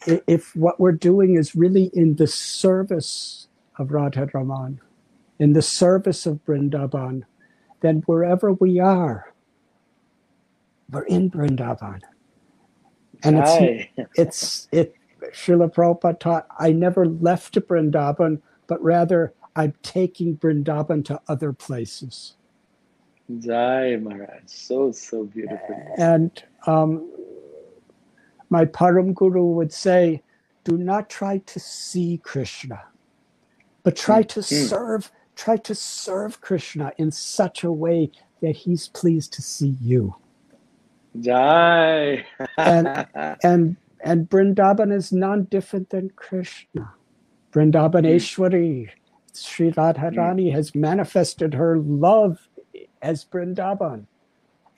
if 0.07 0.55
what 0.57 0.81
we're 0.81 0.93
doing 0.93 1.37
is 1.37 1.55
really 1.55 1.91
in 1.95 2.16
the 2.16 2.26
service 2.26 3.49
of 3.78 3.93
Radha 3.93 4.28
Raman, 4.33 4.81
in 5.39 5.53
the 5.53 5.62
service 5.62 6.26
of 6.26 6.45
Vrindavan, 6.47 7.22
then 7.81 8.03
wherever 8.07 8.53
we 8.53 8.78
are, 8.81 9.33
we're 10.91 11.03
in 11.05 11.31
Vrindavan. 11.31 12.01
And 13.22 13.39
it's, 13.39 13.87
it's, 14.16 14.68
it, 14.72 14.95
Srila 15.33 15.72
Prabhupada 15.72 16.18
taught, 16.18 16.47
I 16.59 16.72
never 16.72 17.07
left 17.07 17.55
Vrindavan, 17.55 18.41
but 18.66 18.83
rather 18.83 19.33
I'm 19.61 19.74
taking 19.82 20.38
Brindaban 20.38 21.04
to 21.04 21.20
other 21.28 21.52
places. 21.52 22.36
Jai 23.40 23.96
Maharaj, 23.96 24.44
so 24.46 24.90
so 24.90 25.24
beautiful. 25.24 25.94
And 25.98 26.30
um, 26.66 27.12
my 28.48 28.64
Param 28.64 29.12
Guru 29.14 29.44
would 29.44 29.70
say, 29.70 30.22
"Do 30.64 30.78
not 30.78 31.11
try 31.11 31.38
to 31.52 31.61
see 31.61 32.18
Krishna, 32.22 32.80
but 33.82 33.96
try 33.96 34.22
to 34.22 34.40
mm. 34.40 34.68
serve. 34.68 35.12
Try 35.36 35.58
to 35.58 35.74
serve 35.74 36.40
Krishna 36.40 36.92
in 36.96 37.11
such 37.11 37.62
a 37.62 37.70
way 37.70 38.11
that 38.40 38.56
He's 38.56 38.88
pleased 38.88 39.34
to 39.34 39.42
see 39.42 39.76
you." 39.82 40.16
Jai. 41.20 42.24
and 42.56 43.06
and 43.44 43.76
and 44.00 44.30
Brindaban 44.30 44.90
is 44.90 45.12
none 45.12 45.44
different 45.44 45.90
than 45.90 46.08
Krishna. 46.16 46.94
Brindaban 47.52 48.06
mm. 48.06 48.14
Eshwari, 48.16 48.90
Sri 49.35 49.70
Radharani 49.72 50.53
has 50.53 50.74
manifested 50.74 51.55
her 51.55 51.78
love 51.78 52.49
as 53.03 53.24
Brindaban. 53.24 54.07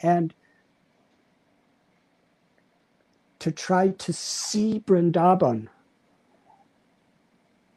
And 0.02 0.34
to 3.40 3.50
try 3.52 3.88
to 3.90 4.12
see 4.12 4.80
Brindaban 4.86 5.68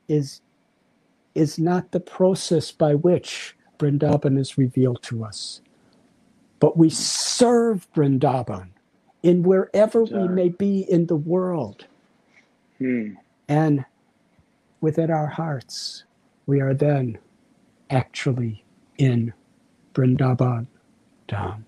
is, 0.08 0.42
is 1.36 1.60
not 1.60 1.92
the 1.92 2.00
process 2.00 2.72
by 2.72 2.96
which 2.96 3.56
Brindaban 3.80 4.38
is 4.40 4.58
revealed 4.58 5.02
to 5.04 5.24
us. 5.26 5.62
but 6.60 6.78
we 6.78 6.90
serve 6.90 7.88
Vrindavan 7.94 8.70
in 9.24 9.44
wherever 9.44 10.04
we 10.04 10.28
may 10.28 10.50
be 10.50 10.82
in 10.90 11.08
the 11.08 11.16
world. 11.16 11.86
Hmm. 12.80 13.14
And 13.48 13.86
within 14.82 15.12
our 15.12 15.28
hearts, 15.28 16.06
we 16.46 16.62
are 16.62 16.74
then 16.74 17.18
actually 17.89 18.64
in 18.98 19.34
Vrindavan 19.93 20.68
Dham. 21.28 21.64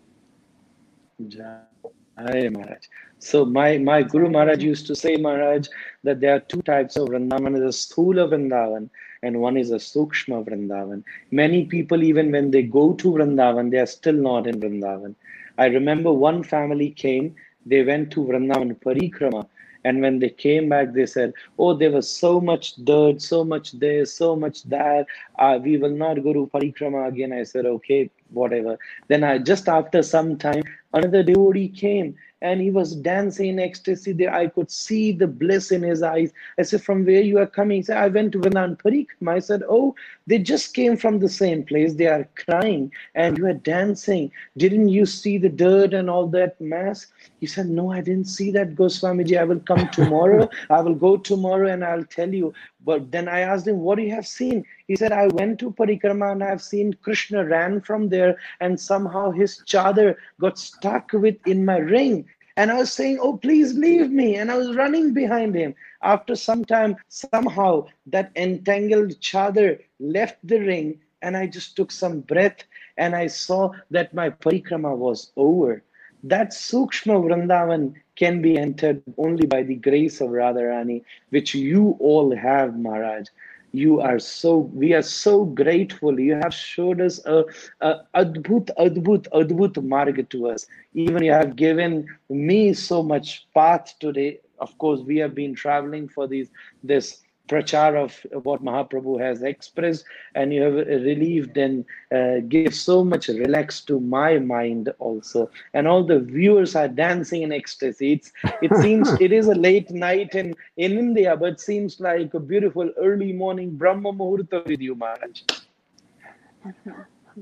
Maharaj. 2.50 2.84
So 3.20 3.46
my, 3.46 3.78
my 3.78 4.04
Guru 4.04 4.30
Maharaj 4.30 4.64
used 4.64 4.88
to 4.88 4.96
say, 4.96 5.16
Maharaj, 5.18 5.68
that 6.04 6.20
there 6.20 6.36
are 6.36 6.40
two 6.40 6.62
types 6.62 6.96
of 6.96 7.10
Vrindavan. 7.10 7.54
There's 7.58 7.76
a 7.76 7.94
Sthula 7.94 8.30
Vrindavan 8.30 8.90
and 9.24 9.42
one 9.42 9.58
is 9.58 9.72
a 9.72 9.76
Sukshma 9.76 10.46
Vrindavan. 10.48 11.04
Many 11.32 11.66
people, 11.66 12.04
even 12.04 12.32
when 12.32 12.52
they 12.52 12.64
go 12.64 12.94
to 12.94 13.12
Vrindavan, 13.12 13.72
they 13.72 13.80
are 13.80 13.88
still 13.88 14.14
not 14.14 14.48
in 14.48 14.60
Vrindavan. 14.60 15.16
I 15.58 15.66
remember 15.66 16.14
one 16.14 16.44
family 16.44 16.92
came, 16.92 17.36
they 17.66 17.84
went 17.84 18.12
to 18.12 18.24
Vrindavan 18.24 18.80
Parikrama, 18.80 19.48
and 19.88 20.02
when 20.02 20.20
they 20.20 20.30
came 20.30 20.68
back, 20.70 20.94
they 20.94 21.06
said, 21.06 21.34
Oh, 21.58 21.74
there 21.74 21.92
was 21.92 22.10
so 22.10 22.42
much 22.42 22.76
dirt, 22.84 23.22
so 23.22 23.44
much 23.44 23.72
this, 23.84 24.14
so 24.14 24.36
much 24.36 24.64
that. 24.64 25.06
Uh, 25.40 25.60
we 25.64 25.78
will 25.78 25.96
not 26.06 26.24
go 26.24 26.34
to 26.34 26.48
Parikrama 26.54 27.08
again. 27.08 27.32
I 27.32 27.44
said, 27.44 27.66
Okay, 27.66 28.10
whatever. 28.32 28.78
Then 29.08 29.24
I 29.24 29.38
just 29.38 29.70
after 29.70 30.04
some 30.04 30.38
time, 30.38 30.64
another 30.94 31.24
devotee 31.24 31.70
came 31.70 32.16
and 32.42 32.62
he 32.62 32.70
was 32.70 32.96
dancing 32.96 33.50
in 33.50 33.60
ecstasy 33.60 34.12
there. 34.12 34.34
I 34.34 34.48
could 34.48 34.70
see 34.72 35.12
the 35.12 35.28
bliss 35.28 35.72
in 35.72 35.82
his 35.82 36.04
eyes. 36.04 36.32
I 36.60 36.64
said, 36.64 36.84
From 36.84 37.06
where 37.06 37.22
you 37.22 37.40
are 37.40 37.48
coming? 37.48 37.78
He 37.78 37.84
said, 37.84 37.98
I 37.98 38.08
went 38.08 38.32
to 38.34 38.40
Vrindavan 38.40 38.78
Parikrama. 38.82 39.32
I 39.36 39.40
said, 39.40 39.64
Oh, 39.68 39.96
they 40.28 40.40
just 40.40 40.74
came 40.74 40.98
from 40.98 41.20
the 41.20 41.30
same 41.30 41.64
place. 41.64 41.96
They 41.96 42.08
are 42.08 42.28
crying 42.36 42.92
and 43.16 43.38
you 43.38 43.48
are 43.48 43.54
dancing. 43.54 44.32
Didn't 44.58 44.90
you 44.90 45.06
see 45.06 45.38
the 45.38 45.50
dirt 45.50 45.94
and 45.94 46.10
all 46.10 46.28
that 46.30 46.60
mess? 46.62 47.08
He 47.40 47.48
said, 47.48 47.68
No, 47.70 47.92
I 47.92 48.02
didn't 48.02 48.28
see 48.28 48.52
that, 48.52 48.76
Goswamiji. 48.76 49.40
I 49.40 49.44
will 49.44 49.60
come 49.62 49.90
tomorrow. 49.92 50.50
I 50.70 50.82
will 50.82 50.96
go 50.96 51.18
tomorrow 51.18 51.72
and 51.72 51.84
I'll 51.84 52.06
tell 52.06 52.34
you. 52.34 52.54
But 52.88 53.12
then 53.12 53.28
I 53.28 53.42
asked 53.42 53.68
him, 53.68 53.80
What 53.80 53.98
do 53.98 54.04
you 54.04 54.16
have 54.16 54.26
seen? 54.26 54.64
He 54.88 54.96
said, 54.96 55.12
I 55.12 55.28
went 55.28 55.60
to 55.60 55.72
Parikrama 55.72 56.32
and 56.32 56.42
I've 56.42 56.62
seen 56.62 56.94
Krishna 57.02 57.44
ran 57.44 57.82
from 57.82 58.08
there 58.08 58.38
and 58.62 58.80
somehow 58.80 59.32
his 59.32 59.62
chadar 59.66 60.16
got 60.40 60.58
stuck 60.58 61.12
with 61.12 61.36
in 61.46 61.66
my 61.66 61.80
ring. 61.80 62.26
And 62.56 62.72
I 62.72 62.76
was 62.76 62.94
saying, 62.94 63.20
Oh, 63.22 63.36
please 63.36 63.74
leave 63.74 64.10
me. 64.10 64.38
And 64.38 64.50
I 64.50 64.56
was 64.56 64.78
running 64.78 65.14
behind 65.14 65.54
him. 65.54 65.76
After 66.02 66.34
some 66.34 66.64
time, 66.64 66.96
somehow 67.10 67.88
that 68.06 68.32
entangled 68.38 69.20
chadar 69.20 69.84
left 70.00 70.38
the 70.48 70.60
ring 70.60 71.02
and 71.22 71.36
I 71.36 71.46
just 71.46 71.76
took 71.76 71.92
some 71.92 72.22
breath 72.22 72.64
and 72.96 73.14
I 73.18 73.28
saw 73.28 73.72
that 73.92 74.14
my 74.14 74.30
parikrama 74.30 74.96
was 74.96 75.34
over. 75.36 75.84
That 76.24 76.52
Sukshma 76.52 77.22
Vrindavan 77.22 77.96
can 78.18 78.42
be 78.42 78.58
entered 78.58 79.02
only 79.18 79.46
by 79.46 79.64
the 79.64 79.76
grace 79.76 80.22
of 80.22 80.30
Radharani, 80.30 81.04
which 81.30 81.56
you 81.56 81.96
all 82.00 82.36
have, 82.36 82.78
Maharaj. 82.78 83.28
You 83.72 84.00
are 84.02 84.20
so, 84.20 84.58
we 84.58 84.94
are 84.94 85.02
so 85.04 85.46
grateful. 85.46 86.20
You 86.20 86.36
have 86.36 86.54
showed 86.54 87.02
us 87.02 87.24
a, 87.26 87.46
a 87.82 87.96
adbhut, 88.16 88.70
adbhut, 88.80 89.28
adbhut 89.30 89.84
marg 89.84 90.30
to 90.30 90.50
us. 90.50 90.66
Even 90.94 91.24
you 91.24 91.32
have 91.32 91.56
given 91.56 92.08
me 92.30 92.74
so 92.74 93.04
much 93.04 93.48
path 93.54 93.96
today. 94.00 94.40
Of 94.60 94.78
course, 94.80 95.02
we 95.02 95.18
have 95.18 95.36
been 95.36 95.54
traveling 95.54 96.08
for 96.08 96.28
these 96.28 96.50
this 96.84 97.22
prachar 97.48 97.96
of 97.96 98.44
what 98.44 98.64
Mahaprabhu 98.64 99.20
has 99.20 99.42
expressed, 99.42 100.06
and 100.36 100.54
you 100.54 100.62
have 100.62 100.76
relieved 100.76 101.58
and 101.58 101.86
uh, 102.14 102.40
give 102.48 102.74
so 102.74 103.04
much 103.04 103.28
relax 103.28 103.82
to 103.82 104.00
my 104.00 104.38
mind 104.40 104.94
also. 105.00 105.50
And 105.74 105.88
all 105.88 106.04
the 106.04 106.20
viewers 106.20 106.76
are 106.76 106.88
dancing 106.88 107.44
in 107.44 107.52
ecstasy. 107.52 108.14
It's, 108.14 108.32
it 108.62 108.76
seems 108.82 109.10
it 109.20 109.32
is 109.32 109.48
a 109.48 109.56
late 109.56 109.92
night 109.92 110.36
in, 110.36 110.56
in 110.78 110.98
India, 110.98 111.36
but 111.36 111.60
seems 111.60 112.00
like 112.00 112.34
a 112.34 112.40
beautiful 112.40 112.90
early 112.98 113.34
morning 113.34 113.76
Brahma 113.76 114.12
Muhurta 114.14 114.66
with 114.66 114.82
you, 114.82 114.96
Maharaj. 114.96 115.42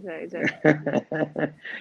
Jai, 0.03 0.27
Jai. 0.27 0.45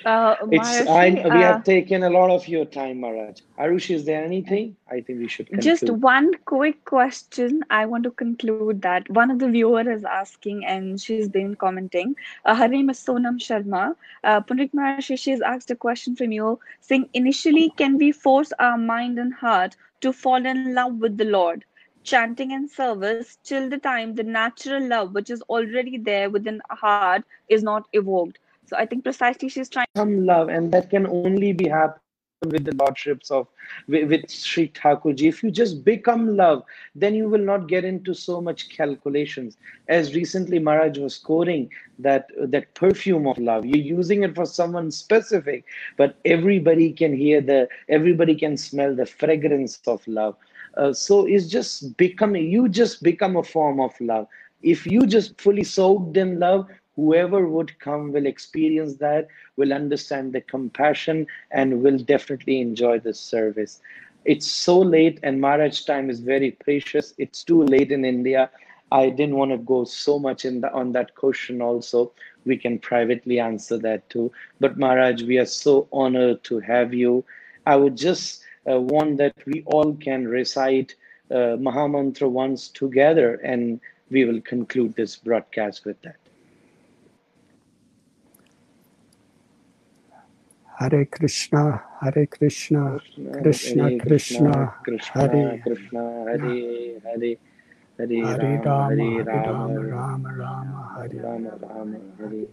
Uh, 0.04 0.36
It's 0.50 0.80
I, 0.88 1.28
we 1.32 1.40
uh, 1.40 1.40
have 1.40 1.64
taken 1.64 2.02
a 2.02 2.10
lot 2.10 2.30
of 2.30 2.46
your 2.48 2.64
time, 2.64 3.00
Maharaj. 3.00 3.40
Arush, 3.58 3.90
is 3.94 4.04
there 4.04 4.24
anything? 4.24 4.76
I 4.90 5.00
think 5.00 5.18
we 5.20 5.28
should 5.28 5.52
conclude. 5.52 5.64
Just 5.64 5.90
one 5.90 6.32
quick 6.44 6.84
question. 6.84 7.62
I 7.70 7.86
want 7.86 8.04
to 8.04 8.10
conclude 8.10 8.82
that 8.82 9.08
one 9.10 9.30
of 9.30 9.38
the 9.38 9.48
viewer 9.48 9.88
is 9.90 10.04
asking, 10.04 10.64
and 10.64 11.00
she's 11.00 11.28
been 11.28 11.54
commenting. 11.54 12.14
Uh, 12.44 12.54
her 12.54 12.68
name 12.68 12.90
is 12.90 12.98
Sonam 12.98 13.38
Sharma. 13.46 13.94
Uh, 14.24 14.40
Pundrik 14.40 14.72
Maharishi, 14.72 15.18
she's 15.18 15.40
asked 15.40 15.70
a 15.70 15.76
question 15.76 16.16
from 16.16 16.32
you, 16.32 16.58
saying, 16.80 17.08
initially, 17.14 17.70
can 17.76 17.98
we 17.98 18.12
force 18.12 18.52
our 18.58 18.78
mind 18.78 19.18
and 19.18 19.34
heart 19.34 19.76
to 20.00 20.12
fall 20.12 20.44
in 20.46 20.68
love 20.74 20.98
with 21.00 21.18
the 21.18 21.24
Lord? 21.24 21.64
Chanting 22.04 22.52
and 22.52 22.70
service 22.70 23.38
till 23.42 23.68
the 23.68 23.78
time 23.78 24.14
the 24.14 24.22
natural 24.22 24.86
love, 24.86 25.14
which 25.14 25.30
is 25.30 25.42
already 25.42 25.96
there 25.98 26.28
within 26.30 26.60
our 26.70 26.76
heart, 26.76 27.24
is 27.48 27.62
not 27.62 27.88
evoked. 27.92 28.38
So 28.66 28.76
I 28.76 28.86
think 28.86 29.04
precisely 29.04 29.48
she's 29.48 29.68
trying. 29.68 29.86
some 29.96 30.24
love, 30.26 30.48
and 30.48 30.70
that 30.72 30.90
can 30.90 31.06
only 31.06 31.52
be 31.52 31.68
happen 31.68 32.00
with 32.50 32.64
the 32.64 32.74
lordships 32.74 33.30
of 33.30 33.48
with, 33.88 34.08
with 34.10 34.30
Sri 34.30 34.68
Thakurji. 34.68 35.28
If 35.28 35.42
you 35.42 35.50
just 35.50 35.84
become 35.84 36.36
love, 36.36 36.62
then 36.94 37.14
you 37.14 37.28
will 37.28 37.44
not 37.44 37.68
get 37.68 37.84
into 37.84 38.14
so 38.14 38.40
much 38.40 38.68
calculations. 38.68 39.56
As 39.88 40.14
recently 40.14 40.58
Maharaj 40.58 40.98
was 40.98 41.18
quoting 41.18 41.70
that 41.98 42.28
that 42.36 42.74
perfume 42.74 43.26
of 43.26 43.38
love, 43.38 43.64
you're 43.64 43.78
using 43.98 44.24
it 44.24 44.34
for 44.34 44.44
someone 44.44 44.90
specific, 44.90 45.64
but 45.96 46.16
everybody 46.24 46.92
can 46.92 47.16
hear 47.16 47.40
the 47.40 47.68
everybody 47.88 48.34
can 48.34 48.56
smell 48.56 48.94
the 48.94 49.06
fragrance 49.06 49.80
of 49.86 50.06
love. 50.06 50.36
Uh, 50.76 50.92
so 50.92 51.26
it's 51.26 51.46
just 51.48 51.96
becoming 51.96 52.50
you 52.50 52.68
just 52.68 53.02
become 53.02 53.36
a 53.36 53.42
form 53.42 53.80
of 53.80 53.98
love. 54.00 54.26
If 54.62 54.86
you 54.86 55.06
just 55.06 55.40
fully 55.40 55.64
soaked 55.64 56.16
in 56.16 56.38
love, 56.38 56.68
whoever 56.96 57.46
would 57.46 57.78
come 57.80 58.12
will 58.12 58.26
experience 58.26 58.96
that, 58.96 59.28
will 59.56 59.72
understand 59.72 60.32
the 60.32 60.40
compassion, 60.40 61.26
and 61.50 61.82
will 61.82 61.98
definitely 61.98 62.60
enjoy 62.60 62.98
the 63.00 63.14
service. 63.14 63.80
It's 64.24 64.46
so 64.46 64.78
late, 64.78 65.20
and 65.22 65.40
Maharaj 65.40 65.82
time 65.84 66.08
is 66.10 66.20
very 66.20 66.52
precious. 66.52 67.14
It's 67.18 67.44
too 67.44 67.62
late 67.62 67.92
in 67.92 68.04
India. 68.04 68.50
I 68.90 69.10
didn't 69.10 69.36
want 69.36 69.50
to 69.50 69.58
go 69.58 69.84
so 69.84 70.18
much 70.18 70.44
in 70.44 70.60
the, 70.60 70.72
on 70.72 70.92
that 70.92 71.14
question 71.14 71.60
also. 71.60 72.12
We 72.44 72.56
can 72.56 72.78
privately 72.78 73.38
answer 73.40 73.76
that 73.78 74.08
too. 74.08 74.32
But 74.60 74.78
Maharaj, 74.78 75.22
we 75.22 75.38
are 75.38 75.46
so 75.46 75.88
honored 75.92 76.44
to 76.44 76.60
have 76.60 76.94
you. 76.94 77.24
I 77.66 77.76
would 77.76 77.96
just 77.96 78.43
uh, 78.68 78.80
want 78.80 79.18
that 79.18 79.34
we 79.46 79.62
all 79.66 79.94
can 79.94 80.26
recite 80.26 80.94
uh, 81.30 81.56
Mahamantra 81.58 82.28
once 82.30 82.68
together, 82.68 83.34
and 83.36 83.80
we 84.10 84.24
will 84.24 84.40
conclude 84.40 84.94
this 84.94 85.16
broadcast 85.16 85.84
with 85.84 86.00
that. 86.02 86.16
Hare 90.78 91.04
Krishna, 91.06 91.82
Hare 92.00 92.26
Krishna, 92.26 93.00
Krishna 93.42 93.98
Krishna, 94.00 94.74
Krishna, 94.82 95.20
Hare 95.20 95.60
Krishna, 95.62 96.24
Hare 96.26 97.00
Hare, 97.00 97.36
Hare 97.96 98.24
Hare 98.24 98.62
Rama, 98.64 99.24
Hare 99.24 99.42
Rama, 99.46 99.80
Rama 99.80 100.34
Rama, 100.34 100.92
Hare 100.96 101.22
Rama 101.22 101.56
Rama, 101.62 101.98
Hare 102.18 102.46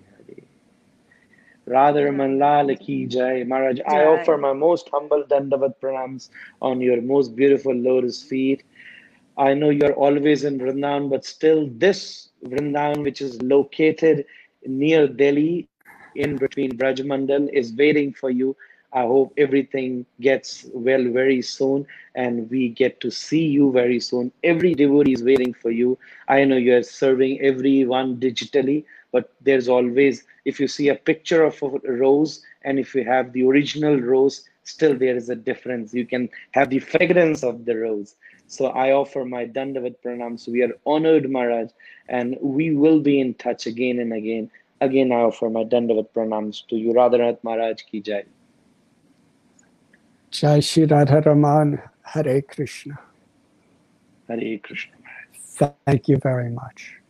Hare. 1.68 1.94
Radharaman 1.94 2.38
Lal 2.40 2.76
Ki 2.76 3.06
Jai. 3.08 3.44
Maharaj, 3.44 3.80
I 3.88 4.04
offer 4.04 4.38
my 4.38 4.54
most 4.54 4.90
humble 4.92 5.24
Dandavat 5.24 5.76
pranams 5.82 6.30
on 6.62 6.82
your 6.82 7.02
most 7.02 7.36
beautiful 7.36 7.74
lotus 7.74 8.24
feet. 8.24 8.64
I 9.38 9.54
know 9.54 9.70
you're 9.70 9.94
always 9.94 10.44
in 10.44 10.60
Vrindavan, 10.60 11.10
but 11.10 11.26
still 11.26 11.68
this 11.72 12.30
Vrindavan, 12.46 13.04
which 13.04 13.22
is 13.22 13.42
located 13.42 14.26
near 14.66 15.08
Delhi, 15.08 15.68
in 16.16 16.38
between 16.38 16.78
Brajmandal, 16.78 17.50
is 17.54 17.74
waiting 17.76 18.14
for 18.14 18.30
you. 18.30 18.56
I 18.94 19.02
hope 19.02 19.34
everything 19.38 20.06
gets 20.20 20.66
well 20.74 21.04
very 21.12 21.42
soon 21.42 21.86
and 22.16 22.50
we 22.50 22.70
get 22.70 23.00
to 23.02 23.10
see 23.12 23.46
you 23.46 23.72
very 23.72 24.00
soon. 24.00 24.32
Every 24.44 24.74
devotee 24.74 25.14
is 25.14 25.24
waiting 25.24 25.54
for 25.54 25.72
you. 25.72 25.98
I 26.28 26.44
know 26.46 26.58
you 26.58 26.76
are 26.76 26.84
serving 26.84 27.42
everyone 27.42 28.18
digitally, 28.20 28.86
but 29.12 29.34
there's 29.42 29.68
always, 29.68 30.24
if 30.46 30.60
you 30.60 30.68
see 30.68 30.90
a 30.90 30.96
picture 30.96 31.44
of 31.44 31.62
a 31.62 31.92
rose 31.92 32.42
and 32.64 32.80
if 32.80 32.96
you 32.96 33.04
have 33.04 33.34
the 33.34 33.44
original 33.44 33.98
rose, 34.00 34.48
still 34.64 34.98
there 34.98 35.16
is 35.16 35.30
a 35.30 35.36
difference. 35.36 35.94
You 35.94 36.06
can 36.06 36.30
have 36.52 36.70
the 36.70 36.80
fragrance 36.80 37.44
of 37.44 37.66
the 37.66 37.76
rose. 37.78 38.16
So 38.48 38.68
I 38.68 38.92
offer 38.92 39.26
my 39.26 39.46
Dandavat 39.46 39.96
pranams. 40.04 40.48
We 40.48 40.62
are 40.64 40.74
honored, 40.86 41.30
Maharaj, 41.30 41.70
and 42.10 42.38
we 42.42 42.76
will 42.76 43.00
be 43.00 43.20
in 43.20 43.34
touch 43.36 43.66
again 43.66 44.00
and 44.00 44.14
again. 44.14 44.50
Again, 44.82 45.12
I 45.12 45.22
offer 45.22 45.50
my 45.50 45.64
Dandavat 45.64 46.10
pranams 46.14 46.68
to 46.68 46.76
you, 46.76 46.94
Radhanath 46.94 47.44
Maharaj 47.44 47.82
ki 47.84 48.02
jai. 48.02 48.24
Jai 50.32 50.60
Shri 50.60 50.88
Radharaman, 50.88 51.82
Hare 52.04 52.42
Krishna. 52.42 53.00
Hare 54.28 54.58
Krishna. 54.60 54.96
Thank 55.86 56.08
you 56.08 56.18
very 56.18 56.50
much. 56.50 57.01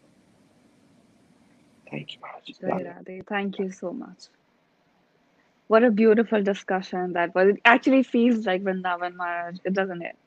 Thank 1.92 2.16
you, 2.16 2.22
Maharaj. 2.22 2.50
Radhe. 2.64 3.26
Thank 3.28 3.60
you 3.60 3.72
so 3.72 3.94
much. 3.94 4.30
What 5.68 5.84
a 5.84 5.92
beautiful 5.92 6.44
discussion 6.44 7.14
that 7.14 7.36
was. 7.36 7.50
It 7.50 7.62
actually 7.66 8.04
feels 8.04 8.46
like 8.46 8.64
Vrindavan 8.64 9.16
Maharaj, 9.16 9.58
doesn't 9.74 10.02
it? 10.04 10.18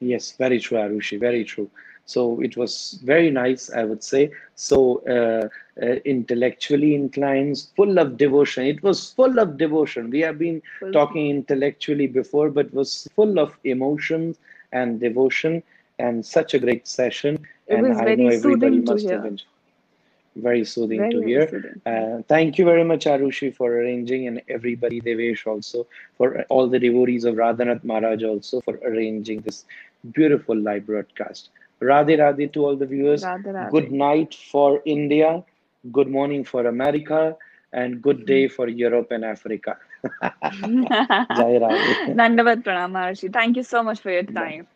Yes, 0.00 0.32
very 0.36 0.60
true, 0.60 0.78
Arushi, 0.78 1.18
very 1.18 1.44
true. 1.44 1.70
So 2.06 2.40
it 2.40 2.56
was 2.56 3.00
very 3.04 3.30
nice, 3.30 3.70
I 3.70 3.84
would 3.84 4.02
say. 4.02 4.32
So 4.54 5.02
uh, 5.08 5.48
uh, 5.82 5.86
intellectually 6.04 6.94
inclined, 6.94 7.64
full 7.76 7.98
of 7.98 8.16
devotion. 8.16 8.64
It 8.66 8.82
was 8.82 9.12
full 9.12 9.38
of 9.38 9.56
devotion. 9.58 10.10
We 10.10 10.20
have 10.20 10.38
been 10.38 10.62
Full- 10.80 10.92
talking 10.92 11.30
intellectually 11.30 12.06
before, 12.08 12.50
but 12.50 12.72
was 12.74 13.08
full 13.14 13.38
of 13.38 13.56
emotions 13.64 14.38
and 14.72 15.00
devotion 15.00 15.62
and 15.98 16.24
such 16.24 16.54
a 16.54 16.58
great 16.58 16.86
session. 16.88 17.46
It 17.68 17.78
and 17.78 17.82
was 17.82 18.00
I 18.00 18.02
very 18.02 18.16
know 18.16 18.28
everybody 18.28 18.80
soothing 18.80 18.84
to 18.86 18.96
must 18.96 19.10
have 19.10 19.24
enjoyed. 19.24 19.42
Very 20.40 20.64
soothing 20.64 20.98
Very, 20.98 21.12
to 21.12 21.20
hear. 21.22 21.48
soothing. 21.48 21.80
Uh, 21.86 22.22
thank 22.28 22.58
you 22.58 22.64
very 22.64 22.84
much, 22.84 23.04
Arushi, 23.04 23.54
for 23.54 23.72
arranging, 23.72 24.26
and 24.26 24.42
everybody, 24.48 25.00
Devesh 25.00 25.46
also, 25.46 25.86
for 26.16 26.42
all 26.48 26.68
the 26.68 26.78
devotees 26.78 27.24
of 27.24 27.34
Radhanath 27.36 27.84
Maharaj 27.84 28.22
also 28.22 28.60
for 28.62 28.78
arranging 28.84 29.40
this 29.40 29.64
beautiful 30.12 30.56
live 30.56 30.86
broadcast. 30.86 31.50
Radhe 31.80 32.18
Radhe 32.18 32.52
to 32.52 32.64
all 32.64 32.76
the 32.76 32.86
viewers. 32.86 33.22
Radhe 33.22 33.46
Radhe. 33.46 33.70
Good 33.70 33.92
night 33.92 34.34
for 34.34 34.82
India, 34.84 35.44
good 35.92 36.08
morning 36.08 36.44
for 36.44 36.66
America, 36.66 37.36
and 37.72 38.02
good 38.02 38.26
day 38.26 38.48
for 38.48 38.68
Europe 38.68 39.10
and 39.10 39.24
Africa. 39.24 39.76
Jai 40.22 41.54
Radhe. 41.64 42.14
Dandavat 42.20 42.62
Pranam 42.64 42.92
Maharshi. 42.92 43.32
Thank 43.32 43.56
you 43.56 43.62
so 43.62 43.82
much 43.82 44.00
for 44.00 44.10
your 44.10 44.24
time. 44.24 44.66